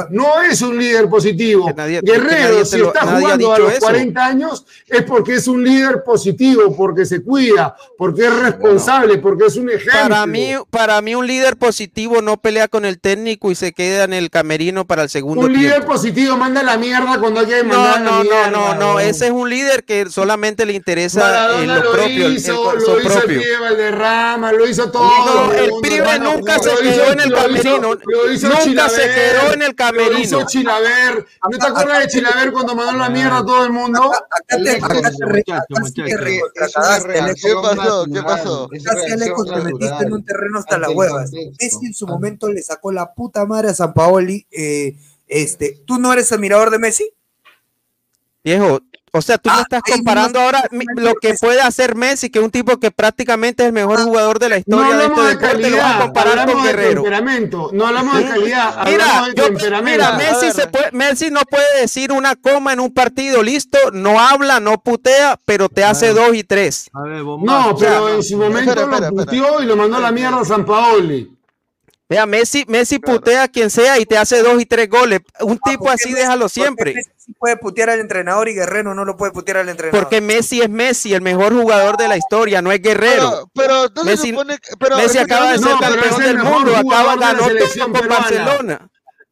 [0.10, 1.72] No es un líder positivo.
[1.74, 7.06] Guerrero, si está jugando a los 40 años, es porque es un líder positivo, porque
[7.06, 9.94] se cuida, porque es responsable, porque es un ejemplo.
[9.94, 14.04] Para mí, para mí, un líder positivo no pelea con el técnico y se queda
[14.04, 17.64] en el camerino para el segundo Un líder positivo manda la mierda cuando hay que
[17.64, 21.74] mandar no, no, No, no, no, ese es un líder que solamente le interesa en
[21.74, 22.30] lo, propio.
[22.30, 23.42] Hizo, lo hizo propio.
[23.42, 25.54] el Valderrama, lo hizo todo.
[25.54, 27.96] el pibe nunca se quedó en el camerino.
[27.96, 30.20] Nunca se quedó en el camerino.
[30.20, 31.26] hizo Chilaver.
[31.50, 34.12] ¿No te acuerdas de Chilaver cuando mandó la mierda a todo el mundo?
[34.48, 34.80] ¿Qué
[37.64, 38.06] pasó?
[38.12, 38.70] ¿Qué pasó?
[38.84, 41.32] Casi lejos te metiste en un terreno hasta las huevas.
[41.32, 44.46] Messi en su momento le sacó la puta madre a San Paoli.
[44.52, 44.98] Eh,
[45.28, 47.14] este, ¿Tú no eres admirador de Messi?
[48.44, 48.82] Viejo,
[49.18, 50.64] o sea, tú me ah, estás comparando ahora
[50.96, 54.40] lo que puede hacer Messi, que es un tipo que prácticamente es el mejor jugador
[54.40, 57.04] de la historia no de este deporte, calidad, lo vas a comparar con Guerrero.
[57.04, 60.06] temperamento, no hablamos de calidad, mira, de temperamento.
[60.06, 64.20] Mira, Messi, se puede, Messi no puede decir una coma en un partido, listo, no
[64.20, 66.90] habla, no putea, pero te hace dos y tres.
[66.94, 70.66] no, pero en su momento lo puteó y lo mandó a la mierda a San
[70.66, 71.38] Paoli.
[72.10, 75.20] Vea, Messi, Messi putea a quien sea y te hace dos y tres goles.
[75.42, 76.96] Un ah, tipo así déjalo siempre.
[77.28, 80.00] Messi puede putear al entrenador y Guerrero no lo puede putear al entrenador.
[80.00, 83.50] Porque Messi es Messi, el mejor jugador de la historia, no es Guerrero.
[83.54, 84.58] Pero, pero Messi, supone,
[84.96, 87.54] Messi acaba de ser campeón del mundo, acaba de ganar
[87.92, 88.90] con Barcelona.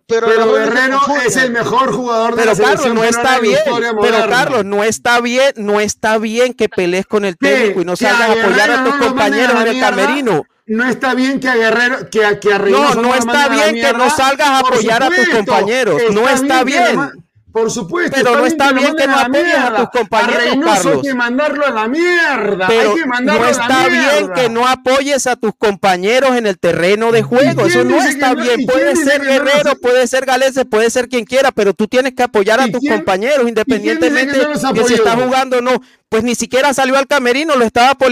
[0.08, 3.60] Pero, Guerrero es el mejor jugador de pero la Carlos, selección no está bien,
[4.02, 7.96] Pero Carlos, no está bien, no está bien que pelees con el técnico y no
[7.96, 12.10] salgas a apoyar a tus compañeros en el camerino no está bien que a Guerrero,
[12.10, 15.30] que a, que a No, no está bien que no salgas a apoyar a tus
[15.30, 16.02] compañeros.
[16.12, 17.25] no está bien.
[17.56, 18.18] Por supuesto.
[18.18, 20.86] Pero no está bien que no apoyes a tus compañeros, Carlos.
[20.88, 22.68] hay que mandarlo a la mierda.
[22.68, 26.36] Pero hay que mandarlo no está a la bien que no apoyes a tus compañeros
[26.36, 27.66] en el terreno de juego.
[27.66, 28.66] Eso no está bien.
[28.66, 32.60] Puede ser Guerrero, puede ser Galese, puede ser quien quiera, pero tú tienes que apoyar
[32.60, 35.82] a tus compañeros independientemente de si está jugando o no
[36.16, 38.10] pues ni siquiera salió al camerino, lo estaba por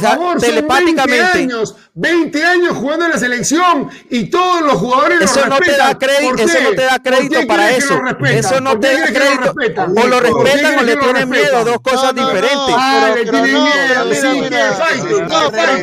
[0.00, 1.38] favor, telepáticamente.
[1.38, 5.76] 20 años, 20 años jugando en la selección y todos los jugadores eso no te
[5.76, 7.96] da crédito, eso no te da crédito para eso.
[8.26, 9.54] Eso no te da crédito.
[10.02, 12.74] O lo respetan o le tienen miedo, dos cosas diferentes.
[12.76, 14.04] Ah, le tienen miedo,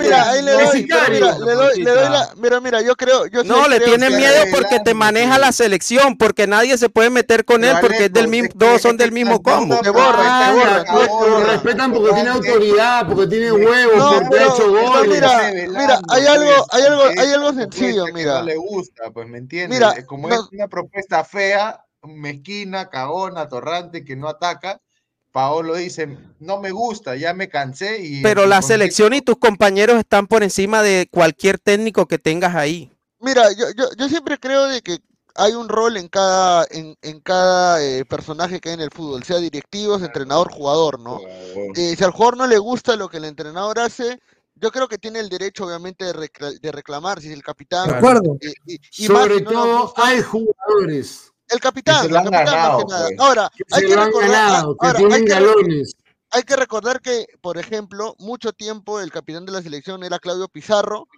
[0.01, 3.69] mira, ahí le doy, le doy, le doy la, mira, mira, yo creo, yo No,
[3.69, 7.77] le tienen miedo porque te maneja la selección, porque nadie se puede meter con él
[7.79, 9.79] porque es del mismo, dos son del mismo combo.
[9.81, 15.09] Te borran, te borran respetan porque tiene autoridad, porque tiene huevos, porque ha hecho goles.
[15.09, 18.39] Mira, mira, hay algo, hay algo, hay algo sencillo, mira.
[18.39, 19.79] No le gusta, pues me entiendes.
[19.79, 24.81] Mira, como es una propuesta fea, mezquina, cagona, torrante, que no ataca.
[25.31, 28.03] Paolo dice, no me gusta, ya me cansé.
[28.03, 32.53] Y Pero la selección y tus compañeros están por encima de cualquier técnico que tengas
[32.53, 32.91] ahí.
[33.19, 34.97] Mira, yo, yo, yo siempre creo de que
[35.35, 39.23] hay un rol en cada, en, en cada eh, personaje que hay en el fútbol,
[39.23, 41.19] sea directivos, entrenador, jugador, ¿no?
[41.75, 44.19] Eh, si al jugador no le gusta lo que el entrenador hace,
[44.55, 47.89] yo creo que tiene el derecho, obviamente, de, de reclamar si es el capitán.
[47.89, 48.37] De acuerdo.
[48.41, 51.31] Eh, y, Sobre todo hay jugadores.
[51.49, 53.09] El capitán, el capitán ganado, más que nada.
[53.19, 55.95] Ahora, hay que, recordar, que tienen galones.
[56.29, 60.47] Hay que recordar que, por ejemplo, mucho tiempo el capitán de la selección era Claudio
[60.47, 61.09] Pizarro,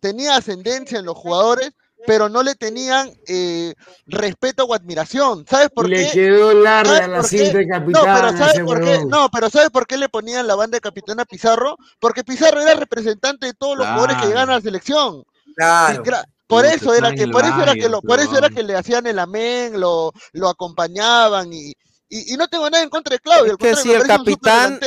[0.00, 1.72] tenía ascendencia en los jugadores,
[2.06, 3.74] pero no le tenían eh,
[4.06, 5.44] respeto o admiración.
[5.48, 5.96] ¿Sabes por qué?
[5.96, 7.92] Le quedó larga la cinta de capitán.
[7.92, 9.04] No, pero ¿sabes por qué?
[9.06, 11.76] No, pero ¿sabes por qué le ponían la banda de capitán a Pizarro?
[12.00, 15.24] Porque Pizarro era representante de todos los jugadores que llegaban a la selección.
[15.56, 16.02] Claro.
[16.46, 19.06] Por eso era que, por eso era que lo, por eso era que le hacían
[19.06, 21.72] el amén, lo, lo acompañaban y,
[22.10, 23.56] y, no tengo nada en contra de Claudio.
[23.56, 24.78] que si el capitán,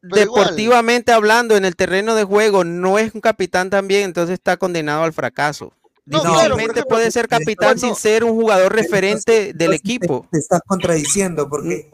[0.00, 5.02] deportivamente hablando, en el terreno de juego, no es un capitán también, entonces está condenado
[5.02, 5.72] al fracaso.
[6.08, 10.26] No, Difícilmente puede ser capitán sin ser un jugador referente del equipo.
[10.30, 11.90] Te, estás contradiciendo porque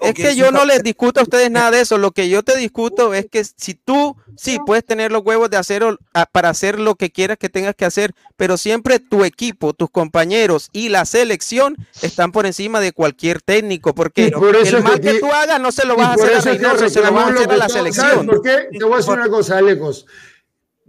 [0.00, 1.98] es que yo no les discuto a ustedes nada de eso.
[1.98, 5.56] Lo que yo te discuto es que si tú sí puedes tener los huevos de
[5.56, 5.84] hacer
[6.32, 10.70] para hacer lo que quieras que tengas que hacer, pero siempre tu equipo, tus compañeros
[10.72, 15.60] y la selección están por encima de cualquier técnico, porque el mal que, tú hagas
[15.60, 17.68] no se lo vas a hacer a Reynoso, se lo vas a hacer a la
[17.68, 18.26] selección.
[18.26, 18.68] ¿Por qué?
[18.76, 20.06] Te voy a decir una cosa, Alecos.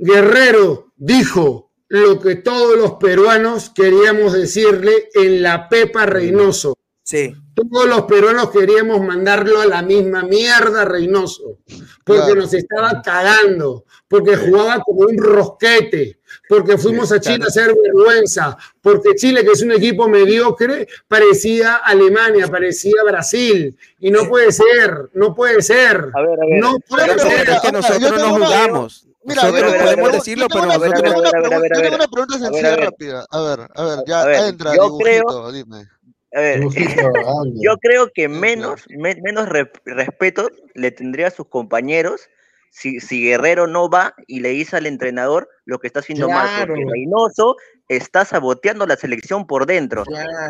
[0.05, 6.77] Guerrero dijo lo que todos los peruanos queríamos decirle en la Pepa Reynoso.
[7.01, 7.33] Sí.
[7.55, 11.59] Todos los peruanos queríamos mandarlo a la misma mierda Reynoso,
[12.03, 16.19] porque nos estaba cagando, porque jugaba como un rosquete,
[16.49, 21.75] porque fuimos a Chile a hacer vergüenza, porque Chile, que es un equipo mediocre, parecía
[21.75, 26.11] Alemania, parecía Brasil, y no puede ser, no puede ser.
[26.13, 26.59] A ver, a ver.
[26.59, 27.49] No puede ser.
[27.49, 29.07] Es que nosotros no jugamos.
[29.25, 31.23] Mira, nosotros podemos decirlo, pero nosotros no.
[31.23, 33.25] Yo tengo una pregunta sencilla rápida.
[33.29, 35.87] A ver, a ver, ya entra, yo creo, dime.
[36.35, 36.61] A ver,
[37.55, 39.47] yo creo que menos, menos
[39.85, 42.29] respeto le tendría a sus compañeros
[42.71, 46.67] si, si, Guerrero no va y le dice al entrenador lo que está haciendo mal,
[46.67, 47.55] porque Reynoso
[47.87, 50.03] está saboteando la selección por dentro,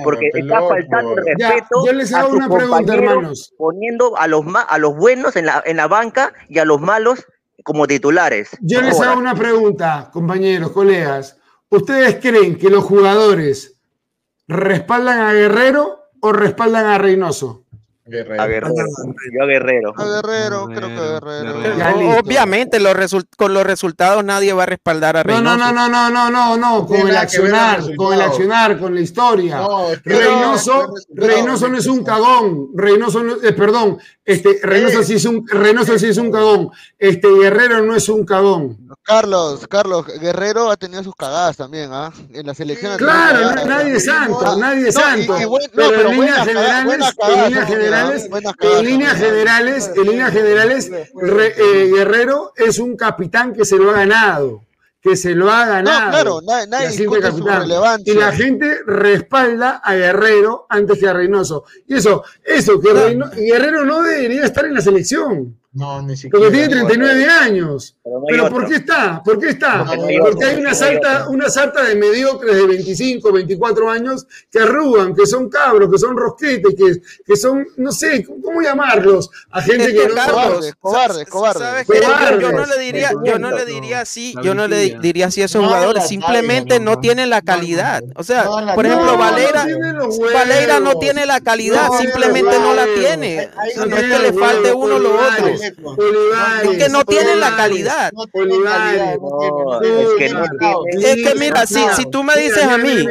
[0.05, 1.85] porque está faltando el respeto
[2.15, 6.59] a sus compañeros, poniendo a los, a los buenos en la, en la banca y
[6.59, 7.27] a los malos
[7.63, 8.49] como titulares.
[8.61, 11.37] Yo les hago una pregunta, compañeros, colegas.
[11.69, 13.73] ¿Ustedes creen que los jugadores
[14.47, 17.62] ¿Respaldan a Guerrero o respaldan a Reynoso?
[18.05, 18.41] Guerrero.
[18.41, 18.73] A Guerrero.
[19.31, 19.93] Yo a Guerrero.
[19.95, 22.19] A Guerrero, creo que Guerrero.
[22.19, 22.93] Obviamente, los
[23.37, 25.43] con los resultados nadie va a respaldar a Reynoso.
[25.43, 29.01] No, no, no, no, no, no, no, con el accionar, con el accionar, con la
[29.01, 29.65] historia.
[30.03, 32.69] Reynoso, Reynoso no es un cagón.
[32.75, 36.71] Reynoso, no, eh, perdón, este, Reynoso sí es un, Reynoso sí es un cagón.
[36.99, 38.77] Este Guerrero no es un cagón.
[39.03, 42.11] Carlos, Carlos, Guerrero ha tenido sus cagadas también, ¿ah?
[42.33, 42.97] En la selección.
[42.97, 45.35] Claro, nadie es santo, nadie es santo.
[45.75, 47.13] pero, en líneas generales,
[48.59, 53.93] en líneas generales, en líneas generales, generales, Guerrero es un capitán que se lo ha
[53.93, 54.61] ganado
[55.03, 56.05] que se lo ha ganado.
[56.05, 58.13] No, claro, nadie, discute su relevancia.
[58.13, 61.65] Y la gente respalda a Guerrero antes que a Reynoso.
[61.85, 62.93] Y eso, eso, que
[63.35, 65.59] Guerrero no debería estar en la selección.
[65.73, 66.37] No, ni siquiera.
[66.37, 67.95] Porque tiene 39 años.
[68.27, 69.23] Pero, ¿por qué está?
[69.23, 69.83] ¿Por qué está?
[70.21, 75.25] Porque hay una salta, una salta de mediocres de 25, 24 años que arrugan, que
[75.25, 79.31] son cabros, que son rosquetes, que, que son, no sé, ¿cómo llamarlos?
[79.49, 80.13] A gente que, no.
[80.13, 81.87] Cobardes, cobardes, cobardes.
[82.39, 85.45] Yo, no le diría, yo no le diría así, yo no le diría así a
[85.45, 88.03] esos jugadores, simplemente no tienen la calidad.
[88.15, 88.45] O sea,
[88.75, 89.65] por ejemplo, Valera,
[90.33, 93.49] Valera no tiene la calidad, simplemente no la tiene.
[93.75, 95.62] No es que le falte uno o lo otro.
[95.63, 98.11] Es que no tienen la calidad.
[100.91, 103.05] es que mira, si, si tú me dices a mí.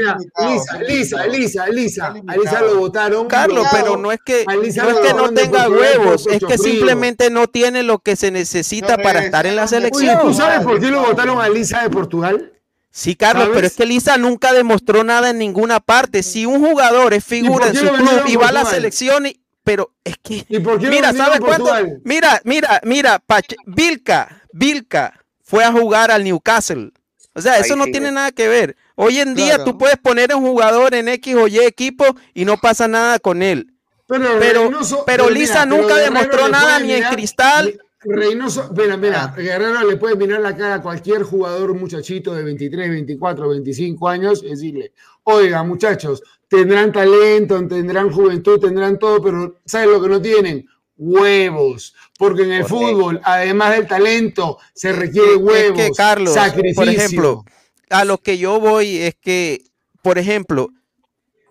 [0.46, 2.06] Lisa, Lisa, Lisa, Lisa.
[2.06, 3.26] A Lisa lo votaron.
[3.28, 7.46] Carlos, pero no es que no, es que no tenga huevos, es que simplemente no
[7.46, 10.20] tiene lo que se necesita para estar en la selección.
[10.20, 12.52] ¿Tú sabes por qué lo votaron a Lisa de Portugal?
[12.94, 16.22] Sí, Carlos, pero es que Lisa nunca demostró nada en ninguna parte.
[16.22, 19.92] Si un jugador es figura en su club y va a la selección y, pero
[20.04, 20.44] es que.
[20.48, 21.72] mira, ¿sabes cuánto?
[22.04, 23.22] Mira, mira, mira,
[23.66, 26.92] Vilca, Vilca fue a jugar al Newcastle.
[27.34, 28.76] O sea, eso no tiene nada que ver.
[28.94, 32.44] Hoy en día tú puedes poner a un jugador en X o Y equipo y
[32.44, 33.68] no pasa nada con él.
[34.06, 34.70] Pero,
[35.06, 37.78] pero, Lisa nunca demostró nada ni en cristal.
[38.04, 39.34] Reynoso, mira, mira, ah.
[39.36, 44.42] Guerrero le puede mirar la cara a cualquier jugador, muchachito de 23, 24, 25 años
[44.42, 46.20] y decirle, oiga, muchachos,
[46.52, 50.66] tendrán talento, tendrán juventud, tendrán todo, pero ¿sabes lo que no tienen?
[50.98, 56.74] Huevos, porque en el fútbol, además del talento, se requiere huevos, es que, Carlos, sacrificio.
[56.74, 57.44] Por ejemplo,
[57.88, 59.62] a lo que yo voy es que,
[60.02, 60.68] por ejemplo,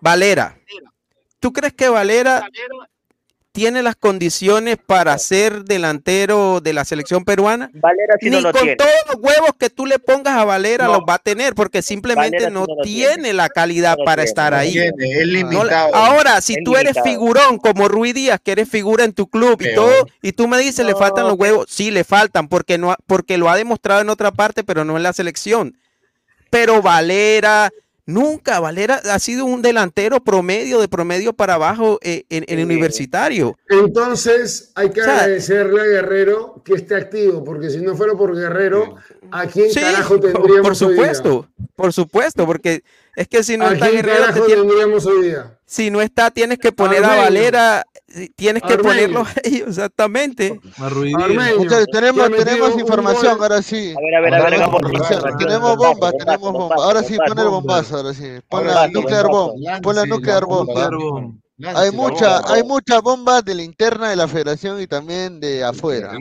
[0.00, 0.56] Valera,
[1.40, 2.46] ¿tú crees que Valera
[3.52, 7.70] tiene las condiciones para ser delantero de la selección peruana.
[7.74, 11.18] Valera Ni con todos los huevos que tú le pongas a Valera los va a
[11.18, 13.34] tener, porque simplemente no, tiene.
[13.34, 14.78] la calidad para estar ahí.
[15.92, 19.74] ahora, si tú eres figurón como Rui Díaz, que eres figura en tu club y
[19.74, 23.36] todo, y tú me dices le faltan los huevos, sí le faltan, porque no, porque
[23.36, 25.76] lo ha demostrado en otra parte, pero no en la selección.
[26.50, 27.70] pero Valera,
[28.12, 33.56] nunca, Valera ha sido un delantero promedio, de promedio para abajo eh, en, el universitario.
[33.68, 38.96] Entonces hay que agradecerle a Guerrero que esté activo, porque si no fuera por Guerrero,
[39.30, 42.82] ¿a quién carajo tendríamos Por supuesto, por supuesto, porque
[43.16, 45.58] es que si no está Guerrero, tendríamos hoy día?
[45.66, 47.84] Si no está, tienes que poner a Valera
[48.36, 50.60] tienes que ponerlo ahí, exactamente.
[50.78, 53.94] Muchachos, tenemos, tenemos información, ahora sí.
[53.96, 56.78] A ver, a ver, a ver, Tenemos bombas, tenemos bombas.
[56.78, 58.28] Ahora sí, pon el bombazo, ahora sí.
[58.48, 61.38] Pon la nuclear bomb, pon la nuclear bomb.
[61.64, 66.12] Hay mucha, hay muchas bombas de la interna de la federación y también de afuera.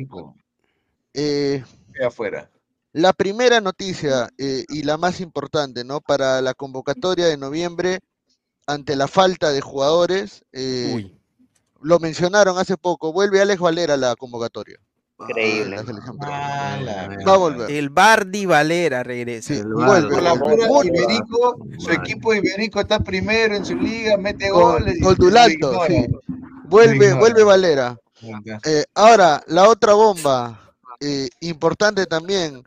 [1.13, 2.49] Eh, de afuera.
[2.93, 6.01] La primera noticia eh, y la más importante, ¿no?
[6.01, 7.99] Para la convocatoria de noviembre,
[8.67, 11.20] ante la falta de jugadores, eh, Uy
[11.81, 14.77] lo mencionaron hace poco, vuelve Alex Valera a la convocatoria.
[15.19, 15.77] Increíble.
[16.21, 16.79] Ah,
[17.27, 17.71] Va a volver.
[17.71, 19.53] El Bardi Valera regresa.
[19.53, 20.21] Sí, vuelve.
[20.21, 24.99] la pura Iberico, su equipo Iberico está primero en su liga, mete goles.
[24.99, 25.17] Gol
[25.87, 26.07] sí.
[26.65, 27.97] Vuelve, vuelve Valera.
[28.65, 32.63] Eh, ahora, la otra bomba, eh, importante también.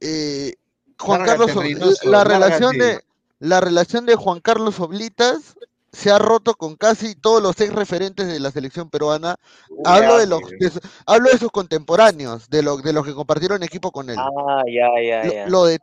[0.00, 0.54] Eh,
[0.98, 1.50] Juan Carlos,
[2.04, 3.00] la, relación de
[3.38, 5.56] la relación de Juan Carlos Oblitas
[5.92, 9.36] se ha roto con casi todos los ex referentes de la selección peruana.
[9.84, 10.40] hablo de los
[11.06, 14.16] hablo de sus contemporáneos, de, lo, de los que compartieron equipo con él.
[14.18, 15.46] Ah, ya, ya, ya.
[15.48, 15.78] Lo, de,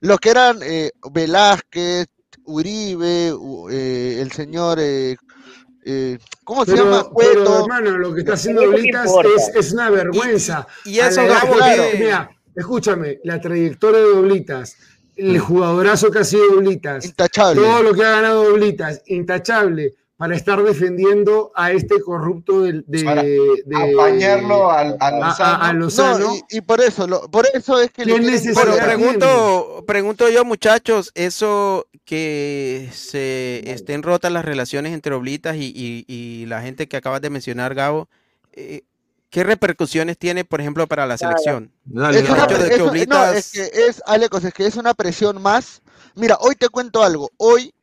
[0.00, 2.08] lo, que eran eh, Velázquez,
[2.44, 3.34] Uribe,
[3.70, 5.16] eh, el señor eh,
[6.42, 7.08] ¿Cómo se llama?
[7.16, 9.08] Pero, hermano, lo que está haciendo Blitas
[9.54, 10.66] es, una vergüenza.
[10.84, 11.20] Y, eso,
[11.96, 14.76] Mira, escúchame, la trayectoria de Oblitas
[15.16, 17.62] el jugadorazo que ha sido Oblitas, intachable.
[17.62, 23.56] todo lo que ha ganado Oblitas, intachable, para estar defendiendo a este corrupto de, de,
[23.74, 26.34] apañarlo al, a, Lozano.
[26.48, 28.14] y, por eso, por eso es que le
[28.54, 36.44] Pero pregunto, pregunto yo, muchachos, eso que se estén rotas las relaciones entre Oblitas y,
[36.46, 38.08] la gente que acabas de mencionar, Gabo,
[38.52, 38.82] eh,
[39.36, 41.70] ¿Qué repercusiones tiene, por ejemplo, para la selección?
[42.10, 42.26] es,
[43.34, 45.82] es que es, Alecos, es que es una presión más.
[46.14, 47.28] Mira, hoy te cuento algo.
[47.36, 47.74] Hoy,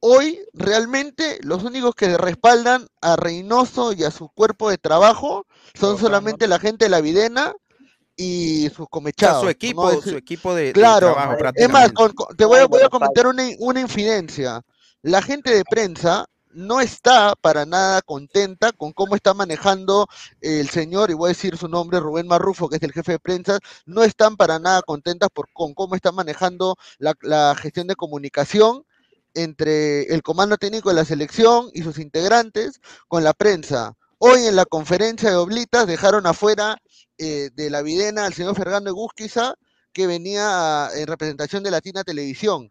[0.00, 5.96] hoy realmente los únicos que respaldan a Reynoso y a su cuerpo de trabajo son
[5.96, 7.54] solamente la gente de la Videna
[8.14, 9.44] y sus comechados.
[9.44, 11.38] su equipo, su equipo de, claro, trabajo.
[11.54, 11.90] Es más,
[12.36, 14.60] te voy, voy a comentar una, una infidencia.
[15.00, 20.08] La gente de prensa no está para nada contenta con cómo está manejando
[20.40, 23.18] el señor, y voy a decir su nombre, Rubén Marrufo, que es el jefe de
[23.18, 28.84] prensa, no están para nada contentas por, con cómo está manejando la, gestión de comunicación
[29.34, 33.94] entre el comando técnico de la selección y sus integrantes con la prensa.
[34.18, 36.78] Hoy en la conferencia de Oblitas dejaron afuera
[37.18, 39.54] eh, de la videna al señor Fernando Egusquiza,
[39.92, 42.70] que venía en representación de Latina Televisión.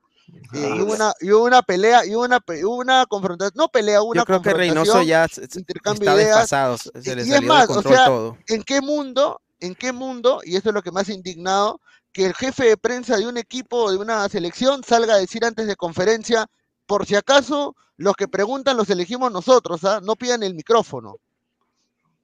[0.54, 4.42] Eh, y, una, y una pelea, y una, una confrontación, no pelea, una Yo creo
[4.42, 8.38] que Reynoso ya está desfasado, se le y es más, o sea, todo.
[8.48, 11.80] ¿en qué mundo, en qué mundo, y esto es lo que más indignado,
[12.12, 15.46] que el jefe de prensa de un equipo o de una selección salga a decir
[15.46, 16.48] antes de conferencia,
[16.86, 20.00] por si acaso, los que preguntan los elegimos nosotros, ¿ah?
[20.04, 21.18] no pidan el micrófono.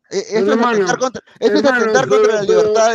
[0.09, 1.21] Eh, eso es atentar contra,
[2.07, 2.93] contra la libertad.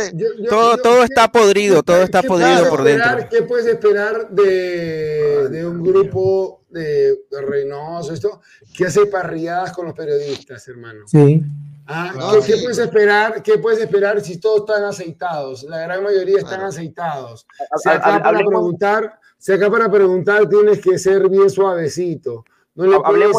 [0.49, 3.29] todo, todo está podrido, todo está podrido por dentro.
[3.29, 8.41] ¿Qué puedes esperar de, de un grupo de, de, Reynoso, esto,
[8.75, 11.05] que hace parrilladas con los periodistas, hermano?
[11.05, 11.43] Sí.
[11.85, 12.13] Ah,
[12.45, 15.63] ¿qué, puedes esperar, ¿Qué puedes esperar si todos están aceitados?
[15.63, 17.45] La gran mayoría están aceitados.
[17.75, 22.45] Si acá para preguntar, si acá para preguntar tienes que ser bien suavecito.
[22.75, 23.35] No le puedes,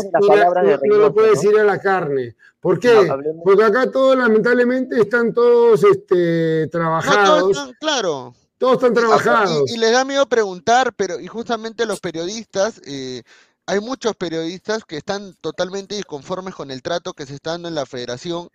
[0.85, 2.37] no, no puedes ir a la carne.
[2.61, 3.13] ¿Por qué?
[3.43, 7.73] Porque acá todos, lamentablemente, están todos este, trabajados.
[7.81, 8.35] claro.
[8.57, 9.71] Todos están trabajados.
[9.71, 13.23] Y, les da miedo preguntar, pero y justamente los periodistas, eh,
[13.67, 17.75] hay muchos periodistas que están totalmente disconformes con el trato que se está dando en
[17.75, 18.49] la federación,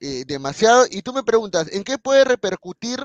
[0.00, 0.84] eh, demasiado.
[0.90, 3.00] Y tú me preguntas, ¿en qué puede repercutir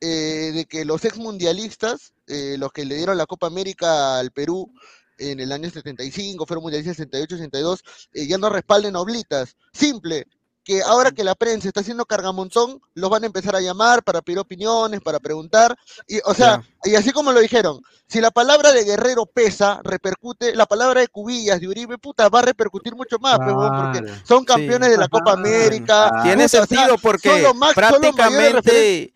[0.00, 4.70] eh, de que los ex mundialistas, los que le dieron la Copa América al Perú,
[5.18, 9.56] en el año 75, fueron mundialistas 68, 62, eh, ya no respalden oblitas.
[9.72, 10.26] Simple,
[10.66, 14.20] que ahora que la prensa está haciendo cargamontón, los van a empezar a llamar para
[14.20, 15.76] pedir opiniones, para preguntar.
[16.08, 20.56] Y, o sea, y así como lo dijeron, si la palabra de Guerrero pesa, repercute,
[20.56, 24.44] la palabra de Cubillas, de Uribe, puta, va a repercutir mucho más, pues, porque son
[24.44, 26.10] campeones de la Copa América.
[26.24, 29.14] Tiene sentido porque prácticamente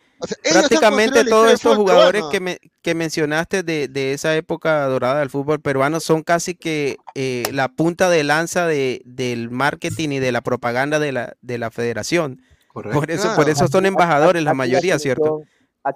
[0.53, 5.61] Prácticamente todos estos jugadores que, me, que mencionaste de, de, esa época dorada del fútbol
[5.61, 10.41] peruano son casi que eh, la punta de lanza de, del marketing y de la
[10.41, 12.41] propaganda de la, de la federación.
[12.73, 15.43] Por eso, por eso son embajadores la mayoría, ¿cierto?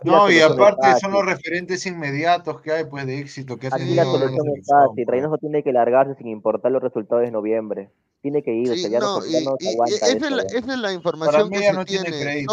[0.05, 3.59] No, y aparte son los referentes inmediatos que hay pues de éxito.
[3.59, 5.07] Que aquí la solución es fácil.
[5.07, 7.91] Reynoso tiene que largarse sin importar los resultados de noviembre.
[8.23, 11.85] Tiene que irse, ya no, y, esa, es la, esa, es la, información que se
[11.85, 12.47] tiene.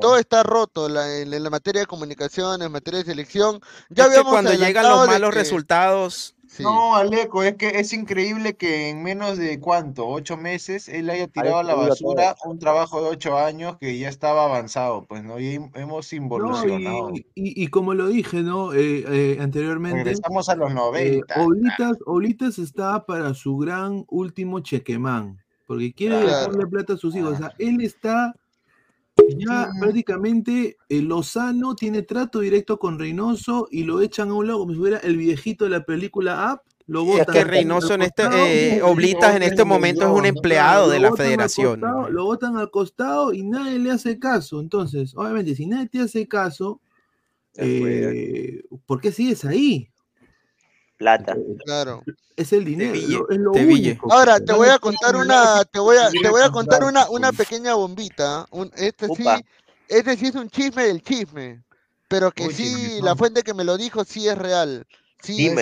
[0.00, 3.60] todo, está roto en, la materia de comunicación, en materia de selección.
[3.90, 8.90] Ya es que cuando llegan los malos resultados no, Aleco, es que es increíble que
[8.90, 13.08] en menos de cuánto, ocho meses, él haya tirado a la basura un trabajo de
[13.08, 15.38] ocho años que ya estaba avanzado, pues, ¿no?
[15.40, 17.12] Y hemos involucionado.
[17.34, 18.72] y, como lo dije, ¿no?
[18.74, 20.04] Eh, eh, anteriormente.
[20.04, 21.34] Regresamos a los 90.
[21.34, 27.14] Eh, Oblitas, Oblitas está para su gran último chequemán, porque quiere dejarle plata a sus
[27.16, 27.34] hijos.
[27.34, 28.34] O sea, él está
[29.36, 34.60] ya prácticamente eh, Lozano tiene trato directo con Reynoso y lo echan a un lado
[34.60, 36.60] como si fuera el viejito de la película Up.
[36.86, 40.98] Lo es que Reynoso en este, eh, Oblitas en este momento es un empleado de
[40.98, 41.80] la federación.
[41.80, 44.60] lo botan al costado y nadie le hace caso.
[44.60, 46.80] Entonces, obviamente, si nadie te hace caso,
[47.56, 49.91] eh, ¿por qué sigues ahí?
[51.02, 51.36] Plata.
[51.64, 52.04] Claro.
[52.36, 52.94] Es el dinero,
[53.28, 53.52] es lo
[54.10, 57.32] Ahora te voy a contar una, te voy a, te voy a contar una, una
[57.32, 58.46] pequeña bombita.
[58.52, 59.24] Un, este sí,
[59.88, 61.64] este sí es un chisme del chisme,
[62.06, 64.86] pero que sí, la fuente que me lo dijo sí es real.
[65.22, 65.52] Sí,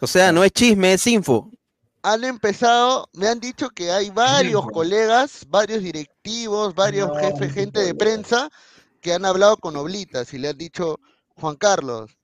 [0.00, 1.50] O sea, no es chisme, es info.
[2.02, 7.94] Han empezado, me han dicho que hay varios colegas, varios directivos, varios jefes, gente de
[7.94, 8.50] prensa
[9.00, 11.00] que han hablado con Oblitas y le han dicho,
[11.36, 12.17] Juan Carlos,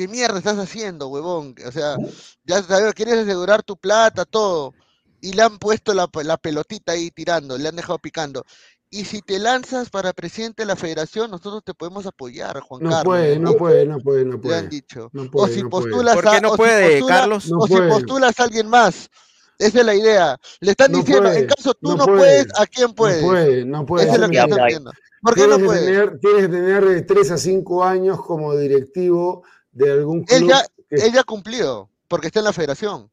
[0.00, 1.54] ¿qué mierda estás haciendo, huevón?
[1.66, 1.96] O sea,
[2.44, 4.72] ya sabes, quieres asegurar tu plata, todo.
[5.20, 6.08] Y le han puesto la,
[6.38, 8.46] pelotita ahí tirando, le han dejado picando.
[8.88, 12.88] Y si te lanzas para presidente de la federación, nosotros te podemos apoyar, Juan no
[12.88, 13.04] Carlos.
[13.04, 14.54] Puede, no puede, no puede, no puede.
[14.54, 15.10] Le han dicho.
[15.34, 17.52] o si postulas ¿Por qué no puede, Carlos?
[17.54, 19.10] o si postulas a alguien más.
[19.58, 20.40] Esa es la idea.
[20.60, 23.20] Le están diciendo, en caso tú no, puedes, ¿a quién puedes?
[23.20, 24.06] No puede, no puede.
[24.06, 24.92] Esa es lo que están diciendo.
[25.20, 26.18] ¿Por qué no puede?
[26.18, 30.52] tienes que tener de 3 a 5 años como directivo de algún club.
[30.90, 33.10] Él ya, ha cumplido, porque está en la federación.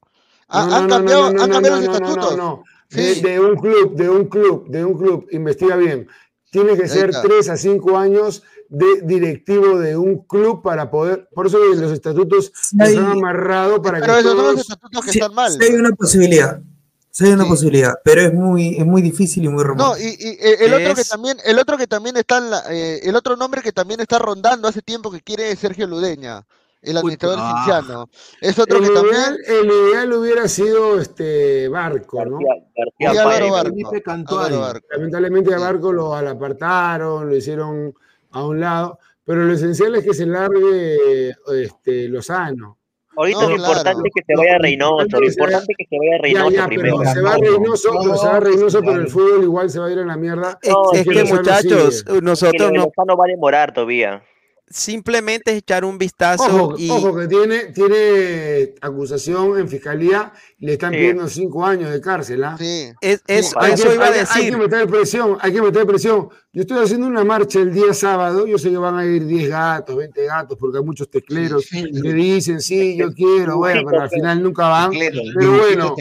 [0.48, 2.38] han cambiado, los estatutos.
[2.38, 6.08] No, de, un club, de un club, de un club, investiga bien.
[6.50, 11.28] Tiene que ser tres a cinco años de directivo de un club para poder.
[11.34, 14.22] Por eso los estatutos están amarrados para pero que.
[14.24, 15.58] Pero esos son los estatutos que están mal.
[15.60, 16.62] hay una posibilidad.
[17.18, 19.90] Sí hay una posibilidad, pero es muy, es muy difícil y muy romántico.
[19.90, 23.00] No, y, eh, el otro que también, el otro que también está en la, eh,
[23.02, 26.46] el otro nombre que también está rondando hace tiempo que quiere es Sergio Ludeña,
[26.80, 27.64] el administrador ah.
[27.66, 28.10] cinciano.
[28.40, 29.38] Es otro el que ideal, también.
[29.48, 32.38] El ideal hubiera sido este Barco, ¿no?
[33.00, 33.26] García,
[34.60, 34.88] Barco.
[34.92, 37.96] Lamentablemente a Barco lo apartaron, lo hicieron
[38.30, 42.78] a un lado, pero lo esencial es que se largue este, Lozano.
[43.18, 46.50] Ahorita lo importante es que se vaya Reynoso, lo importante es que se vaya Reynoso
[46.52, 47.00] ya, ya, primero.
[47.04, 50.00] se va Reynoso, pero se va Reynoso, pero el fútbol igual se va a ir
[50.00, 50.60] a la mierda.
[50.94, 52.92] es que, muchachos, nosotros no...
[53.06, 54.24] no va a demorar todavía
[54.70, 56.44] simplemente es echar un vistazo.
[56.44, 56.90] Ojo, y...
[56.90, 62.44] ojo que tiene, tiene acusación en fiscalía y le están pidiendo cinco años de cárcel.
[62.44, 62.56] ¿ah?
[62.58, 62.92] Sí.
[63.02, 64.28] Es, eso iba a decir.
[64.44, 66.30] Hay que meter presión, hay que meter presión.
[66.52, 69.50] Yo estoy haciendo una marcha el día sábado, yo sé que van a ir 10
[69.50, 74.10] gatos, 20 gatos, porque hay muchos tecleros que dicen, sí, yo quiero, bueno, pero al
[74.10, 74.92] final nunca van.
[74.92, 75.96] pero bueno,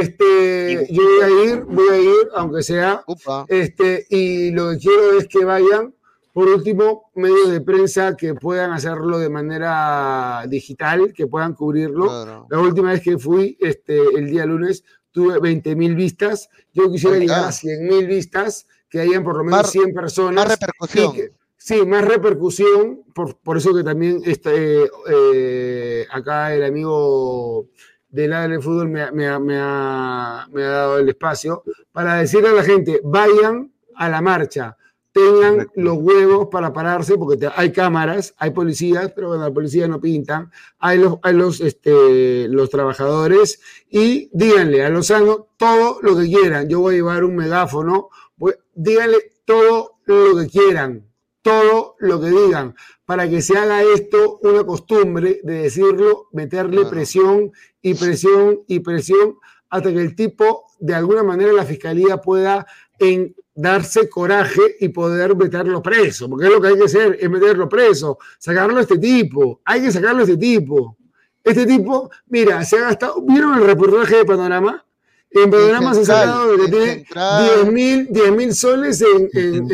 [0.00, 3.02] este, yo voy a ir, voy a ir, aunque sea,
[3.48, 5.94] este, y lo que quiero es que vayan
[6.34, 12.48] por último, medios de prensa que puedan hacerlo de manera digital, que puedan cubrirlo.
[12.50, 14.82] La última vez que fui, este, el día lunes,
[15.12, 16.48] tuve 20 mil vistas.
[16.72, 20.34] Yo quisiera llegar a 100 mil vistas, que hayan por lo menos 100 personas.
[20.34, 21.14] Más repercusión.
[21.56, 23.04] sí, más repercusión.
[23.14, 27.68] Por, por eso que también este, eh, acá el amigo
[28.08, 31.62] del área del fútbol me, me, me, ha, me ha dado el espacio
[31.92, 34.76] para decirle a la gente, vayan a la marcha
[35.14, 40.00] tengan los huevos para pararse, porque hay cámaras, hay policías, pero bueno, la policía no
[40.00, 40.50] pintan,
[40.80, 46.68] hay los, hay los, este, los trabajadores, y díganle a Lozano todo lo que quieran.
[46.68, 48.08] Yo voy a llevar un megáfono,
[48.74, 51.06] díganle todo lo que quieran,
[51.42, 52.74] todo lo que digan,
[53.04, 59.36] para que se haga esto una costumbre de decirlo, meterle presión y presión y presión,
[59.70, 62.66] hasta que el tipo, de alguna manera, la fiscalía pueda
[62.98, 67.30] en darse coraje y poder meterlo preso, porque es lo que hay que hacer, es
[67.30, 70.96] meterlo preso, sacarlo a este tipo, hay que sacarlo a este tipo.
[71.42, 74.84] Este tipo, mira, se ha gastado, ¿vieron el reportaje de Panorama?
[75.30, 77.06] En Panorama se ha sacado que tiene
[78.08, 79.68] 10 mil soles en, en,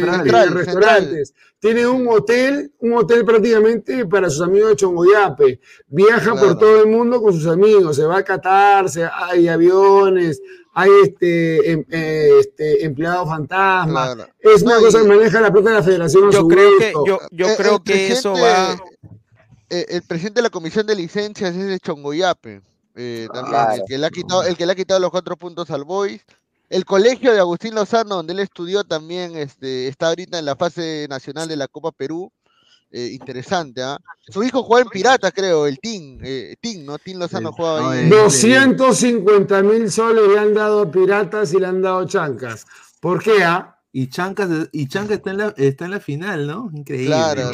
[0.54, 1.34] restaurantes.
[1.60, 5.60] Tiene un hotel, un hotel prácticamente para sus amigos de Chongoyape.
[5.86, 10.40] Viaja por todo el mundo con sus amigos, se va a Qatar, hay aviones,
[10.80, 14.28] hay este, em, eh, este empleado fantasma.
[14.38, 16.30] Es una cosa que maneja la propia la federación.
[16.30, 18.76] Yo creo que, yo, yo eh, creo que eso va.
[19.68, 22.62] el presidente de la comisión de licencias es de Chongoyape.
[23.32, 25.84] también, el, que le ha quitado, el que le ha quitado los cuatro puntos al
[25.84, 26.22] Boys.
[26.68, 31.06] El colegio de Agustín Lozano, donde él estudió también, este, está ahorita en la fase
[31.10, 32.30] nacional de la Copa Perú.
[32.92, 33.96] Eh, interesante, ¿ah?
[34.28, 36.98] Su hijo juega en Piratas, creo, el Tim, eh, Tim, ¿no?
[36.98, 38.08] Tim Lozano jugaba ahí.
[38.08, 42.66] 250 mil soles le han dado a Piratas y le han dado Chancas.
[43.00, 43.76] ¿Por qué, ah?
[43.92, 46.70] Y Chancas, y Chancas está, en la, está en la final, ¿no?
[46.72, 47.06] Increíble.
[47.06, 47.52] Claro,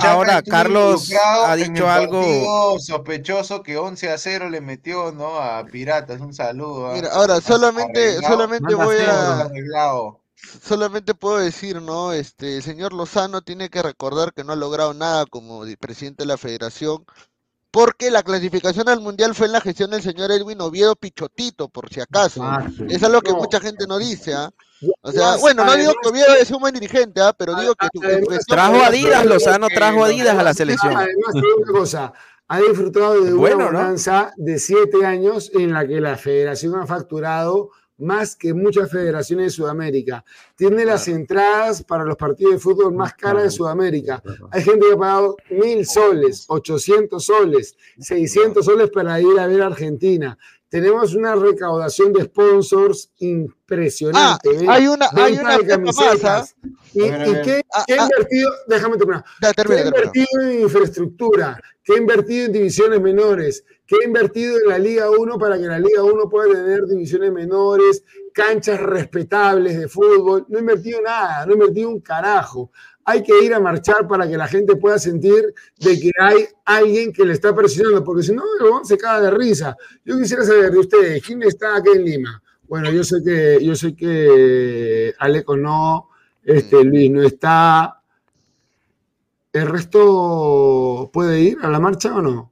[0.00, 1.12] Ahora, Carlos
[1.44, 5.38] ha dicho algo sospechoso que 11 a 0 le metió, ¿no?
[5.38, 6.20] A Piratas.
[6.20, 6.88] Un saludo.
[6.88, 6.94] ¿ah?
[6.94, 9.48] Mira, ahora solamente, solamente voy a
[10.62, 12.12] solamente puedo decir, ¿no?
[12.12, 16.28] Este, el señor Lozano tiene que recordar que no ha logrado nada como presidente de
[16.28, 17.04] la federación,
[17.70, 21.88] porque la clasificación al mundial fue en la gestión del señor Edwin Oviedo Pichotito, por
[21.88, 22.42] si acaso.
[22.42, 24.50] Ah, es algo que mucha gente no dice, ¿ah?
[25.00, 27.32] O sea, bueno, no digo que Oviedo es un buen dirigente, ¿ah?
[27.32, 27.88] pero digo que...
[28.48, 30.96] trajo Adidas, Lozano trajo Adidas a la selección.
[30.96, 32.12] Además, una cosa,
[32.48, 33.94] ha disfrutado de una bueno,
[34.36, 39.50] de siete años en la que la federación ha facturado más que muchas federaciones de
[39.50, 40.24] Sudamérica.
[40.56, 44.22] Tiene las entradas para los partidos de fútbol más caras de Sudamérica.
[44.50, 49.62] Hay gente que ha pagado mil soles, 800 soles, 600 soles para ir a ver
[49.62, 50.36] a Argentina.
[50.72, 54.48] Tenemos una recaudación de sponsors impresionante.
[54.48, 54.66] Ah, ¿eh?
[54.66, 56.56] hay una, hay una de camisetas.
[56.94, 58.50] ¿Y, qué, ha invertido?
[58.66, 59.22] Déjame terminar.
[59.38, 61.60] ¿Qué ha invertido en infraestructura?
[61.84, 63.64] ¿Qué ha invertido en divisiones menores?
[63.92, 67.30] ¿Qué ha invertido en la Liga 1 para que la Liga 1 pueda tener divisiones
[67.30, 68.02] menores,
[68.32, 70.46] canchas respetables de fútbol?
[70.48, 72.70] No ha invertido nada, no ha invertido un carajo
[73.04, 77.12] hay que ir a marchar para que la gente pueda sentir de que hay alguien
[77.12, 78.44] que le está presionando, porque si no,
[78.84, 79.76] se caga de risa.
[80.04, 82.42] Yo quisiera saber de ustedes, ¿quién está aquí en Lima?
[82.68, 86.10] Bueno, yo sé que, yo sé que Aleco no,
[86.44, 88.00] este, Luis no está.
[89.52, 92.51] ¿El resto puede ir a la marcha o no?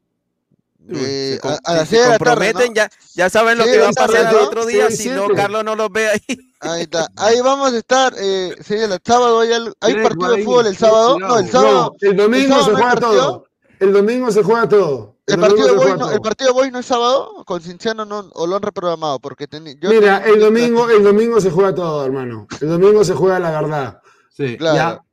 [0.93, 4.91] Eh, a, se comprometen, ya, ya saben lo que va a pasar el otro día,
[4.91, 6.53] si no, Carlos no los ve ahí.
[6.61, 7.09] Ahí está.
[7.17, 8.13] Ahí vamos a estar.
[8.19, 9.51] Eh, el sábado hay,
[9.81, 11.19] hay partido de fútbol el sábado.
[11.19, 11.95] No, el sábado.
[12.01, 13.45] el domingo se juega todo.
[13.79, 15.17] El domingo se juega todo.
[15.27, 18.47] El, partido de Boy no, el partido Boy no es sábado, con Cinciano no, o
[18.47, 19.47] lo han reprogramado porque
[19.83, 22.47] Mira, el domingo, el domingo se juega todo, hermano.
[22.61, 24.01] El domingo se juega la verdad.
[24.31, 25.05] Sí, claro.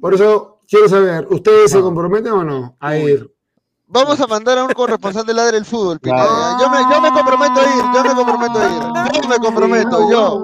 [0.00, 3.28] Por eso quiero saber, ¿ustedes se comprometen o no a ir?
[3.92, 7.60] Vamos a mandar a un corresponsal de Ladre el Fútbol, Yo, me, yo me comprometo
[7.60, 9.01] a ir, yo me comprometo a ir.
[9.12, 10.42] Yo me comprometo, yo.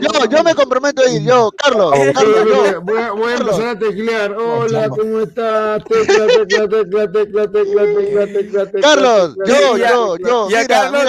[0.00, 1.50] Yo, yo me comprometo a ir, yo.
[1.56, 2.80] Carlos, Carlos, yo.
[2.82, 4.32] Voy, a, voy a empezar a teclear.
[4.32, 5.84] Hola, ¿cómo estás?
[5.84, 8.80] Tecla, tecla, tecla, tecla, tecla, tecla, tecla, tecla.
[8.80, 10.48] Carlos, yo, yo, yo.
[10.50, 11.02] Ya, Carlos,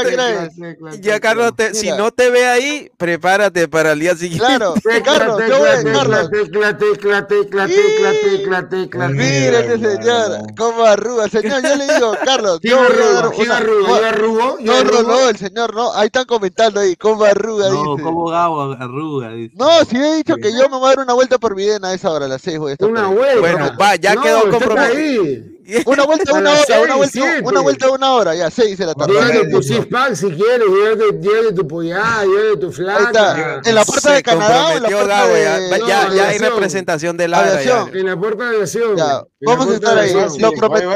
[1.02, 4.46] ya, Carlos, si no te ve ahí, prepárate para el día siguiente.
[4.46, 6.30] Claro, Carlos, yo voy, Carlos.
[6.32, 9.08] Tecla, tecla, tecla, tecla, tecla, tecla.
[9.10, 14.08] Mira ese señor, cómo arruga, señor yo le digo, Carlos, yo voy a dar una...
[14.10, 14.58] arrugo?
[14.60, 15.94] No, no, no, el señor no.
[15.94, 19.56] Ahí están comentando ahí, cómo arruga, no, cómo Gabo arruga, dice.
[19.58, 21.94] No, si he dicho que yo me voy a dar una vuelta por Videna a
[21.94, 23.40] esa hora, a las seis voy a estar Una vuelta.
[23.40, 25.55] Bueno, va, ya quedó comprometido.
[25.86, 28.86] Una vuelta de una hora, una vuelta, una vuelta de una hora, ya, seis de
[28.86, 29.14] la tarde.
[29.14, 33.62] Llévate tu six pack si quieres, llévate, tu pollada, llévate tu flaca.
[33.66, 35.80] En la puerta de Canadá, en la puerta de...
[35.88, 37.96] Ya, ya, hay representación de la aviación.
[37.96, 38.96] En la puerta de aviación.
[39.42, 40.90] vamos a estar ahí, lo prometo.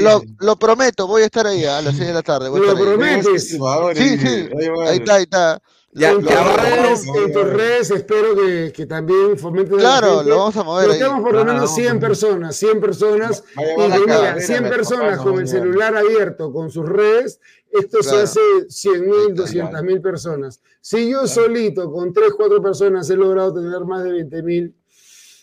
[0.00, 2.50] Lo, lo, prometo, voy a estar ahí a las seis de la tarde.
[2.50, 3.50] ¿Lo prometes?
[3.50, 4.48] Sí, sí,
[4.86, 5.60] ahí está, ahí está.
[5.96, 9.78] Ya, en, tus redes, en, tus redes, espero que, que también fomenten.
[9.78, 10.90] Claro, lo vamos a mover.
[10.90, 13.44] Estamos por lo menos 100 personas, 100 personas.
[13.56, 17.38] y 100 personas con el celular abierto, con sus redes,
[17.70, 20.60] esto se hace 100 mil, 200 mil personas.
[20.80, 24.74] Si yo solito, con 3, 4 personas, he logrado tener más de 20 mil,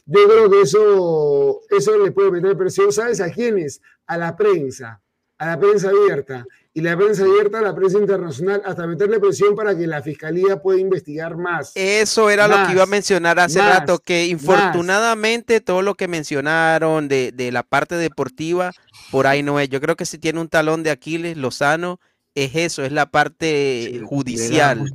[0.05, 2.91] yo creo que eso, eso le puede meter presión.
[2.91, 3.81] ¿Sabes a quiénes?
[4.05, 5.01] A la prensa,
[5.37, 9.77] a la prensa abierta y la prensa abierta, la prensa internacional, hasta meterle presión para
[9.77, 11.73] que la fiscalía pueda investigar más.
[11.75, 17.09] Eso era lo que iba a mencionar hace rato, que infortunadamente todo lo que mencionaron
[17.09, 18.71] de, de, la parte deportiva,
[19.11, 19.67] por ahí no es.
[19.67, 21.99] Yo creo que si tiene un talón de Aquiles, Lozano,
[22.33, 24.91] es eso, es la parte judicial.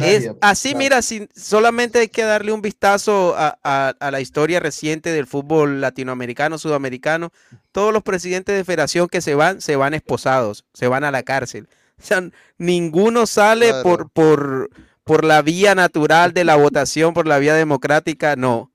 [0.00, 1.00] es, así, mira,
[1.34, 7.32] solamente hay que darle un vistazo a, la historia reciente del fútbol latinoamericano, sudamericano.
[7.72, 11.22] Todos los presidentes de federación que se van, se van esposados, se van a la
[11.22, 11.68] cárcel.
[11.98, 12.28] O sea,
[12.58, 14.68] ninguno sale por, por,
[15.02, 18.70] por la vía natural de la votación, por la vía democrática, no.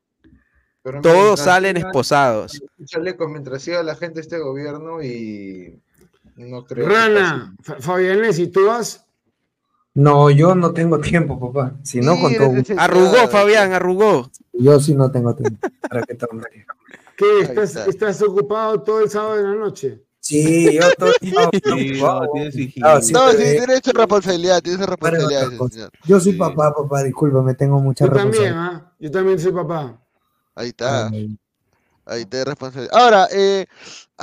[1.03, 2.60] Todos salen esposados.
[3.30, 5.80] mientras siga la gente este gobierno y
[6.49, 6.88] no creo.
[6.88, 9.05] Rana, Fabián, si tú vas.
[9.93, 11.76] No, yo no tengo tiempo, papá.
[11.84, 12.51] Si no, con todo.
[12.77, 14.31] Arrugó, Fabián, arrugó.
[14.53, 15.68] Yo sí no tengo tiempo.
[15.89, 16.18] ¿Para qué
[17.18, 17.39] ¿Qué?
[17.41, 20.01] ¿Estás, ¿Estás ocupado todo el sábado de la noche?
[20.19, 22.31] Sí, yo todo el sábado.
[23.11, 25.49] No, tienes derecho a responsabilidad, tienes responsabilidad.
[26.05, 28.93] Yo soy papá, papá, discúlpame, tengo mucha yo También, ¿ah?
[28.99, 29.99] Yo también soy papá.
[30.55, 31.11] Ahí está.
[32.05, 32.97] Ahí te responsabilidad.
[32.97, 33.65] Ahora, eh,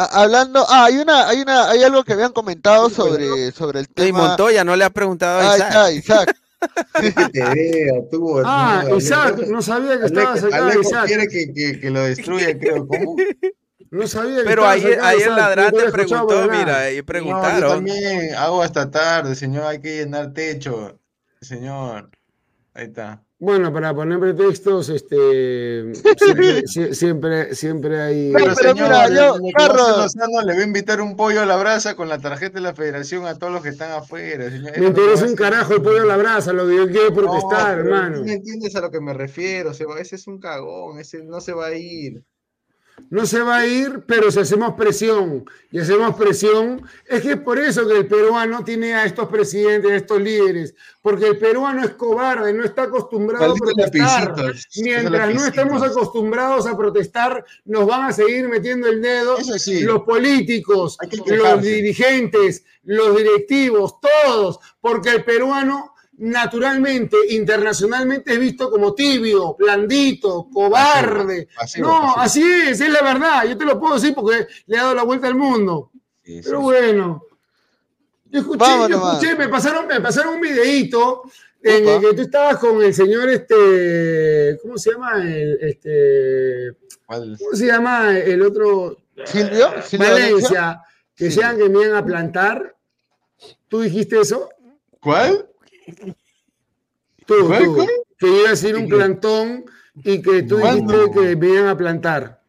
[0.05, 4.09] hablando, ah, hay una, hay una, hay algo que habían comentado sobre, sobre el tema.
[4.09, 5.75] Y Montoya no le ha preguntado a Isaac.
[5.75, 6.37] Ahí está, Isaac.
[7.01, 11.07] que te vea, tú, ah, Isaac, no sabía que estabas acá, Isaac.
[11.07, 12.87] quiere que, que, que, lo destruya, creo.
[12.89, 13.17] ¿Cómo?
[13.91, 17.61] No sabía que Pero ahí, ahí el ladrante preguntó, mira, ahí preguntaron.
[17.61, 21.01] No, yo también hago hasta tarde, señor, hay que llenar techo.
[21.41, 22.11] Señor,
[22.75, 23.25] ahí está.
[23.41, 25.93] Bueno, para poner pretextos, este,
[26.93, 28.33] siempre, siempre, hay.
[28.33, 30.13] Pero, señora, yo, Carlos
[30.45, 33.27] le voy a invitar un pollo a la brasa con la tarjeta de la federación
[33.27, 34.51] a todos los que están afuera.
[34.77, 38.25] Me interesa un carajo el pollo a la brasa, lo que yo quiero protestar, hermano.
[38.25, 41.67] No entiendes a lo que me refiero, ese es un cagón, ese no se va
[41.67, 42.25] a ir
[43.11, 47.41] no se va a ir, pero si hacemos presión y hacemos presión, es que es
[47.41, 51.85] por eso que el peruano tiene a estos presidentes, a estos líderes, porque el peruano
[51.85, 54.35] es cobarde, no está acostumbrado a protestar.
[54.77, 59.37] Mientras no estemos acostumbrados a protestar, nos van a seguir metiendo el dedo
[59.83, 68.95] los políticos, los dirigentes, los directivos, todos, porque el peruano naturalmente, internacionalmente es visto como
[68.95, 71.49] tibio, blandito, cobarde.
[71.79, 73.45] no, así es, es la verdad.
[73.47, 75.91] Yo te lo puedo decir porque le he dado la vuelta al mundo.
[76.23, 77.23] Pero bueno.
[78.31, 81.23] Yo escuché, escuché me, pasaron, me pasaron un videíto
[81.63, 85.17] en el que tú estabas con el señor, este, ¿cómo se llama?
[85.17, 86.77] El, este,
[87.07, 88.99] ¿Cómo se llama el otro?
[89.25, 89.71] Silvio.
[89.99, 90.83] Valencia,
[91.15, 92.77] que sean que iban a plantar.
[93.67, 94.51] ¿Tú dijiste eso?
[95.01, 95.49] ¿Cuál?
[97.27, 97.87] Tú, tú,
[98.19, 102.43] que iba a ser un plantón y que tú dijiste que me iban a plantar.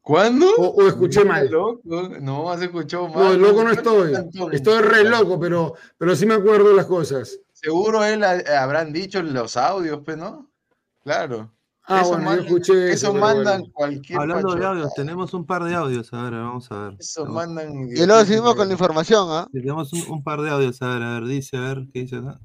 [0.00, 0.46] ¿Cuándo?
[0.56, 1.50] O, escuché mal.
[1.84, 3.40] No, has escuchado mal.
[3.40, 4.12] No, loco no estoy.
[4.52, 7.38] Estoy re loco, pero, pero sí me acuerdo de las cosas.
[7.52, 10.50] Seguro él habrán dicho los audios, pues, ¿no?
[11.04, 11.52] Claro.
[11.84, 13.12] Ah, eso bueno, yo escuché eso.
[13.12, 14.18] mandan cualquier.
[14.18, 16.96] Hablando de audios, tenemos un par de audios, a ver, vamos a ver.
[17.00, 17.88] Eso mandan.
[17.88, 19.48] Y luego seguimos con la información, ¿ah?
[19.52, 22.40] Tenemos un, par de audios, a ver, a ver, dice, a ver, ¿qué dice acá?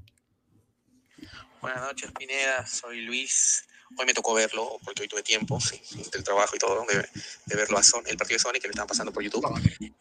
[1.65, 2.63] Buenas noches, Pineda.
[2.67, 3.65] Soy Luis.
[3.97, 5.81] Hoy me tocó verlo porque hoy tuve tiempo sí,
[6.11, 8.87] del trabajo y todo, de, verlo a Son, el partido de Sony que le estaban
[8.87, 9.43] pasando por YouTube.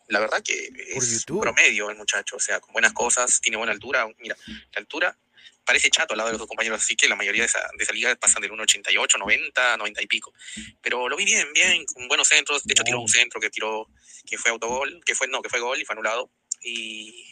[0.08, 4.06] La verdad que es promedio el muchacho, o sea, con buenas cosas, tiene buena altura.
[4.18, 5.16] Mira, la altura
[5.64, 7.94] parece chato al lado de los dos compañeros, así que la mayoría de esa, de
[7.94, 10.34] liga pasan del 1,88, 90, 90 y pico.
[10.82, 12.62] Pero lo vi bien, bien, con buenos centros.
[12.64, 13.88] De hecho, tiró un centro que tiró,
[14.26, 16.30] que fue autogol, que fue, no, que fue gol y fue anulado.
[16.60, 17.24] Y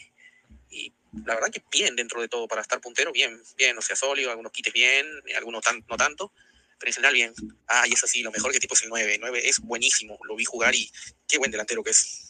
[1.25, 4.31] la verdad que bien dentro de todo para estar puntero, bien, bien, o sea, sólido,
[4.31, 6.33] algunos quites bien, algunos no tanto,
[6.79, 7.33] pero en general bien.
[7.67, 10.35] Ah, y es así, lo mejor que tipo es el 9, 9 es buenísimo, lo
[10.35, 10.91] vi jugar y
[11.27, 12.29] qué buen delantero que es.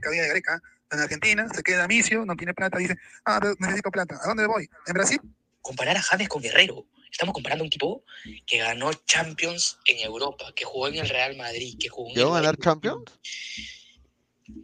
[0.00, 4.18] Cabida de Greca, en Argentina, se queda Micio, no tiene plata, dice, ah, necesito plata,
[4.22, 4.68] ¿a dónde voy?
[4.86, 5.20] ¿En Brasil?
[5.62, 8.04] Comparar a James con Guerrero, estamos comparando a un tipo
[8.46, 12.20] que ganó Champions en Europa, que jugó en el Real Madrid, que jugó en...
[12.20, 13.18] a ganar Champions?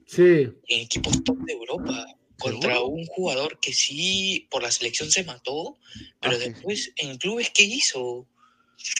[0.06, 0.50] Sí.
[0.68, 2.06] En equipos top de Europa
[2.38, 5.78] contra un jugador que sí por la selección se mató,
[6.20, 8.26] pero ah, después en clubes, ¿qué hizo?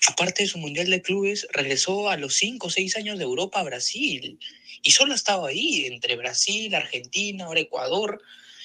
[0.09, 3.61] Aparte de su Mundial de Clubes, regresó a los 5 o 6 años de Europa
[3.61, 4.39] a Brasil.
[4.83, 8.23] Y solo estaba ahí, entre Brasil, Argentina, ahora Ecuador.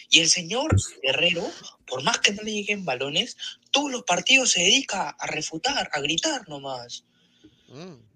[0.09, 1.49] Y el señor Guerrero,
[1.85, 3.37] por más que no le lleguen balones,
[3.71, 7.05] todos los partidos se dedica a refutar, a gritar nomás.
[7.67, 8.08] Mm.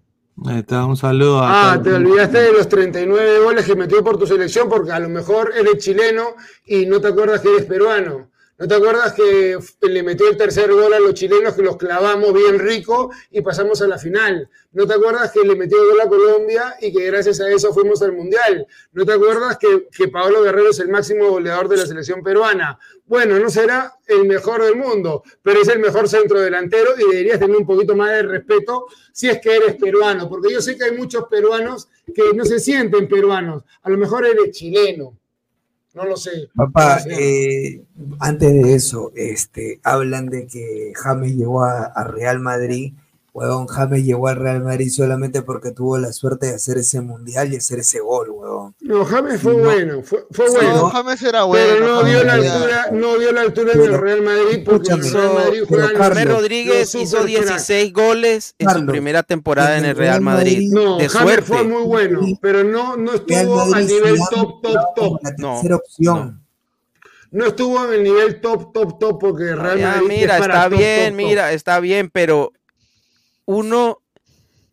[0.46, 1.72] Ahí está, un saludo a.
[1.72, 5.08] Ah, te olvidaste de los 39 goles que metió por tu selección porque a lo
[5.08, 6.34] mejor eres chileno
[6.66, 8.30] y no te acuerdas que eres peruano.
[8.56, 12.32] ¿No te acuerdas que le metió el tercer gol a los chilenos que los clavamos
[12.32, 14.48] bien rico y pasamos a la final?
[14.70, 17.74] ¿No te acuerdas que le metió el gol a Colombia y que gracias a eso
[17.74, 18.64] fuimos al Mundial?
[18.92, 22.78] ¿No te acuerdas que, que Pablo Guerrero es el máximo goleador de la selección peruana?
[23.06, 27.40] Bueno, no será el mejor del mundo, pero es el mejor centro delantero y deberías
[27.40, 30.84] tener un poquito más de respeto si es que eres peruano, porque yo sé que
[30.84, 35.18] hay muchos peruanos que no se sienten peruanos, a lo mejor eres chileno
[35.94, 36.48] no lo sé.
[36.54, 37.82] Papá, eh,
[38.20, 42.92] antes de eso, este, hablan de que James llegó a Real Madrid
[43.34, 47.52] Huevón, James llegó al Real Madrid solamente porque tuvo la suerte de hacer ese mundial
[47.52, 48.76] y hacer ese gol, huevón.
[48.78, 50.76] No, James fue bueno, fue, bueno.
[50.76, 51.74] No, James era bueno.
[51.74, 55.02] Pero no dio la altura, no dio la altura en el Real Madrid porque el
[55.02, 55.64] Real Madrid
[55.96, 60.70] James Rodríguez hizo 16 goles en su primera temporada en el Real Madrid.
[60.72, 65.18] No, de James fue muy bueno, pero no, no estuvo al nivel top, top, top.
[65.24, 66.40] La tercera opción.
[67.32, 70.06] no estuvo en el nivel top, top, top, porque realmente.
[70.06, 72.52] Mira, está bien, mira, está bien, pero
[73.46, 74.00] uno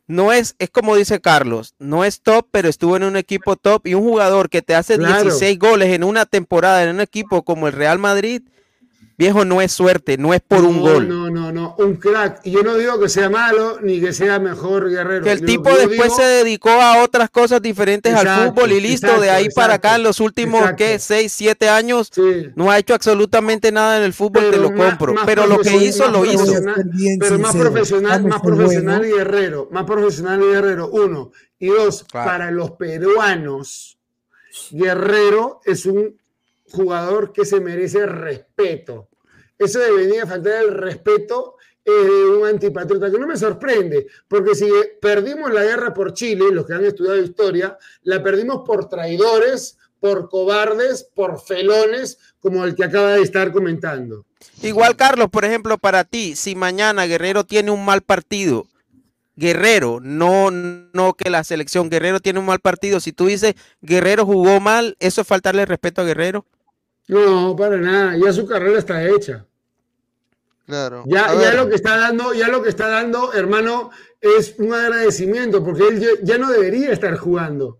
[0.07, 3.87] no es, es como dice Carlos, no es top, pero estuvo en un equipo top
[3.87, 7.67] y un jugador que te hace 16 goles en una temporada en un equipo como
[7.67, 8.41] el Real Madrid,
[9.21, 11.07] Viejo, no es suerte, no es por un gol.
[11.07, 12.39] No, no, no, un crack.
[12.43, 15.23] Y yo no digo que sea malo ni que sea mejor guerrero.
[15.23, 19.21] Que el tipo después se dedicó a otras cosas diferentes al fútbol y listo.
[19.21, 20.97] de ahí para acá, en los últimos, ¿qué?
[20.97, 22.09] 6, 7 años,
[22.55, 25.13] no ha hecho absolutamente nada en el fútbol, te lo compro.
[25.23, 26.43] pero lo que hizo, lo hizo.
[27.19, 29.69] Pero más profesional, más profesional y guerrero.
[29.69, 31.31] Más profesional y guerrero, uno.
[31.59, 33.99] Y dos, para los peruanos,
[34.71, 36.19] Guerrero es un
[36.71, 39.10] jugador que se merece respeto
[39.65, 41.55] eso de venir a faltar el respeto
[41.85, 44.69] de un antipatriota, que no me sorprende, porque si
[45.01, 50.29] perdimos la guerra por Chile, los que han estudiado historia, la perdimos por traidores, por
[50.29, 54.25] cobardes, por felones, como el que acaba de estar comentando.
[54.61, 58.67] Igual, Carlos, por ejemplo, para ti, si mañana Guerrero tiene un mal partido,
[59.35, 64.25] Guerrero, no, no que la selección Guerrero tiene un mal partido, si tú dices Guerrero
[64.25, 66.45] jugó mal, ¿eso es faltarle respeto a Guerrero?
[67.07, 69.45] No, para nada, ya su carrera está hecha.
[71.05, 75.63] Ya, ya lo que está dando, ya lo que está dando, hermano, es un agradecimiento,
[75.63, 77.77] porque él ya no debería estar jugando.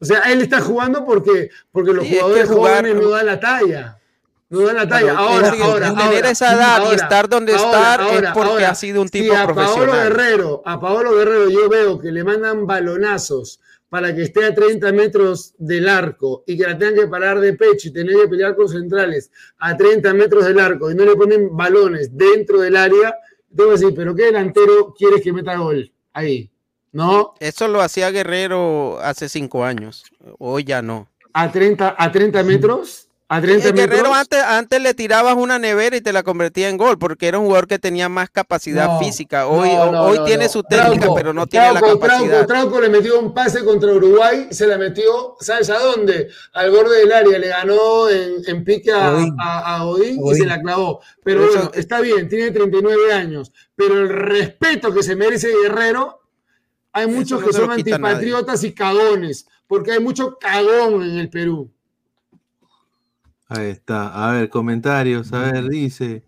[0.00, 3.98] O sea, él está jugando porque, porque los jugadores jóvenes no dan la talla.
[4.48, 5.18] No dan la talla.
[5.18, 9.36] ahora, ahora, tener esa edad y estar donde estar es porque ha sido un tipo
[9.36, 14.44] a Paolo Guerrero, a Paolo Guerrero yo veo que le mandan balonazos para que esté
[14.44, 18.16] a 30 metros del arco y que la tengan que parar de pecho y tener
[18.16, 22.60] que pelear con centrales a 30 metros del arco y no le ponen balones dentro
[22.60, 23.16] del área,
[23.48, 26.50] debo decir, pero ¿qué delantero quieres que meta gol ahí?
[26.92, 27.34] ¿No?
[27.40, 30.04] Eso lo hacía Guerrero hace cinco años,
[30.38, 31.08] hoy ya no.
[31.32, 33.07] ¿A 30, a 30 metros?
[33.30, 36.98] A 30 Guerrero antes, antes le tirabas una nevera y te la convertía en gol,
[36.98, 39.46] porque era un jugador que tenía más capacidad física.
[39.46, 42.46] Hoy, hoy tiene su técnica, pero no tiene la capacidad.
[42.46, 46.30] Trauco, le metió un pase contra Uruguay, se la metió, ¿sabes a dónde?
[46.54, 51.02] Al borde del área, le ganó en, en pique a, Odín, y se la clavó.
[51.22, 56.22] Pero bueno, está bien, tiene 39 años, pero el respeto que se merece Guerrero,
[56.92, 61.70] hay muchos que son antipatriotas y cagones, porque hay mucho cagón en el Perú.
[63.48, 64.28] Ahí está.
[64.28, 65.32] A ver, comentarios.
[65.32, 66.24] A ver, dice.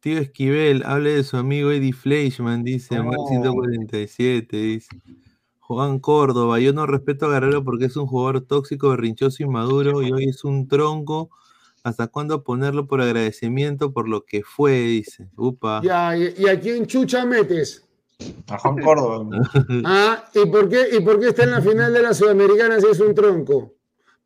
[0.00, 3.28] Tío Esquivel, hable de su amigo Eddie Fleischman, dice, oh.
[3.28, 5.00] 147, dice.
[5.60, 10.02] Juan Córdoba, yo no respeto a Guerrero porque es un jugador tóxico, berrinchoso y maduro
[10.02, 11.30] y hoy es un tronco.
[11.84, 14.72] ¿Hasta cuándo ponerlo por agradecimiento por lo que fue?
[14.72, 15.28] Dice.
[15.36, 15.80] Upa.
[15.84, 17.86] Ya, ¿y, a quién chucha metes?
[18.48, 19.40] A Juan Córdoba.
[19.84, 22.86] ah, ¿y por, qué, ¿y por qué está en la final de la Sudamericana si
[22.88, 23.74] es un tronco?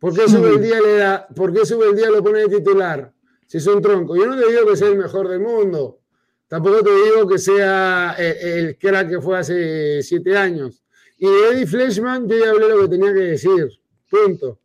[0.06, 2.58] ¿Por qué sube el día le da, por qué sube el día lo pone de
[2.58, 3.12] titular?
[3.44, 4.14] Si es un tronco.
[4.14, 5.98] Yo no te digo que sea el mejor del mundo.
[6.46, 10.84] Tampoco te digo que sea eh, el crack que fue hace siete años.
[11.18, 13.68] Y de Eddie Fleshman yo ya hablé lo que tenía que decir.
[14.08, 14.60] Punto.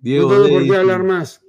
[0.00, 1.42] Diego no tengo por qué hablar más.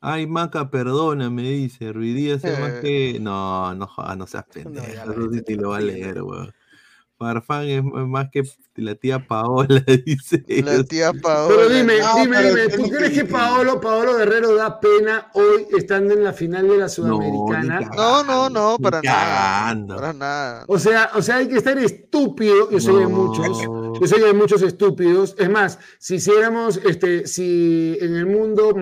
[0.00, 1.92] Ay, Maca, perdona, me dice.
[1.92, 2.80] Ruidías es más eh.
[2.80, 3.20] que.
[3.20, 5.12] No, no, no seas pendejo.
[5.60, 6.50] No va a leer, weón.
[7.24, 8.42] Farfán es más que
[8.76, 10.44] la tía Paola, dice.
[10.62, 11.54] La tía Paola.
[11.56, 16.24] Pero dime, dime, dime, ¿tú crees que Paolo, Paolo Guerrero da pena hoy estando en
[16.24, 17.80] la final de la Sudamericana?
[17.96, 19.86] No, no, no, para nada.
[19.86, 20.64] Para nada.
[20.68, 22.70] O sea, o sea, hay que estar estúpido.
[22.70, 23.62] Yo soy de muchos.
[23.62, 25.34] Yo soy de muchos estúpidos.
[25.38, 28.74] Es más, si hiciéramos, este, si en el mundo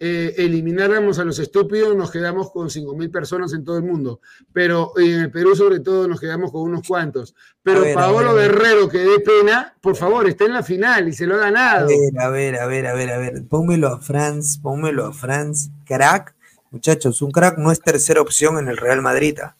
[0.00, 4.20] eh, elimináramos a los estúpidos, nos quedamos con 5.000 personas en todo el mundo.
[4.52, 7.34] Pero en el Perú, sobre todo, nos quedamos con unos cuantos.
[7.62, 11.36] Pero Paolo Guerrero, que dé pena, por favor, está en la final y se lo
[11.36, 11.86] ha ganado.
[11.86, 15.70] A ver, a ver, a ver, a ver, Pónmelo a Franz, pónmelo a Franz.
[15.84, 16.34] Crack,
[16.70, 19.38] muchachos, un crack no es tercera opción en el Real Madrid.
[19.40, 19.56] ¿ah?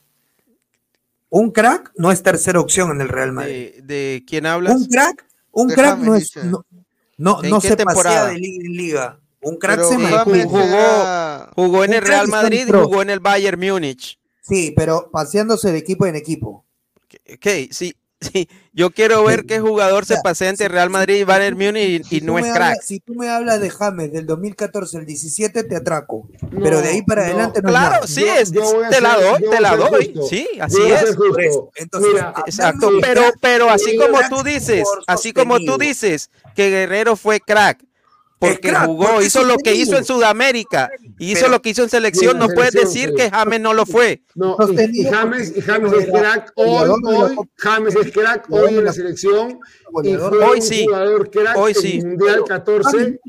[1.30, 3.82] Un crack no es tercera opción en el Real Madrid.
[3.82, 4.74] ¿De, quién hablas?
[4.74, 6.32] Un crack, un crack no es.
[7.16, 9.20] No, no, se pasea de liga en liga.
[9.44, 9.96] Un crack se
[10.44, 14.18] jugó, jugó en el Real Madrid y jugó en el Bayern Múnich.
[14.40, 16.64] Sí, pero paseándose de equipo en equipo.
[17.32, 18.48] Ok, sí, sí.
[18.72, 22.38] Yo quiero ver qué jugador se pasea entre Real Madrid y Bayern Múnich y, no
[22.38, 22.82] es crack.
[22.82, 26.28] si tú me hablas de James del 2014 al 17, te atraco.
[26.62, 30.14] pero de ahí para adelante no Claro, sí, es, te la doy, te la doy.
[30.28, 31.16] Sí, así es.
[31.76, 32.90] Entonces, exacto.
[33.00, 37.84] Pero, pero así como tú dices, así como tú dices que Guerrero fue crack
[38.48, 42.48] porque jugó, hizo lo que hizo en Sudamérica, hizo lo que hizo en selección, no
[42.48, 44.22] puedes decir que James no lo fue.
[44.34, 44.56] No,
[44.92, 49.58] y, James, es crack hoy, hoy, James es crack hoy en la selección
[50.02, 52.00] y fue hoy un sí, jugador crack hoy sí.
[52.00, 53.20] en Mundial 14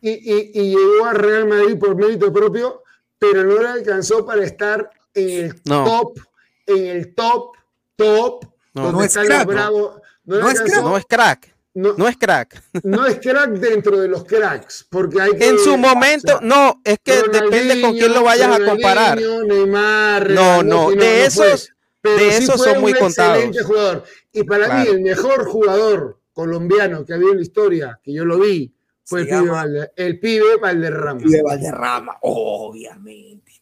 [0.00, 2.82] y, y, y, llegó a Real Madrid por mérito propio,
[3.18, 6.18] pero no le alcanzó para estar en el top,
[6.66, 7.56] en el top,
[7.96, 8.44] top,
[8.74, 10.82] no, donde no es crack, bravo, no, es crack.
[10.82, 11.51] no es crack.
[11.74, 12.62] No, es crack.
[12.84, 17.22] No es crack dentro de los cracks, porque hay En su momento, no, es que
[17.32, 19.18] depende con quién lo vayas a comparar.
[19.18, 21.72] Neymar, no, no, de esos,
[22.02, 23.44] de esos son muy contados.
[23.64, 24.04] Jugador.
[24.32, 28.24] Y para mí, el mejor jugador colombiano que ha habido en la historia, que yo
[28.24, 28.74] lo vi,
[29.04, 31.20] fue el pibe, el pibe, Valderrama.
[31.20, 33.52] El pibe Valderrama, obviamente.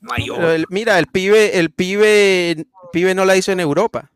[0.69, 4.10] mira, el pibe, el pibe, el pibe no la hizo en Europa.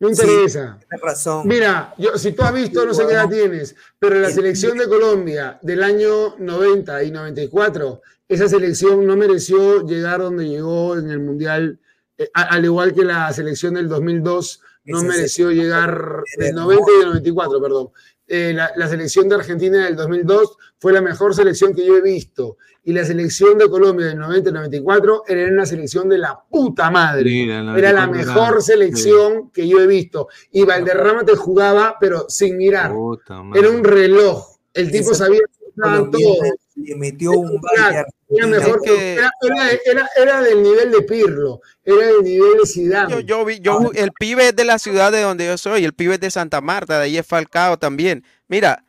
[0.00, 0.78] No interesa.
[1.02, 1.46] razón.
[1.46, 4.88] Mira, yo, si tú has visto, no sé qué edad tienes, pero la selección de
[4.88, 11.18] Colombia del año 90 y 94, esa selección no mereció llegar donde llegó en el
[11.18, 11.80] Mundial,
[12.16, 17.08] eh, al igual que la selección del 2002 no mereció llegar del 90 y del
[17.08, 17.90] 94, perdón.
[18.30, 22.58] Eh, la, selección de Argentina del 2002 fue la mejor selección que yo he visto.
[22.84, 27.44] Y la selección de Colombia del 90-94 era una selección de la puta madre.
[27.44, 30.28] era la mejor selección que yo he visto.
[30.52, 32.92] Y Valderrama te jugaba, pero sin mirar.
[33.54, 34.58] era un reloj.
[34.74, 35.40] El tipo sabía
[35.74, 36.36] todo.
[36.76, 37.60] Le metió un
[38.28, 39.18] era, mejor que...
[40.16, 43.24] Era, del nivel de Pirlo, era del nivel de Zidane.
[43.24, 46.14] Yo, vi, yo, el pibe es de la ciudad de donde yo soy, el pibe
[46.14, 48.24] es de Santa Marta, de ahí es Falcao también.
[48.48, 48.84] Mira,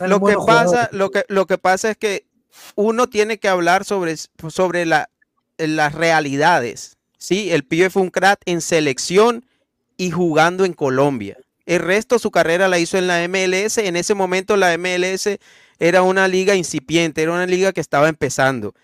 [0.00, 2.26] lo que, pasa, lo, que, lo que pasa es que
[2.74, 5.10] uno tiene que hablar sobre, sobre la,
[5.56, 6.96] las realidades.
[7.16, 7.50] ¿sí?
[7.50, 9.44] El pibe fue un crack en selección
[9.96, 11.36] y jugando en Colombia.
[11.66, 13.78] El resto su carrera la hizo en la MLS.
[13.78, 15.38] En ese momento la MLS
[15.78, 18.74] era una liga incipiente, era una liga que estaba empezando.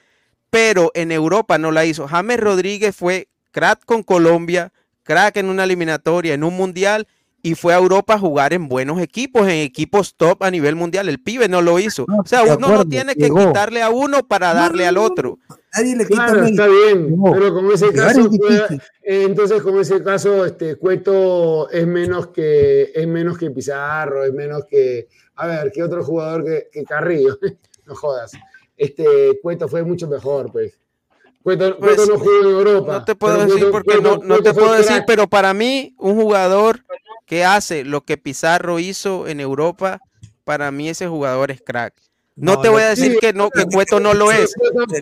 [0.50, 2.06] Pero en Europa no la hizo.
[2.06, 4.72] James Rodríguez fue crack con Colombia,
[5.02, 7.08] crack en una eliminatoria, en un mundial
[7.44, 11.10] y fue a Europa a jugar en buenos equipos, en equipos top a nivel mundial.
[11.10, 12.06] El pibe no lo hizo.
[12.08, 15.38] o sea, uno no tiene que quitarle a uno para darle al otro.
[15.74, 18.30] Nadie le quita claro, está bien, pero como ese caso,
[19.02, 24.64] entonces como ese caso, este Cueto es menos que es menos que Pizarro, es menos
[24.64, 27.38] que a ver, ¿qué otro jugador que, que Carrillo?
[27.86, 28.32] no jodas.
[28.74, 30.78] Este Cueto fue mucho mejor, pues.
[31.42, 32.92] Cueto, pues, no jugó en Europa.
[32.94, 36.80] No te puedo decir porque no, no te puedo decir, pero para mí, un jugador
[37.26, 40.00] que hace lo que Pizarro hizo en Europa,
[40.44, 41.94] para mí ese jugador es crack.
[42.36, 44.54] No, te voy a decir que no, que Cueto no lo es,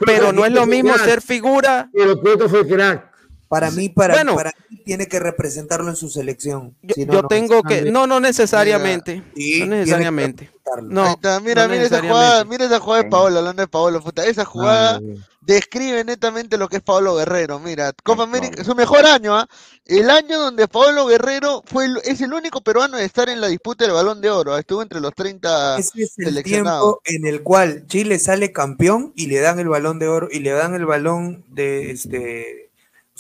[0.05, 1.89] pero no es lo mismo ser figura.
[1.93, 3.12] Pero Cueto fue crack.
[3.53, 6.74] Para mí, para, para mí tiene que representarlo en su selección.
[6.81, 9.23] Yo, tengo que, no, no necesariamente.
[9.61, 10.51] no necesariamente.
[10.81, 14.47] No, mira, mira esa jugada, mira esa jugada de Paolo, hablando de Paolo, puta, esa
[14.47, 15.03] jugada
[15.43, 17.59] describe netamente lo que es Paolo Guerrero.
[17.59, 19.47] Mira, Copa América, su mejor año, ¿ah?
[19.85, 23.85] el año donde Paolo Guerrero fue es el único peruano de estar en la disputa
[23.85, 24.57] del Balón de Oro.
[24.57, 29.27] Estuvo entre los 30 Ese es el tiempo en el cual Chile sale campeón y
[29.27, 32.72] le dan el Balón de Oro y le dan el balón de este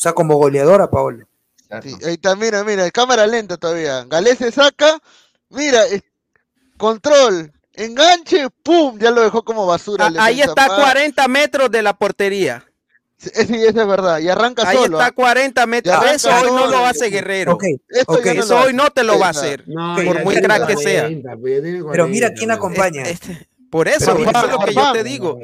[0.02, 1.26] sea, como goleador a Paolo.
[1.70, 4.04] ahí está, mira, mira, cámara lenta todavía.
[4.04, 4.98] Galés se saca,
[5.50, 5.82] mira,
[6.76, 10.10] control, enganche, pum, ya lo dejó como basura.
[10.18, 12.64] ahí está a 40 metros de la portería.
[13.22, 14.18] Sí, eso es verdad.
[14.18, 14.98] Y arranca Ahí solo.
[14.98, 15.66] Ahí está 40 ¿ah?
[15.66, 16.04] metros.
[16.12, 17.56] Eso hoy no lo hace Guerrero.
[17.88, 19.64] eso hoy no te lo va a hacer.
[19.64, 21.08] por muy crack que sea.
[21.92, 23.02] Pero mira quién acompaña.
[23.02, 25.38] Este, este, por eso, es lo que yo te digo.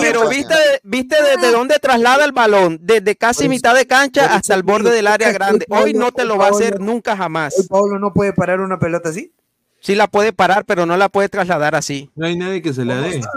[0.00, 4.62] pero viste, viste desde dónde traslada el balón, desde casi mitad de cancha hasta el
[4.62, 5.66] borde del área grande.
[5.68, 7.66] Hoy no te lo va a hacer nunca jamás.
[7.68, 9.32] Pablo no puede parar una pelota así.
[9.80, 12.08] Sí la puede parar, pero no la puede trasladar así.
[12.14, 13.20] No hay nadie que se la dé.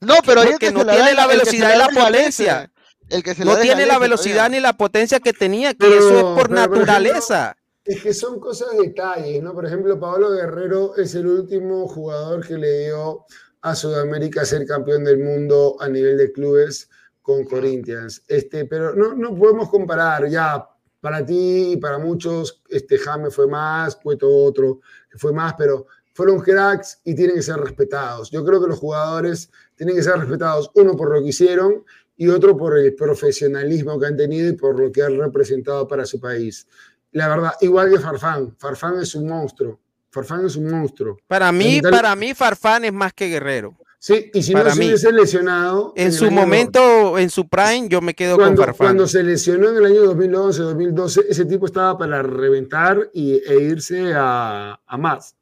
[0.00, 2.70] No, pero es que no tiene la velocidad y la potencia.
[3.08, 6.24] El que se no tiene la velocidad ni la potencia que tenía, que eso es
[6.36, 7.56] por naturaleza.
[7.84, 9.52] Es que son cosas de detalles, ¿no?
[9.52, 13.26] Por ejemplo, Pablo Guerrero es el último jugador que le dio
[13.60, 16.88] a Sudamérica ser campeón del mundo a nivel de clubes
[17.20, 18.22] con Corinthians.
[18.26, 20.66] Este, pero no, no podemos comparar ya.
[20.98, 24.80] Para ti y para muchos, este James fue más, Cueto otro,
[25.18, 28.30] fue más, pero fueron cracks y tienen que ser respetados.
[28.30, 31.84] Yo creo que los jugadores tienen que ser respetados, uno por lo que hicieron
[32.16, 36.06] y otro por el profesionalismo que han tenido y por lo que han representado para
[36.06, 36.66] su país
[37.14, 38.56] la verdad, igual que Farfán.
[38.58, 39.80] Farfán es un monstruo.
[40.10, 41.16] Farfán es un monstruo.
[41.26, 43.76] Para mí, para mí, Farfán es más que Guerrero.
[44.00, 45.92] Sí, y si no se hubiese lesionado.
[45.96, 48.88] En, su momento, en su prime, yo me quedo con Farfán.
[48.88, 53.62] Cuando se lesionó en el año 2011, 2012, ese tipo estaba para reventar y, e
[53.62, 55.36] irse a, a más.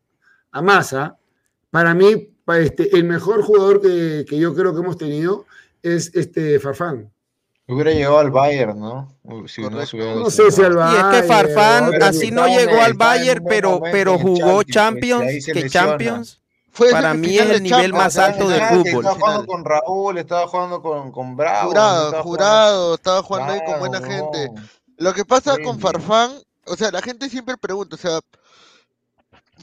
[0.51, 1.17] A masa.
[1.71, 5.47] Para mí, este, el mejor jugador que, que, yo creo que hemos tenido
[5.83, 7.12] es este Farfán.
[7.73, 9.09] Hubiera llegado al Bayern, ¿no?
[9.47, 11.11] Si no, no sé si al Bayern.
[11.13, 16.41] Y es que Farfán así no llegó al Bayern, pero, pero jugó Champions, que Champions.
[16.91, 19.05] para mí es el nivel más alto del fútbol.
[19.05, 21.71] Estaba jugando con Raúl, estaba jugando con, con Bravo.
[21.71, 22.95] Jurado, estaba jurado, jugando...
[22.95, 24.51] estaba jugando ahí con buena gente.
[24.99, 26.33] Lo que pasa con Farfán,
[26.67, 28.21] o sea, la gente siempre pregunta, o sea,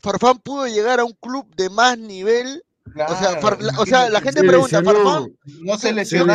[0.02, 3.40] Farfán pudo llegar a un club de más nivel o, sea,
[3.78, 5.36] o sea, la gente pregunta, ¿Farfán?
[5.62, 6.34] No se lesionó,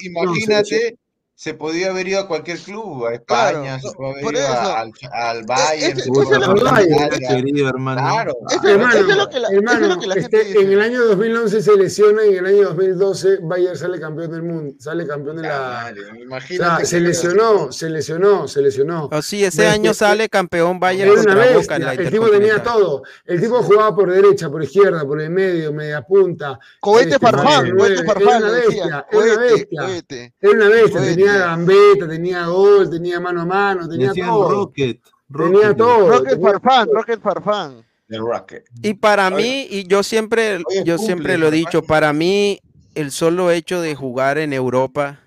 [0.00, 0.98] imagínate,
[1.38, 5.44] se podía haber ido a cualquier club, a España, se puede haber ido al, al,
[5.44, 8.00] Bayern, se puede querido hermano.
[8.00, 10.80] Claro, eso, es lo que la, hermano, es lo que la gente este, En el
[10.80, 15.06] año 2011 se lesiona y en el año 2012 Bayern sale campeón del mundo, sale
[15.06, 15.94] campeón de la...
[16.22, 19.10] Imagínate o sea, se lesionó, se lesionó, se lesionó.
[19.12, 22.62] Oh, sí, ese año sale campeón Bayern contra una Boca en la El tipo tenía
[22.62, 23.02] todo.
[23.26, 26.58] El tipo jugaba por derecha, por izquierda, por el medio, media punta.
[26.80, 28.26] Cohete este, Farfán, cohete Farfán.
[28.26, 31.25] Era una bestia, era una bestia.
[31.32, 34.50] Tenía gambeta, tenía gol, tenía mano a mano, tenía todo.
[34.50, 35.00] Rocket,
[35.36, 36.08] tenía todo.
[36.08, 37.84] Rocket Farfán, Rocket Farfán.
[38.82, 42.60] Y para mí, y yo siempre, yo siempre lo he dicho, para mí
[42.94, 45.20] el solo hecho de jugar en Europa,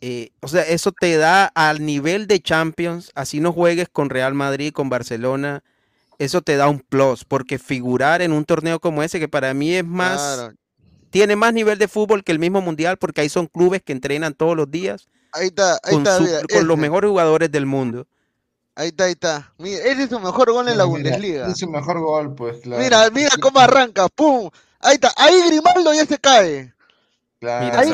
[0.00, 4.34] eh, o sea, eso te da al nivel de Champions, así no juegues con Real
[4.34, 5.62] Madrid, con Barcelona,
[6.18, 9.72] eso te da un plus, porque figurar en un torneo como ese, que para mí
[9.74, 10.50] es más,
[11.10, 14.34] tiene más nivel de fútbol que el mismo mundial, porque ahí son clubes que entrenan
[14.34, 16.42] todos los días Ahí está, ahí con, está.
[16.52, 18.06] con los mejores jugadores del mundo.
[18.78, 19.52] Ahí está, ahí está.
[19.58, 21.48] Mira, ese es su mejor gol en la Bundesliga.
[21.48, 22.80] Es su mejor gol, pues, claro.
[22.80, 24.48] Mira, mira cómo arranca, pum.
[24.78, 26.72] Ahí está, ahí Grimaldo ya se cae.
[27.40, 27.76] Claro.
[27.76, 27.92] Ahí,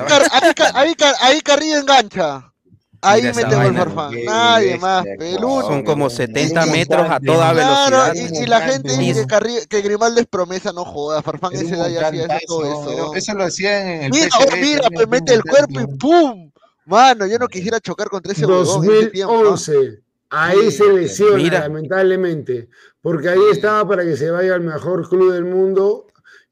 [0.75, 2.53] ahí, ahí, Carrillo engancha.
[3.01, 4.25] Ahí mete gol Farfán.
[4.25, 5.63] Nadie más, peludo.
[5.63, 8.13] Son como 70 metros a toda velocidad.
[8.13, 11.23] Claro, y, la gente dice que, que, Grimaldo es promesa, no joda.
[11.23, 13.15] Farfán ese da ya hacía todo eso.
[13.15, 16.51] Eso lo hacían en el Mira, oh, mira, pues mete el cuerpo y ¡pum!
[16.87, 20.03] Mano, yo no quisiera chocar contra ese 2011.
[20.31, 22.69] ahí se lesiona, lamentablemente.
[23.01, 26.07] Porque ahí estaba para que se vaya al mejor club del mundo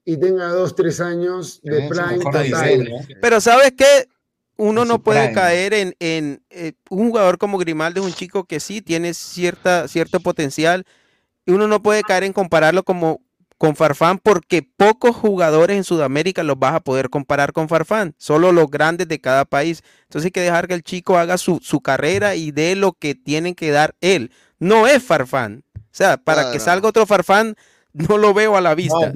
[0.04, 4.08] y tenga dos, tres años de prime Pero ¿sabes qué?
[4.56, 8.60] Uno no puede caer en, en eh, un jugador como Grimaldo es un chico que
[8.60, 10.84] sí tiene cierta, cierto potencial
[11.46, 13.20] y uno no puede caer en compararlo como
[13.62, 18.50] con Farfán porque pocos jugadores en Sudamérica los vas a poder comparar con Farfán, solo
[18.50, 19.84] los grandes de cada país.
[20.02, 23.54] Entonces hay que dejar que el chico haga su, carrera y dé lo que tienen
[23.54, 24.32] que dar él.
[24.58, 25.62] No es Farfán.
[25.76, 27.54] O sea, para que salga otro Farfán,
[27.92, 29.12] no lo veo a la vista.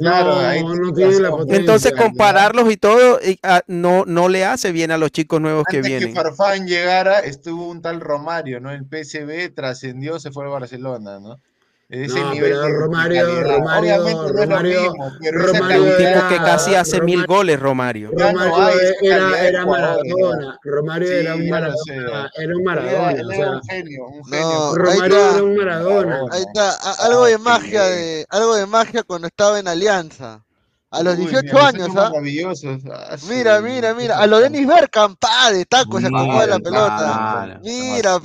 [1.49, 5.83] Entonces compararlos y todo ah, no, no le hace bien a los chicos nuevos que
[5.83, 6.11] vienen.
[6.11, 8.71] que Farfán llegara, estuvo un tal Romario, ¿no?
[8.71, 11.41] El PSB trascendió, se fue a Barcelona, ¿no?
[11.89, 14.95] Ese no, nivel pero Romario, Romario, Romario,
[15.31, 18.11] Romario, un tipo que casi hace mil goles, Romario.
[18.11, 23.11] Romario era, era Maradona, Romario era un Maradona, era un Maradona.
[23.13, 24.75] Era un genio, un genio.
[24.75, 26.21] Romario era un Maradona.
[26.33, 30.46] Ahí está, algo de magia, de, algo de magia cuando estaba en Alianza.
[30.89, 32.13] A los 18 años, ¿ah?
[32.15, 33.17] ¿ah?
[33.29, 34.19] Mira, mira, mira.
[34.19, 37.61] A lo Denis Bergkamp, pa, de taco se acomoda la pelota.
[37.65, 38.21] Mira,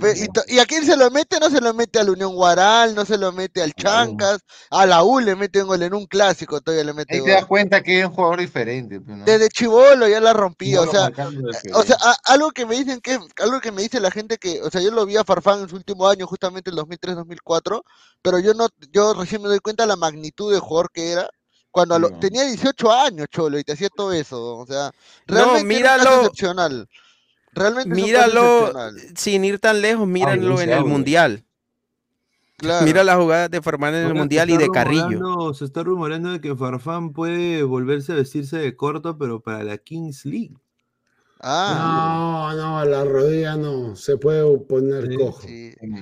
[0.48, 1.40] y, a quién se lo mete?
[1.40, 5.04] No se lo mete al Unión Guaral, no se lo mete al Chancas, a la
[5.04, 7.82] U le mete un gol en un clásico, todavía le mete Ahí te das cuenta
[7.82, 9.00] que es un jugador diferente.
[9.02, 11.12] Pues, Desde Chivolo ya la rompía, o sea,
[11.74, 14.70] o sea, algo que me dicen que, algo que me dice la gente que, o
[14.70, 17.82] sea, yo lo vi a Farfán en su último año, justamente el 2003-2004,
[18.22, 21.28] pero yo no, yo recién me doy cuenta de la magnitud de jugador que era
[21.72, 24.58] cuando tenía 18 años, Cholo, y te hacía todo eso.
[24.58, 24.92] O sea,
[25.26, 26.90] realmente no, míralo, excepcional.
[27.54, 28.74] Realmente míralo,
[29.16, 31.46] sin ir tan lejos, míralo en el Mundial.
[32.84, 35.54] Mira las jugadas de Farfán en el Mundial y de Carrillo.
[35.54, 39.78] Se está rumorando de que Farfán puede volverse a vestirse de corto, pero para la
[39.78, 40.56] Kings League.
[41.44, 42.54] Ah.
[42.56, 45.42] No, no, la rodilla no, se puede poner cojo.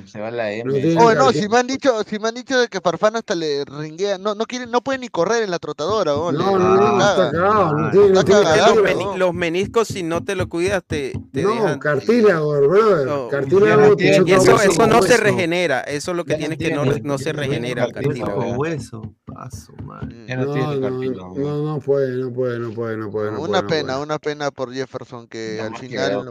[0.05, 0.93] Se va la M.
[0.93, 3.35] No, oh, no, si me han dicho, si me han dicho de que Farfán hasta
[3.35, 6.75] le ringuea, no, no quiere, no puede ni correr en la trotadora, oh, no, no,
[6.75, 7.31] no, está
[8.25, 11.79] cagado, no los, meniscos si no te lo cuidas te, te no, dejan.
[11.79, 16.73] cartílago, brother, cartílago y eso, eso no se regenera, eso es lo que tienes que
[16.73, 18.57] no, no se regenera el cartílago.
[18.57, 20.25] hueso, paso, man.
[20.27, 23.37] No, no, puede, no puede, no puede, no puede.
[23.37, 26.25] Una pena, una pena por Jefferson que al final.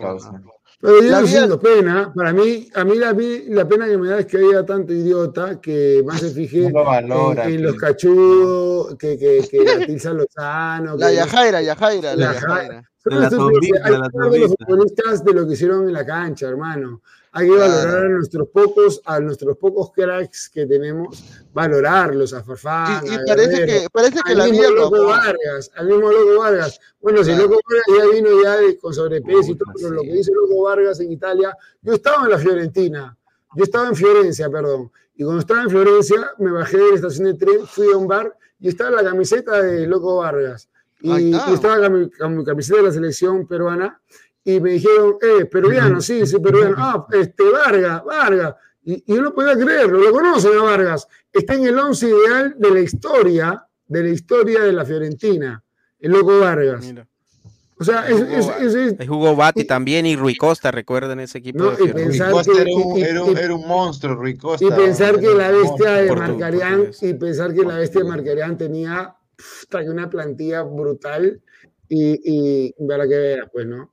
[0.81, 3.17] pero yo no siento pena, para mí, a mí la,
[3.49, 6.67] la, pena que me da es que haya tanto idiota que más se fije
[7.45, 10.97] en, los cachudos, que, que, que la Lozano.
[10.97, 12.91] La Yajaira, Yajaira, la Yajaira.
[13.05, 17.03] los futbolistas de lo que hicieron en la cancha, hermano.
[17.33, 23.05] Hay que valorar a nuestros pocos, a nuestros pocos cracks que tenemos, valorarlos, a Farfán.
[23.07, 26.81] Y, parece, que, parece que al la mismo Loco Vargas, al mismo Loco Vargas.
[27.01, 30.33] Bueno, si Loco Vargas ya vino ya con sobrepeso y todo, pero lo que dice
[30.33, 33.17] Loco Vargas en Italia, yo estaba en la Fiorentina,
[33.55, 37.25] yo estaba en Florencia, perdón, y cuando estaba en Florencia me bajé de la estación
[37.27, 40.69] de tren, fui a un bar y estaba la camiseta de Loco Vargas.
[41.01, 42.09] Y, estaba mi,
[42.45, 44.01] camiseta de la selección peruana
[44.45, 46.77] y me dijeron, eh, peruviano, sí, sí, peruviano.
[46.79, 48.55] Ah, este, Vargas, Vargas.
[48.83, 51.07] Y, yo no podía creerlo, lo conocen a Vargas.
[51.33, 55.63] Está en el once ideal de la historia, de la historia de la Fiorentina,
[55.99, 56.95] el loco Vargas.
[57.81, 61.63] O sea, es, es, es, jugó Bati también y Rui Costa, recuerden ese equipo.
[61.63, 64.67] No, y pensar que, era, un, era, un, era, un, monstruo, Rui Costa.
[64.67, 69.15] Y pensar que la bestia de Marcarián, y pensar que la bestia de Marcarián tenía
[69.87, 71.41] una plantilla brutal
[71.89, 72.21] y,
[72.79, 73.91] y para que veas, pues, ¿no?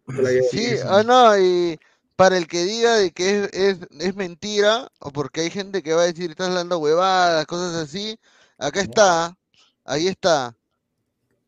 [0.51, 1.79] sí, ah, no, y
[2.15, 5.93] para el que diga de que es, es, es, mentira, o porque hay gente que
[5.93, 8.17] va a decir, estás hablando huevadas, cosas así,
[8.57, 9.37] acá está,
[9.83, 10.55] ahí está.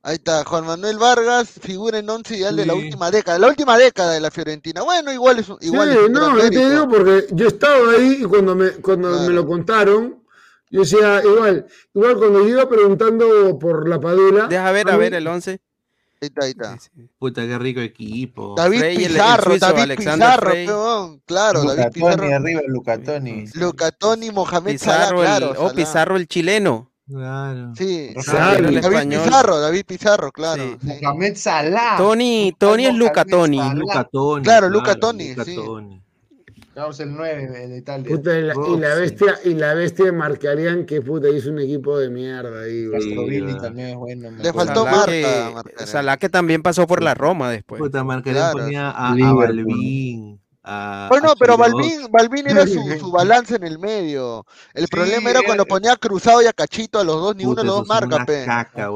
[0.04, 3.78] Ahí está, Juan Manuel Vargas figura en once ideal de la última década, la última
[3.78, 4.82] década de la Fiorentina.
[4.82, 5.92] Bueno, igual es igual.
[5.92, 9.46] Sí, no, yo te digo porque yo estaba ahí y cuando me, cuando me lo
[9.46, 10.24] contaron,
[10.70, 14.48] yo decía, igual, igual cuando yo iba preguntando por la Padula.
[14.48, 15.60] Deja ver, a, ver el once.
[16.20, 16.78] Ahí está, ahí está.
[17.20, 18.56] Puta, qué rico equipo.
[18.58, 22.36] David Pizarro, David Pizarro, claro, David Pizarro.
[22.36, 23.46] arriba, Lucatoni.
[23.54, 25.54] Lucatoni, Mohamed Pizarro, Salah, claro.
[25.60, 26.92] oh, Pizarro el chileno.
[27.08, 27.72] Claro.
[27.76, 30.78] Sí, David Pizarro, David Pizarro, claro.
[30.82, 31.00] Sí.
[31.04, 31.96] Mohamed Salah.
[31.98, 33.62] Tony, Tony es Luca Tony.
[33.76, 34.44] Luca Tony.
[34.44, 35.56] Claro, Luca Tony, sí.
[36.78, 38.08] Vamos el 9 de Italia.
[38.08, 41.98] Puta, y, la, y, la, bestia, y la bestia marcarían que puta hizo un equipo
[41.98, 42.88] de mierda ahí.
[43.02, 44.30] Sí, también es bueno.
[44.30, 45.64] Le faltó Marca.
[45.86, 47.82] Salah que también pasó por la Roma después.
[47.82, 50.40] Puta, Marcarían ponía a, a Balvin
[51.10, 54.46] bueno, pero Balvin, Balvin era su, su, balance en el medio.
[54.74, 57.64] El problema era cuando ponía cruzado y a Cachito a los dos, ni uno de
[57.64, 58.44] los dos marca, pe.
[58.46, 58.90] Caca,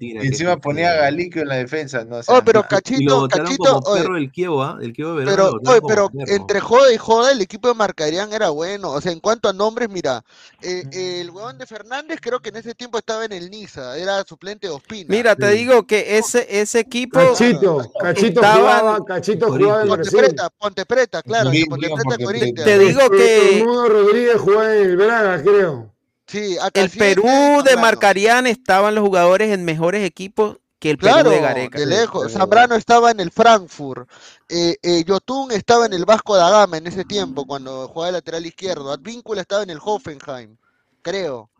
[0.00, 3.80] y encima ponía a Galicio en la defensa, no oh, pero Cachito, Cachito.
[3.80, 4.78] Como perro del Kievo.
[4.80, 8.90] El Kievo pero, oye, pero entre joda y joda, el equipo de Marcarían era bueno.
[8.90, 10.24] O sea, en cuanto a nombres, mira,
[10.62, 14.22] eh, el huevón de Fernández creo que en ese tiempo estaba en el Niza, era
[14.24, 15.06] suplente de Ospina.
[15.08, 17.18] Mira, te digo que ese, ese equipo.
[17.18, 19.88] Cachito, Cachito jugaba, Cachito jugaba en
[20.28, 21.50] Preta, Ponte Preta, claro.
[21.68, 21.88] Ponte
[22.24, 23.64] Preta, Te digo que.
[23.88, 25.92] Rodríguez jugó en el Braga, creo.
[26.26, 31.30] Sí, acá el Perú de Marcarián estaban los jugadores en mejores equipos que el Perú
[31.30, 31.78] de Gareca.
[31.78, 32.32] de lejos.
[32.32, 34.08] Zambrano estaba en el Frankfurt.
[34.48, 38.12] Eh, eh, Yotun estaba en el Vasco da Gama en ese tiempo, cuando jugaba de
[38.12, 38.92] lateral izquierdo.
[38.92, 40.56] Advíncula estaba en el Hoffenheim,
[41.02, 41.50] creo.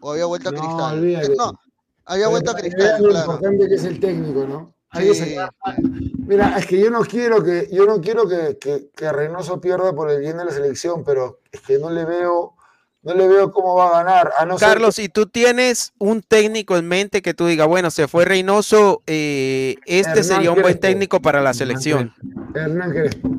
[0.00, 1.36] O había vuelto a Cristal.
[1.36, 1.60] No,
[2.04, 3.02] había vuelto a Cristal.
[3.02, 4.74] Lo importante que es el técnico, ¿no?
[4.92, 8.58] Mira, es que yo no quiero que yo no quiero que,
[8.94, 12.54] que, Reynoso pierda por el bien de la selección, pero es que no le veo
[13.02, 14.32] no le veo cómo va a ganar.
[14.58, 19.02] Carlos, si tú tienes un técnico en mente que tú digas, bueno, se fue Reynoso,
[19.06, 22.12] eh, este sería un buen técnico para la selección.
[22.54, 23.30] Hernán Crespo,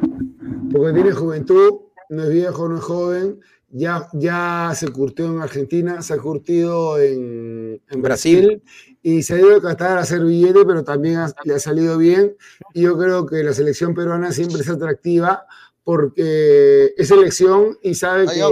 [0.71, 1.73] porque tiene juventud,
[2.09, 6.99] no es viejo, no es joven, ya, ya se curtió en Argentina, se ha curtido
[6.99, 8.63] en, Brasil
[9.03, 12.35] y se ha ido a Qatar a hacer billete, pero también le ha salido bien.
[12.73, 15.45] Y yo creo que la selección peruana siempre es atractiva
[15.83, 18.43] porque es selección y sabe que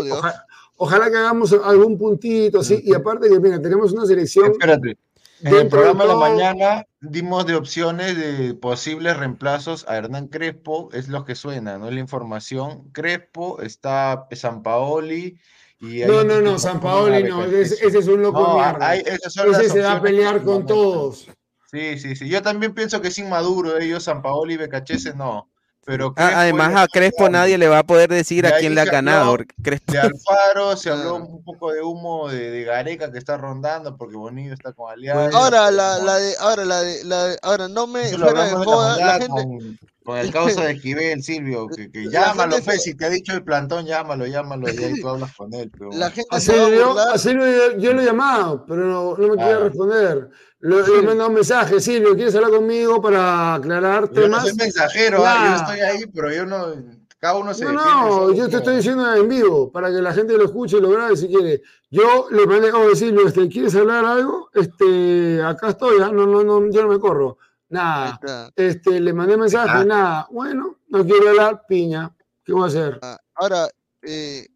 [0.77, 2.81] ojalá que hagamos algún puntito, ¿sí?
[2.83, 4.51] Y aparte que, mira, tenemos una selección...
[4.51, 4.97] Espérate.
[5.41, 10.89] En el programa de, la mañana dimos de opciones de posibles reemplazos a Hernán Crespo,
[10.91, 11.87] es lo que suena, ¿no?
[11.87, 12.89] Es la información.
[12.91, 15.39] Crespo, está San Paoli,
[15.79, 18.95] no, no, no, San Paoli no, ese, es un loco no, mierda.
[18.95, 21.27] ese se va a pelear con todos.
[21.71, 22.27] Sí, sí, sí.
[22.27, 25.49] Yo también pienso que es inmaduro ellos, San Paoli y Becachese no.
[25.85, 28.85] Pero ah, además a Crespo nadie le va a poder decir a quién le ha
[28.85, 29.37] ganado.
[29.63, 29.91] Crespo.
[29.91, 34.53] De Alfaro se habló un poco de humo de, Gareca que está rondando porque Bonillo
[34.53, 35.35] está con Alianza.
[35.35, 39.13] Ahora la, la de, ahora la de, la ahora no me fuera de joda, la
[39.13, 39.79] gente, con
[40.17, 43.85] el causa de Esquivel, Silvio, que, que llámalo, fe, si te ha dicho el plantón,
[43.85, 45.69] llámalo, llámalo, y ahí tú hablas con él.
[45.71, 45.89] Pero...
[45.91, 49.53] La gente así yo, así yo, yo, lo he llamado, pero no, no me quiere
[49.53, 49.59] ah.
[49.59, 50.29] responder.
[50.61, 50.91] Le, sí.
[50.97, 54.43] he mandado un mensaje, Silvio, ¿quieres hablar conmigo para aclarar temas?
[54.43, 56.73] Yo soy mensajero, ah, yo estoy ahí, pero yo no,
[57.19, 60.37] cada uno se No, no, yo te estoy diciendo en vivo, para que la gente
[60.37, 61.61] lo escuche y lo grabe si quiere.
[61.91, 64.49] Yo le mandé, oh, Silvio, este, ¿quieres hablar algo?
[64.53, 66.11] Este, acá estoy, ¿eh?
[66.13, 67.37] no, no, no, yo no me corro.
[67.69, 68.19] Nada.
[68.55, 69.85] Este, le mandé mensaje, ah.
[69.85, 70.27] nada.
[70.31, 72.15] Bueno, no quiero hablar, piña.
[72.43, 72.99] ¿Qué voy a hacer?
[73.01, 73.69] Ah, ahora,
[74.01, 74.47] eh,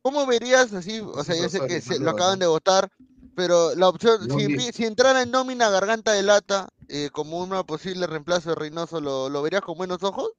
[0.00, 1.00] ¿cómo verías así?
[1.00, 2.90] O sea, yo sé que lo acaban de votar,
[3.36, 8.06] pero la opción, si, si, entrara en nómina Garganta de Lata, eh, como una posible
[8.06, 10.30] reemplazo de Reynoso, ¿lo, ¿lo verías con buenos ojos,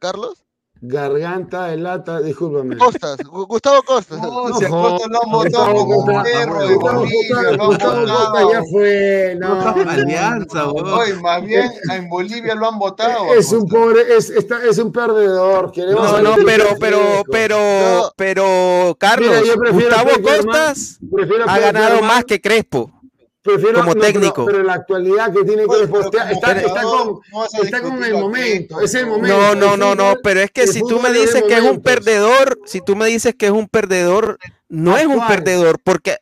[0.00, 0.45] Carlos?
[0.80, 2.76] Garganta de lata, discúlpame.
[2.76, 4.20] Costas, Gustavo Costas.
[4.20, 8.52] No, si a Costas lo han votado como un perro de Bolivia, lo han votado.
[8.52, 9.60] ya fue, no.
[9.88, 13.32] Alianza, Oye, más bien en Bolivia lo han votado.
[13.34, 15.72] Es un pobre, es, está, es un perdedor.
[15.76, 19.32] No, no, pero, pero, pero, pero, Carlos,
[19.72, 20.98] Gustavo Costas
[21.46, 22.95] ha ganado más que Crespo
[23.74, 24.44] como técnico.
[24.46, 27.20] Pero, en la actualidad que tiene que está, está, con,
[27.62, 29.36] está con el momento, es el momento.
[29.36, 32.58] No, no, no, no, pero es que si tú me dices que es un perdedor,
[32.66, 36.18] si tú me dices que es un perdedor, no es un perdedor, porque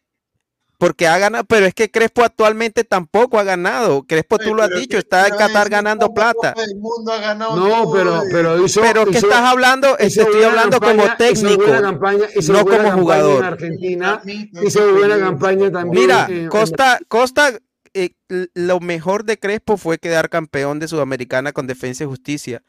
[0.85, 4.03] porque ha ganado, pero es que Crespo actualmente tampoco ha ganado.
[4.03, 6.53] Crespo, tú lo has dicho, está en Qatar ganando plata.
[6.59, 11.05] El mundo ha ganado no, pero, pero hizo, Pero que estás hablando, estoy hablando como
[11.17, 13.39] técnico, no como jugador.
[13.39, 16.03] En Argentina hizo buena campaña también.
[16.03, 17.59] Mira, Costa, Costa,
[17.95, 18.11] eh,
[18.53, 22.63] lo mejor de Crespo fue quedar campeón de Sudamericana con Defensa y Justicia.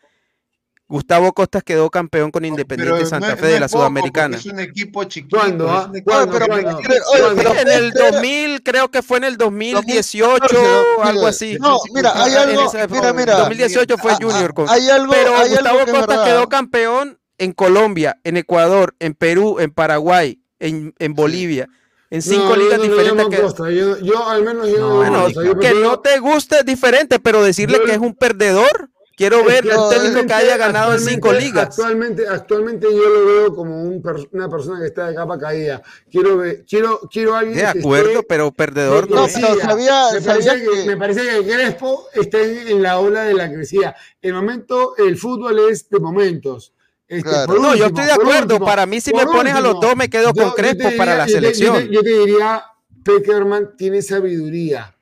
[0.87, 4.37] Gustavo Costas quedó campeón con Independiente Santa Fe de la Sudamericana.
[4.37, 5.37] Es un equipo chiquito.
[5.37, 5.69] ¿Cuándo?
[5.69, 5.91] Ah?
[7.59, 10.45] en el 2000, creo que fue en el 2018,
[11.01, 11.57] algo así.
[11.59, 12.71] No, mira, hay algo.
[12.89, 13.37] Mira, mira.
[13.39, 14.53] 2018 fue Junior.
[14.53, 19.15] Con, hay algo, pero hay Gustavo algo Costas quedó campeón en Colombia, en Ecuador, en
[19.15, 21.67] Perú, en Paraguay, en, en Bolivia.
[22.11, 23.27] En cinco no, ligas yo no diferentes.
[23.27, 23.41] Que...
[23.41, 23.71] Costa.
[23.71, 27.43] Yo, yo, al menos yo no, bueno, yo que no te guste es diferente, pero
[27.43, 27.83] decirle yo...
[27.85, 28.91] que es un perdedor.
[29.15, 31.67] Quiero ver el técnico que haya ganado en cinco ligas.
[31.67, 35.81] Actualmente, actualmente yo lo veo como un per, una persona que está de capa caída.
[36.11, 37.57] Quiero ver, quiero, quiero alguien.
[37.57, 39.15] De acuerdo, esté, pero perdedor no.
[39.15, 42.99] no pero sabía, me, sabía parece que, me parece que Crespo está en, en, la
[42.99, 43.95] ola de la crecida.
[44.21, 46.73] El momento, el fútbol es de momentos.
[47.07, 47.53] Este, claro.
[47.53, 48.55] último, no, yo estoy de acuerdo.
[48.55, 50.97] Último, para mí, si me pones último, a los dos, me quedo con Crespo diría,
[50.97, 51.75] para la yo selección.
[51.75, 52.63] Yo, te, yo te diría,
[53.03, 54.94] Peckerman tiene sabeduría.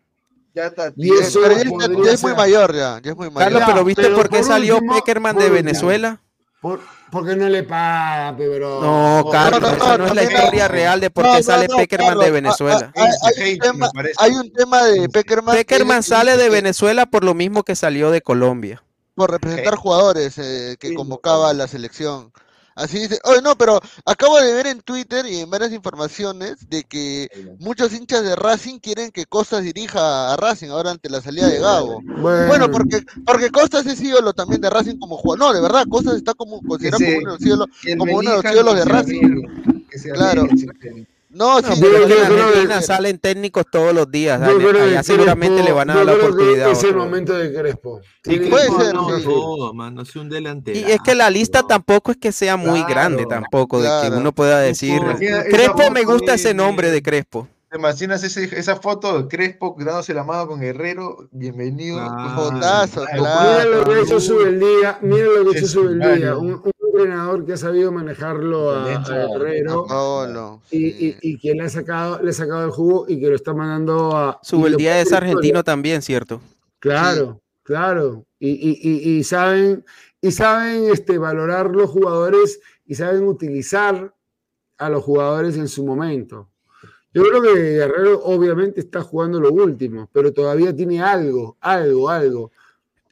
[0.53, 0.93] Ya está.
[0.95, 1.63] Y eso pero ya,
[2.03, 3.51] ya, es muy mayor ya, ya es muy mayor.
[3.51, 6.21] Carlos, pero ¿viste pero por qué por salió último, Peckerman de Venezuela?
[6.61, 6.79] Por,
[7.11, 8.79] porque no le paga, pero.
[8.79, 12.09] No, Carlos, no, no, esa no, es la historia real de por qué sale Peckerman
[12.09, 12.91] Carlos, de Venezuela.
[12.95, 15.55] Hay, hay, un tema, hay, un tema, de Peckerman.
[15.55, 18.83] Peckerman sale de Venezuela por lo mismo que salió de Colombia.
[19.15, 22.31] Por representar jugadores eh, que convocaba a la selección.
[22.75, 26.83] Así dice, oye, no, pero acabo de ver en Twitter y en varias informaciones de
[26.83, 27.29] que
[27.59, 31.59] muchos hinchas de Racing quieren que Costas dirija a Racing ahora ante la salida de
[31.59, 32.01] Gago.
[32.03, 35.39] Bueno, bueno porque, porque Costas es ídolo también de Racing como jugador.
[35.39, 37.67] No, de verdad, Costas está como considerado como uno de los ídolos,
[37.97, 39.41] como uno de, los ídolos de Racing.
[40.13, 40.47] Claro.
[41.33, 44.39] No, no, sí, pero en Argentina salen técnicos todos los días.
[44.39, 46.69] Allá, allá seguramente Crespo, le van a dar la oportunidad.
[46.71, 48.01] Es el momento de Crespo.
[48.23, 48.93] Sí, puede ser.
[48.93, 49.23] No, sí.
[49.25, 50.77] todo, man, no un delantero.
[50.77, 54.03] Y es que la lista tampoco es que sea muy Claro, grande tampoco, claro.
[54.03, 55.01] de que uno pueda decir.
[55.49, 57.47] Crespo esa me gusta de- ese nombre de Crespo.
[57.71, 61.27] ¿Te imaginas ese- esa foto de Crespo dándose la mano con Guerrero?
[61.31, 61.97] Bienvenido.
[61.99, 63.69] Ah, Jotazo, Ay, Mira claro.
[63.71, 66.39] lo que hecho Subeldía, mira lo que Es Subeldía, claro.
[66.41, 69.27] un, un entrenador que ha sabido manejarlo a, a.
[69.27, 71.17] Guerrero Paolo, y, sí.
[71.21, 73.53] y, y que le ha sacado, le ha sacado el jugo y que lo está
[73.53, 74.25] mandando a.
[74.27, 76.41] lo Subeldía peor es argentino también, ¿cierto?
[76.79, 78.25] Claro, claro.
[78.39, 79.85] Y, y, y, y saben,
[80.21, 84.13] y saben este, valorar los jugadores y saben utilizar
[84.77, 86.49] a los jugadores en su momento.
[87.13, 92.51] Yo creo que Guerrero obviamente está jugando lo último, pero todavía tiene algo, algo, algo.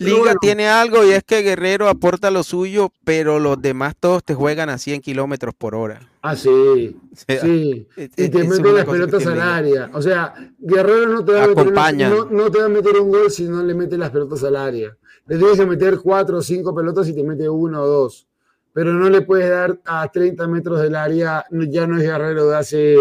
[0.04, 4.34] Liga tiene algo y es que Guerrero aporta lo suyo, pero los demás todos te
[4.34, 6.10] juegan a 100 kilómetros por hora.
[6.22, 6.50] Ah, sí,
[7.12, 7.88] O sea, sí.
[7.96, 9.90] es- Y te es meten las pelotas al área.
[9.94, 11.74] O sea, Guerrero no te, va a meter
[12.10, 14.56] no, no te va a meter un gol si no le mete las pelotas al
[14.56, 14.96] área.
[15.28, 18.28] Le tienes que meter cuatro o cinco pelotas y te mete uno o dos.
[18.74, 21.44] Pero no le puedes dar a 30 metros del área.
[21.52, 22.96] no- Ya no es Guerrero de hace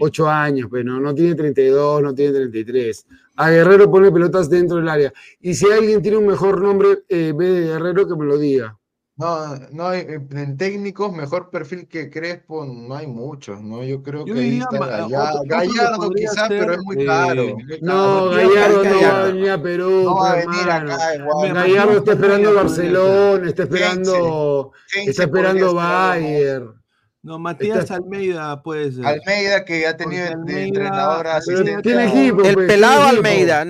[0.00, 3.06] 8 años, pero no tiene 32, no tiene 33.
[3.36, 5.12] A Guerrero pone pelotas dentro del área.
[5.40, 8.78] Y si alguien tiene un mejor nombre eh, vez de Guerrero, que me lo diga.
[9.16, 13.84] No, no hay, eh, en técnicos mejor perfil que Crespo no hay muchos, ¿no?
[13.84, 17.46] Yo creo Yo que ahí está Gallardo, Gallardo quizás, ser, pero es muy eh, caro.
[17.46, 17.56] caro.
[17.80, 20.02] No, Gallardo no va a venir a Perú.
[20.02, 21.52] No va a pues, venir acá igual.
[21.54, 24.72] Gallardo está esperando Barcelona, está esperando,
[25.06, 26.84] está esperando Bayern.
[27.22, 29.06] No, Matías Está- Almeida puede ser.
[29.06, 31.82] Almeida que ha tenido Almeida- entrenador asistente.
[31.82, 32.42] tiene equipo.
[32.42, 33.26] El pues, pelado tiene equipo.
[33.54, 33.64] Almeida.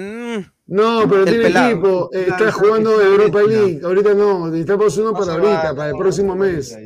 [0.66, 1.70] No, pero El tiene pelado.
[1.70, 2.10] equipo.
[2.12, 3.80] eh, Claro, Está jugando está Europa bien, League.
[3.84, 6.76] Ahorita no, necesitamos uno No para ahorita, para el próximo mes.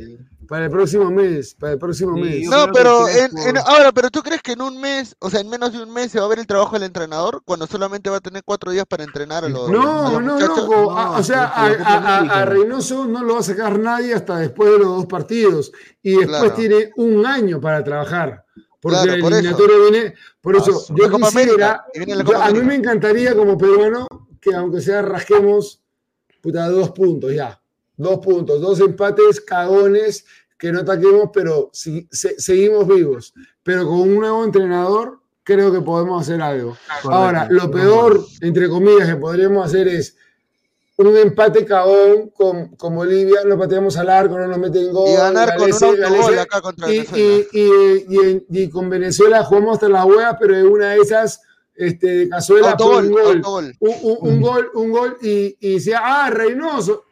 [0.48, 2.48] Para el próximo mes, para el próximo Sí, mes.
[2.48, 5.72] No, pero en, ahora, pero tú crees que en un mes, o sea, en menos
[5.74, 8.20] de un mes se va a ver el trabajo del entrenador cuando solamente va a
[8.20, 10.59] tener cuatro días para entrenar a los, a No, los no, muchachos?
[10.60, 10.96] loco.
[10.96, 14.14] a- No, o sea, a, a- a- a Reynoso no lo va a sacar nadie
[14.14, 15.70] hasta después de los dos partidos.
[16.02, 16.55] Y después Claro.
[16.55, 18.42] tiene un año para trabajar.
[18.80, 19.90] Porque Claro, el por eso.
[19.90, 20.14] viene.
[20.40, 21.26] Por eso, Ah, yo quisiera.
[21.28, 24.06] América, la yo- Copa a mí me encantaría, como peruano,
[24.40, 25.82] que aunque sea rasquemos,
[26.40, 27.60] puta, dos puntos ya.
[27.96, 30.24] Dos puntos, dos empates cagones
[30.56, 33.34] que no ataquemos, pero si, seguimos vivos.
[33.64, 36.76] Pero con un nuevo entrenador, creo que podemos hacer algo.
[37.05, 40.16] Ahora, lo peor, entre comillas, que podríamos hacer es
[41.06, 45.10] un empate cagón con, con, Bolivia, lo pateamos al arco, no nos meten gol.
[45.10, 47.06] Y ganar con un gol acá contra y,
[47.52, 51.40] y, y, con Venezuela jugamos hasta las huevas, pero en una de esas
[51.76, 53.10] este, de cazuela un
[53.42, 57.04] gol, Un, gol, un gol y, y decía, ah, Reynoso.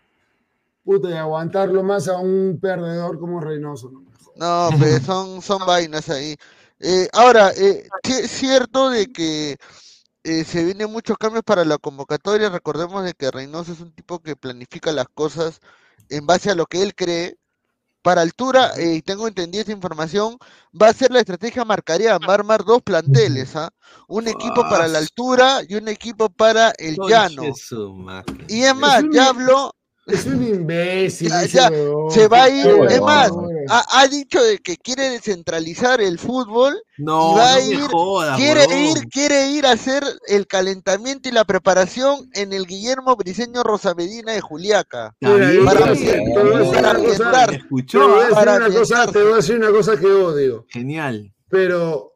[0.84, 3.92] Puta, y aguantarlo más a un perdedor como Reynoso.
[4.34, 6.36] No, no pues son, son vainas ahí.
[6.80, 9.56] Eh, ahora, eh, es cierto de que
[10.26, 12.48] eh, se vienen muchos cambios para la convocatoria.
[12.50, 15.60] Recordemos de que Reynoso es un tipo que planifica las cosas
[16.08, 17.38] en base a lo que él cree.
[18.02, 20.38] Para altura, eh, y tengo entendido esa información,
[20.80, 23.70] va a ser la estrategia marcaría, va a armar dos planteles, ¿ah?
[24.06, 27.42] Un equipo para la altura y un equipo para el llano.
[28.46, 29.72] Y es más, ya habló,
[30.06, 31.30] es un imbécil.
[31.30, 32.66] se va a ir.
[32.88, 33.30] es más,
[33.68, 36.80] ha, dicho de que quiere descentralizar el fútbol.
[36.98, 37.80] No, va a ir,
[38.36, 43.62] quiere ir, quiere ir a hacer el calentamiento y la preparación en el Guillermo Briseño
[43.62, 45.14] Rosamedina de Juliaca.
[45.20, 46.32] para, ambientarse.
[49.12, 50.66] Te voy a decir una cosa que odio.
[50.68, 51.32] Genial.
[51.48, 52.14] Pero,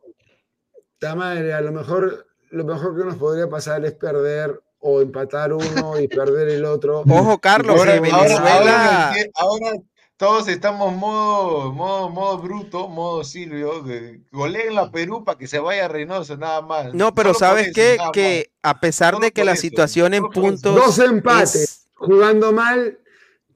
[0.99, 5.52] ta madre, a lo mejor lo mejor que nos podría pasar es perder o empatar
[5.52, 7.05] uno y perder el otro.
[7.09, 9.15] Ojo, Carlos, ahora, Venezuela...
[9.35, 9.73] ahora,
[10.16, 13.85] todos estamos modo, modo, modo bruto, modo Silvio,
[14.31, 16.93] goleen la Perú para que se vaya Reynoso, nada más.
[16.93, 17.97] No, pero ¿sabes qué?
[18.12, 20.74] Que a pesar de que la situación en puntos.
[20.74, 22.98] Dos empates, jugando mal,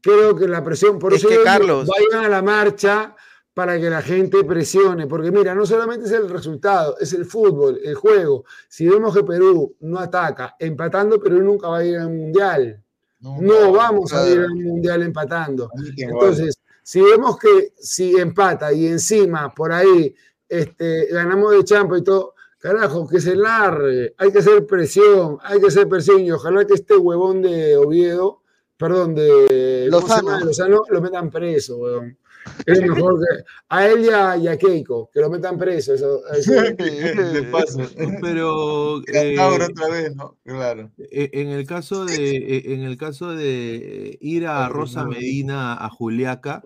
[0.01, 0.99] creo que la presión.
[0.99, 1.87] Por eso que Carlos.
[1.87, 3.15] vayan a la marcha
[3.55, 7.81] para que la gente presione, porque mira, no solamente es el resultado, es el fútbol,
[7.85, 8.45] el juego.
[8.69, 12.83] Si vemos que Perú no ataca empatando, Perú nunca va a ir al Mundial.
[13.21, 15.71] No, vamos a ir al Mundial empatando.
[15.97, 20.15] Entonces, si vemos que si empata y encima por ahí
[20.49, 25.61] este, ganamos de champa y todo, carajo, que se largue, hay que hacer presión, hay
[25.61, 28.43] que hacer presión y ojalá que este huevón de Oviedo,
[28.77, 32.19] perdón, de Lozano, lo metan preso, huevón.
[32.67, 34.05] Es mejor que a él
[34.41, 35.95] y a, Keiko, que lo metan preso.
[35.95, 36.23] Eso,
[38.21, 40.37] Pero eh, otra vez, ¿no?
[40.45, 40.91] Claro.
[40.99, 45.89] E, en el caso de, e, en el caso de ir a Rosa Medina a
[45.91, 46.63] Juliaca,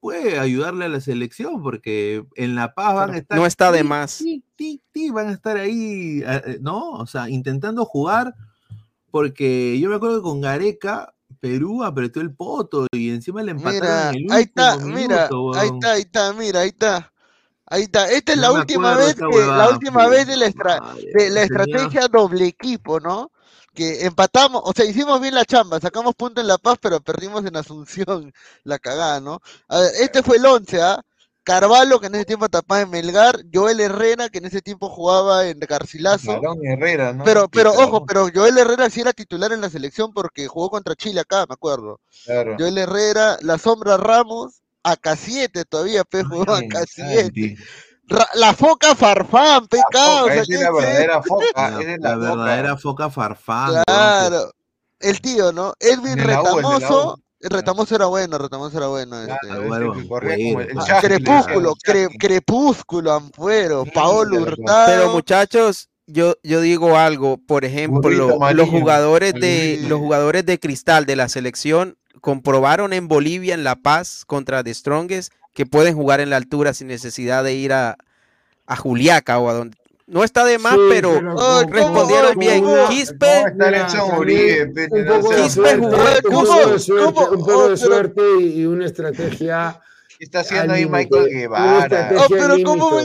[0.00, 3.38] puede ayudarle a la selección, porque en La Paz van a estar.
[3.38, 4.22] No está de más.
[5.12, 6.92] van a estar ahí, eh, ¿no?
[6.92, 8.34] O sea, intentando jugar,
[9.10, 14.14] porque yo me acuerdo que con Gareca Perú apretó el poto y encima le empataron
[14.14, 17.12] mira, ahí está, mira, ahí está, ahí está, mira, ahí está.
[17.66, 18.08] Ahí está.
[18.12, 20.52] Esta es la última vez que, la última vez de la,
[21.14, 23.32] de la estrategia doble equipo, ¿no?
[23.74, 27.44] Que empatamos, o sea, hicimos bien la chamba, sacamos punto en La Paz, pero perdimos
[27.44, 28.32] en Asunción,
[28.62, 29.40] la cagada, ¿no?
[30.00, 31.02] este fue el 11, ¿ah?
[31.44, 35.46] Carvalho, que en ese tiempo tapaba en Melgar, Joel Herrera, que en ese tiempo jugaba
[35.46, 36.40] en Garcilaso.
[36.62, 37.24] Herrera, ¿no?
[37.24, 40.94] Pero, pero ojo, pero Joel Herrera sí era titular en la selección porque jugó contra
[40.94, 42.00] Chile acá, me acuerdo.
[42.24, 42.56] Claro.
[42.58, 47.56] Joel Herrera, la sombra Ramos, acá 7 todavía, pe, jugó acá 7
[48.34, 50.28] la foca farfán, pecado.
[50.28, 51.70] es la verdadera foca.
[51.98, 53.82] La, verdadera foca farfán.
[53.86, 54.52] Claro.
[55.00, 55.74] El tío, ¿no?
[55.80, 59.20] Elvin Retamoso Retamoso era bueno, Retamoso era bueno.
[59.22, 59.36] Este.
[61.00, 61.74] crepúsculo,
[62.18, 64.86] Crepúsculo, Ampuero, Paolo Hurtado.
[64.86, 71.06] Pero muchachos, yo, yo digo algo, por ejemplo, los jugadores de los jugadores de cristal
[71.06, 76.20] de la selección comprobaron en Bolivia, en La Paz, contra The Strongest, que pueden jugar
[76.20, 77.96] en la altura sin necesidad de ir a,
[78.66, 79.76] a Juliaca o a donde
[80.06, 81.20] no está de más, pero,
[81.68, 82.64] respondieron bien.
[82.88, 83.44] Quispe.
[85.36, 87.08] Quispe jugó.
[87.08, 89.80] Un poco de suerte y una estrategia.
[90.18, 92.12] ¿Qué está haciendo ahí Michael Guevara?
[92.16, 93.04] Oh, pero ¿cómo va,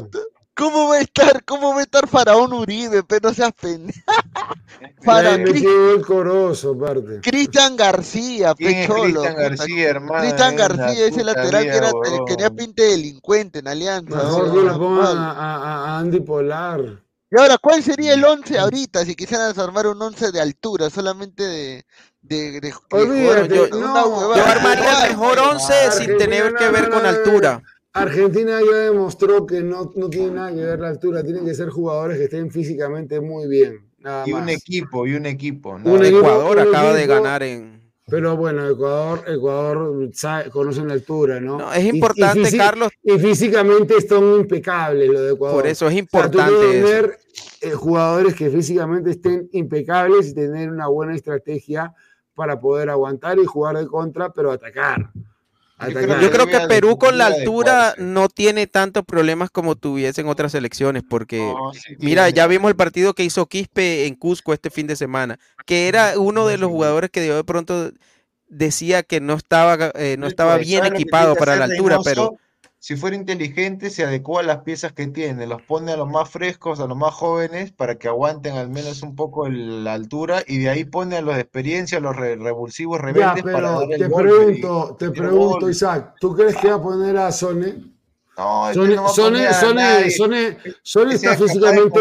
[0.58, 1.44] ¿cómo va a estar?
[1.46, 3.04] ¿Cómo va a estar Faraón Uribe?
[3.04, 4.00] Pero no seas pendejo.
[5.06, 7.22] Para aparte.
[7.22, 9.22] Cristian García, pecholo.
[9.22, 10.22] Cristian García, hermano.
[10.22, 11.92] Cristian García, ese lateral que era,
[12.26, 14.16] tenía pinta de delincuente en Alianza.
[14.16, 17.02] Mejor que lo pongan a, a, Andy Polar.
[17.30, 21.44] Y ahora, ¿cuál sería el 11 ahorita si quisieran armar un 11 de altura, solamente
[21.44, 21.86] de,
[22.22, 27.06] de, de, Olvídate, yo, no, yo armaría el mejor 11 sin tener que ver con
[27.06, 27.62] altura.
[28.02, 31.70] Argentina ya demostró que no, no tiene nada que ver la altura, tienen que ser
[31.70, 33.88] jugadores que estén físicamente muy bien
[34.26, 35.80] y un equipo, y un equipo.
[35.84, 37.78] Un Ecuador acaba de ganar en.
[38.10, 40.10] Pero bueno, Ecuador, Ecuador
[40.52, 41.74] conoce la altura, ¿no?
[41.74, 42.90] es importante, Carlos.
[43.04, 45.58] Y físicamente son impecables lo de Ecuador.
[45.58, 46.56] Por eso es importante.
[46.58, 47.20] tener
[47.60, 51.94] eh, jugadores que físicamente estén impecables y tener una buena estrategia
[52.34, 55.12] para poder aguantar y jugar de contra, pero atacar.
[55.80, 61.04] Yo creo, que Perú con la altura no tiene tantos problemas como tuviesen otras selecciones,
[61.08, 61.54] porque
[62.00, 65.38] mira, ya vimos el partido que hizo Quispe en Cusco este fin de semana,
[65.68, 67.92] que era uno de los jugadores que de pronto
[68.48, 72.38] decía que no estaba, eh, no estaba bien equipado para la altura, pero
[72.80, 76.30] si fuera inteligente, se adecua a las piezas que tiene, los pone a los más
[76.30, 80.60] frescos, a los más jóvenes, para que aguanten al menos un poco la altura, y
[80.60, 85.10] de ahí pone a los de experiencia, a los revulsivos rebeldes para te pregunto, te
[85.10, 87.98] pregunto, Isaac, ¿tú crees que va a poner a Sone?
[88.38, 92.00] No, Sone, no Sone, Sone, Sone, Sone, está físicamente.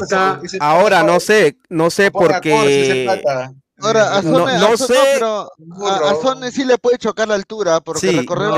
[0.00, 0.40] Está...
[0.58, 3.06] Ahora no sé, no sé porque.
[3.78, 5.50] Ahora, a Sone, no, sé, pero
[5.84, 8.50] a, Sone sí le puede chocar la altura, porque sí, recorrer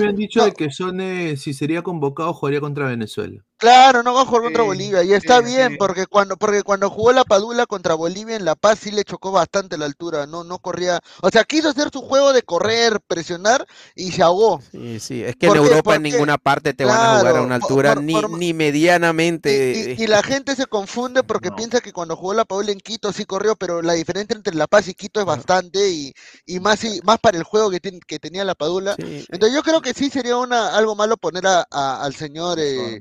[0.00, 3.42] me han dicho de que Sone, si sería convocado, jugaría contra Venezuela.
[3.62, 7.12] Claro, no va a jugar contra Bolivia, y está bien, porque cuando porque cuando jugó
[7.12, 10.58] la Padula contra Bolivia en La Paz sí le chocó bastante la altura, no no
[10.58, 13.64] corría, o sea, quiso hacer su juego de correr, presionar,
[13.94, 14.60] y se ahogó.
[14.72, 17.54] Sí, sí, es que en Europa en ninguna parte te van a jugar a una
[17.54, 19.94] altura ni, ni medianamente.
[19.96, 23.24] Y, la gente se confunde porque piensa que cuando jugó la Padula en Quito sí
[23.26, 26.12] corrió, pero la diferencia entre La Paz y Quito es bastante y,
[26.46, 28.96] y más y, más para el juego que, que tenía la Padula.
[28.98, 31.62] Entonces yo creo que sí sería una algo malo poner a,
[32.02, 32.98] al señor eh,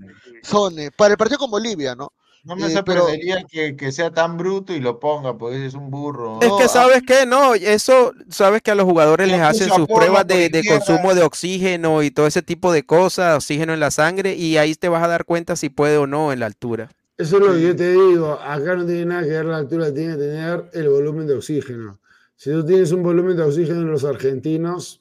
[0.51, 2.11] Sone para el partido con Bolivia, ¿no?
[2.43, 6.39] No me eh, sorprendería que, sea tan bruto y lo ponga, pues es un burro.
[6.41, 10.25] Es que sabes que no, eso, sabes que a los jugadores les hacen sus pruebas
[10.25, 14.35] de, de, consumo de oxígeno y todo ese tipo de cosas, oxígeno en la sangre,
[14.35, 16.89] y ahí te vas a dar cuenta si puede o no en la altura.
[17.21, 18.39] Eso es lo que yo te digo.
[18.41, 21.99] Acá no tiene nada que ver la altura, tiene que tener el volumen de oxígeno.
[22.35, 24.99] Si tú tienes un volumen de oxígeno en los argentinos.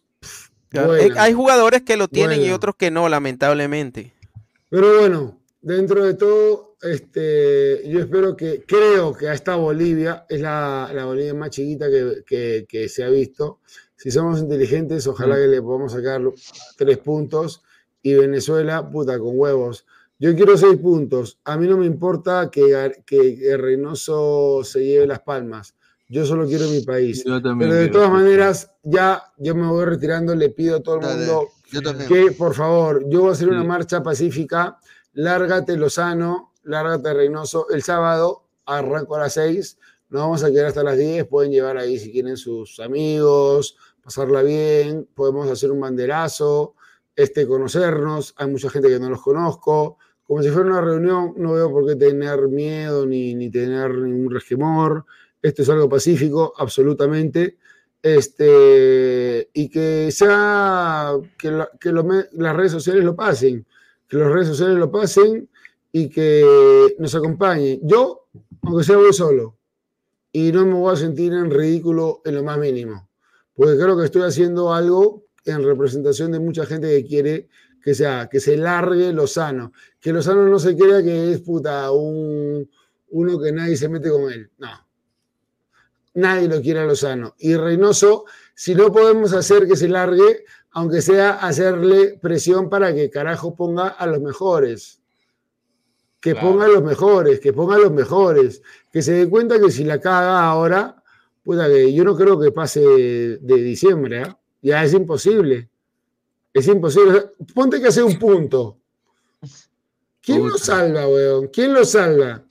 [1.16, 4.12] hay jugadores que lo tienen y otros que no, lamentablemente.
[4.68, 10.91] Pero bueno, dentro de todo, este, yo espero que, creo que esta Bolivia es la,
[11.05, 11.87] Bolivia más chiquita
[12.27, 13.61] que, se ha visto.
[13.97, 16.23] Si somos inteligentes, ojalá que le podamos sacar
[16.77, 17.62] tres puntos.
[18.03, 19.85] Y Venezuela, puta, con huevos.
[20.19, 21.39] Yo quiero seis puntos.
[21.45, 25.74] A mí no me importa que, que, Reynoso se lleve las palmas.
[26.09, 27.23] Yo solo quiero mi país.
[27.24, 30.35] Pero de todas maneras, ya yo me voy retirando.
[30.35, 31.49] Le pido a todo el mundo
[32.09, 34.78] que, por favor, yo voy a hacer una marcha pacífica.
[35.12, 37.69] Lárgate Lozano, lárgate Reynoso.
[37.70, 39.78] El sábado arranco a las seis.
[40.09, 41.27] Nos vamos a quedar hasta las diez.
[41.27, 45.09] Pueden llevar ahí si quieren sus amigos, pasarla bien.
[45.15, 46.74] Podemos hacer un banderazo,
[47.15, 48.35] este, conocernos.
[48.37, 49.99] Hay mucha gente que no los conozco
[50.31, 54.32] como si fuera una reunión, no veo por qué tener miedo ni, ni tener ningún
[54.32, 55.05] resquemor.
[55.43, 57.59] Esto es algo pacífico, absolutamente.
[58.01, 63.66] Este, y que sea, que, que las redes sociales lo pasen,
[64.11, 65.49] que las redes sociales lo pasen
[65.93, 67.81] y que nos acompañen.
[67.85, 68.27] Yo,
[68.62, 69.57] aunque sea voy solo,
[70.32, 73.09] y no me voy a sentir en ridículo en lo más mínimo,
[73.55, 77.49] porque creo que estoy haciendo algo en representación de mucha gente que quiere
[77.82, 82.69] que sea, que se largue Lozano, que Lozano no se crea que es puta un,
[83.11, 84.69] uno que nadie se mete con él, no.
[86.12, 87.37] Nadie lo quiere a Lozano.
[87.39, 88.24] Y Reynoso,
[88.55, 93.88] si no podemos hacer que se largue, aunque sea hacerle presión para que carajo ponga
[93.88, 95.01] a los mejores.
[96.20, 98.62] Que ponga a los mejores, que ponga a los mejores.
[98.92, 101.02] Que se dé cuenta que si la caga ahora,
[101.42, 104.34] puta que yo no creo que pase de diciembre, ¿eh?
[104.62, 105.70] ya es imposible.
[106.52, 107.30] Es imposible.
[107.55, 108.78] Ponte que hace un punto.
[110.20, 111.48] ¿Quién lo salva, weón?
[111.48, 112.44] ¿Quién lo salva?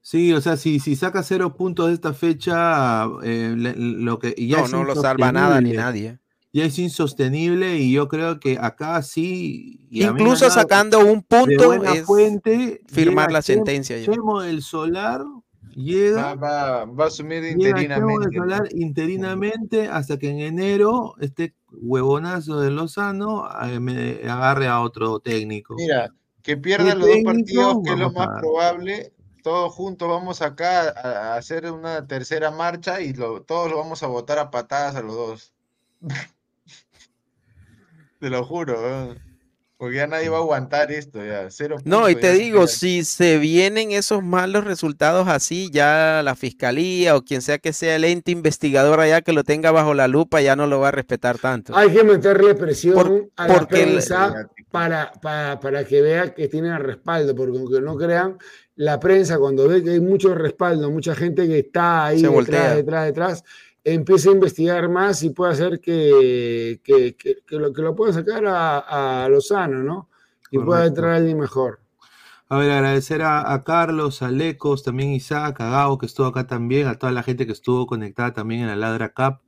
[0.00, 4.62] Sí, o sea, si, si saca cero puntos de esta fecha, eh, lo que ya
[4.62, 6.18] no, no lo salva nada ni nadie.
[6.54, 9.80] Ya es insostenible y yo creo que acá sí.
[9.90, 13.96] Incluso sacando un punto es fuente, firmar la sentencia.
[13.96, 15.24] el Solar
[15.74, 18.38] llega, va, va, a asumir interinamente.
[18.74, 25.74] interinamente hasta que en enero este huevonazo de Lozano eh, me agarre a otro técnico.
[25.76, 29.12] Mira, que pierdan los dos partidos, que es lo más probable.
[29.42, 34.38] Todos juntos vamos acá a, hacer una tercera marcha y todos lo vamos a votar
[34.38, 35.52] a patadas a los dos.
[38.22, 39.16] Te lo juro.
[39.76, 41.50] Porque ya nadie va a aguantar esto, ya.
[41.50, 47.16] Cero no, y te digo, si se vienen esos malos resultados así, ya la fiscalía
[47.16, 50.40] o quien sea que sea el ente investigador allá que lo tenga bajo la lupa,
[50.40, 51.74] ya no lo va a respetar tanto.
[51.74, 55.10] Hay que meterle presión a la prensa para,
[55.60, 58.38] para, que vea que tiene respaldo, porque aunque no crean,
[58.76, 63.04] la prensa cuando ve que hay mucho respaldo, mucha gente que está ahí detrás, detrás,
[63.06, 63.44] detrás,
[63.84, 69.24] empiece a investigar más y puede hacer que, que, lo, que lo pueda sacar a,
[69.24, 70.08] a Lozano, ¿no?
[70.50, 71.80] Y pueda entrar alguien mejor.
[72.52, 76.86] A ver, agradecer a, Carlos, a Lecos, también Isaac, a Gao, que estuvo acá también,
[76.86, 79.38] a toda la gente que estuvo conectada también en la Ladra Cup.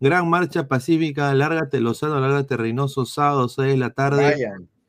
[0.00, 4.36] Gran marcha pacífica, lárgate Lozano, lárgate Reynoso, sábado 6 de la tarde.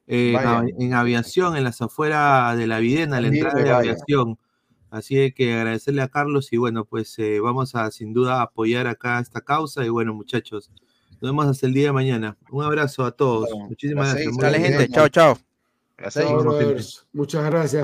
[0.08, 0.36] Eh,
[0.80, 4.40] en aviación, en las afueras de la Videna, la entrada de aviación.
[4.92, 9.20] Así que agradecerle a Carlos y bueno, pues eh, vamos a sin duda apoyar acá
[9.20, 10.72] esta causa y bueno, muchachos,
[11.22, 12.38] nos vemos hasta el día de mañana.
[12.52, 13.50] Un abrazo a todos.
[13.68, 14.38] Muchísimas gracias.
[14.38, 15.38] Dale gente, chao, chao.
[17.14, 17.84] Muchas gracias.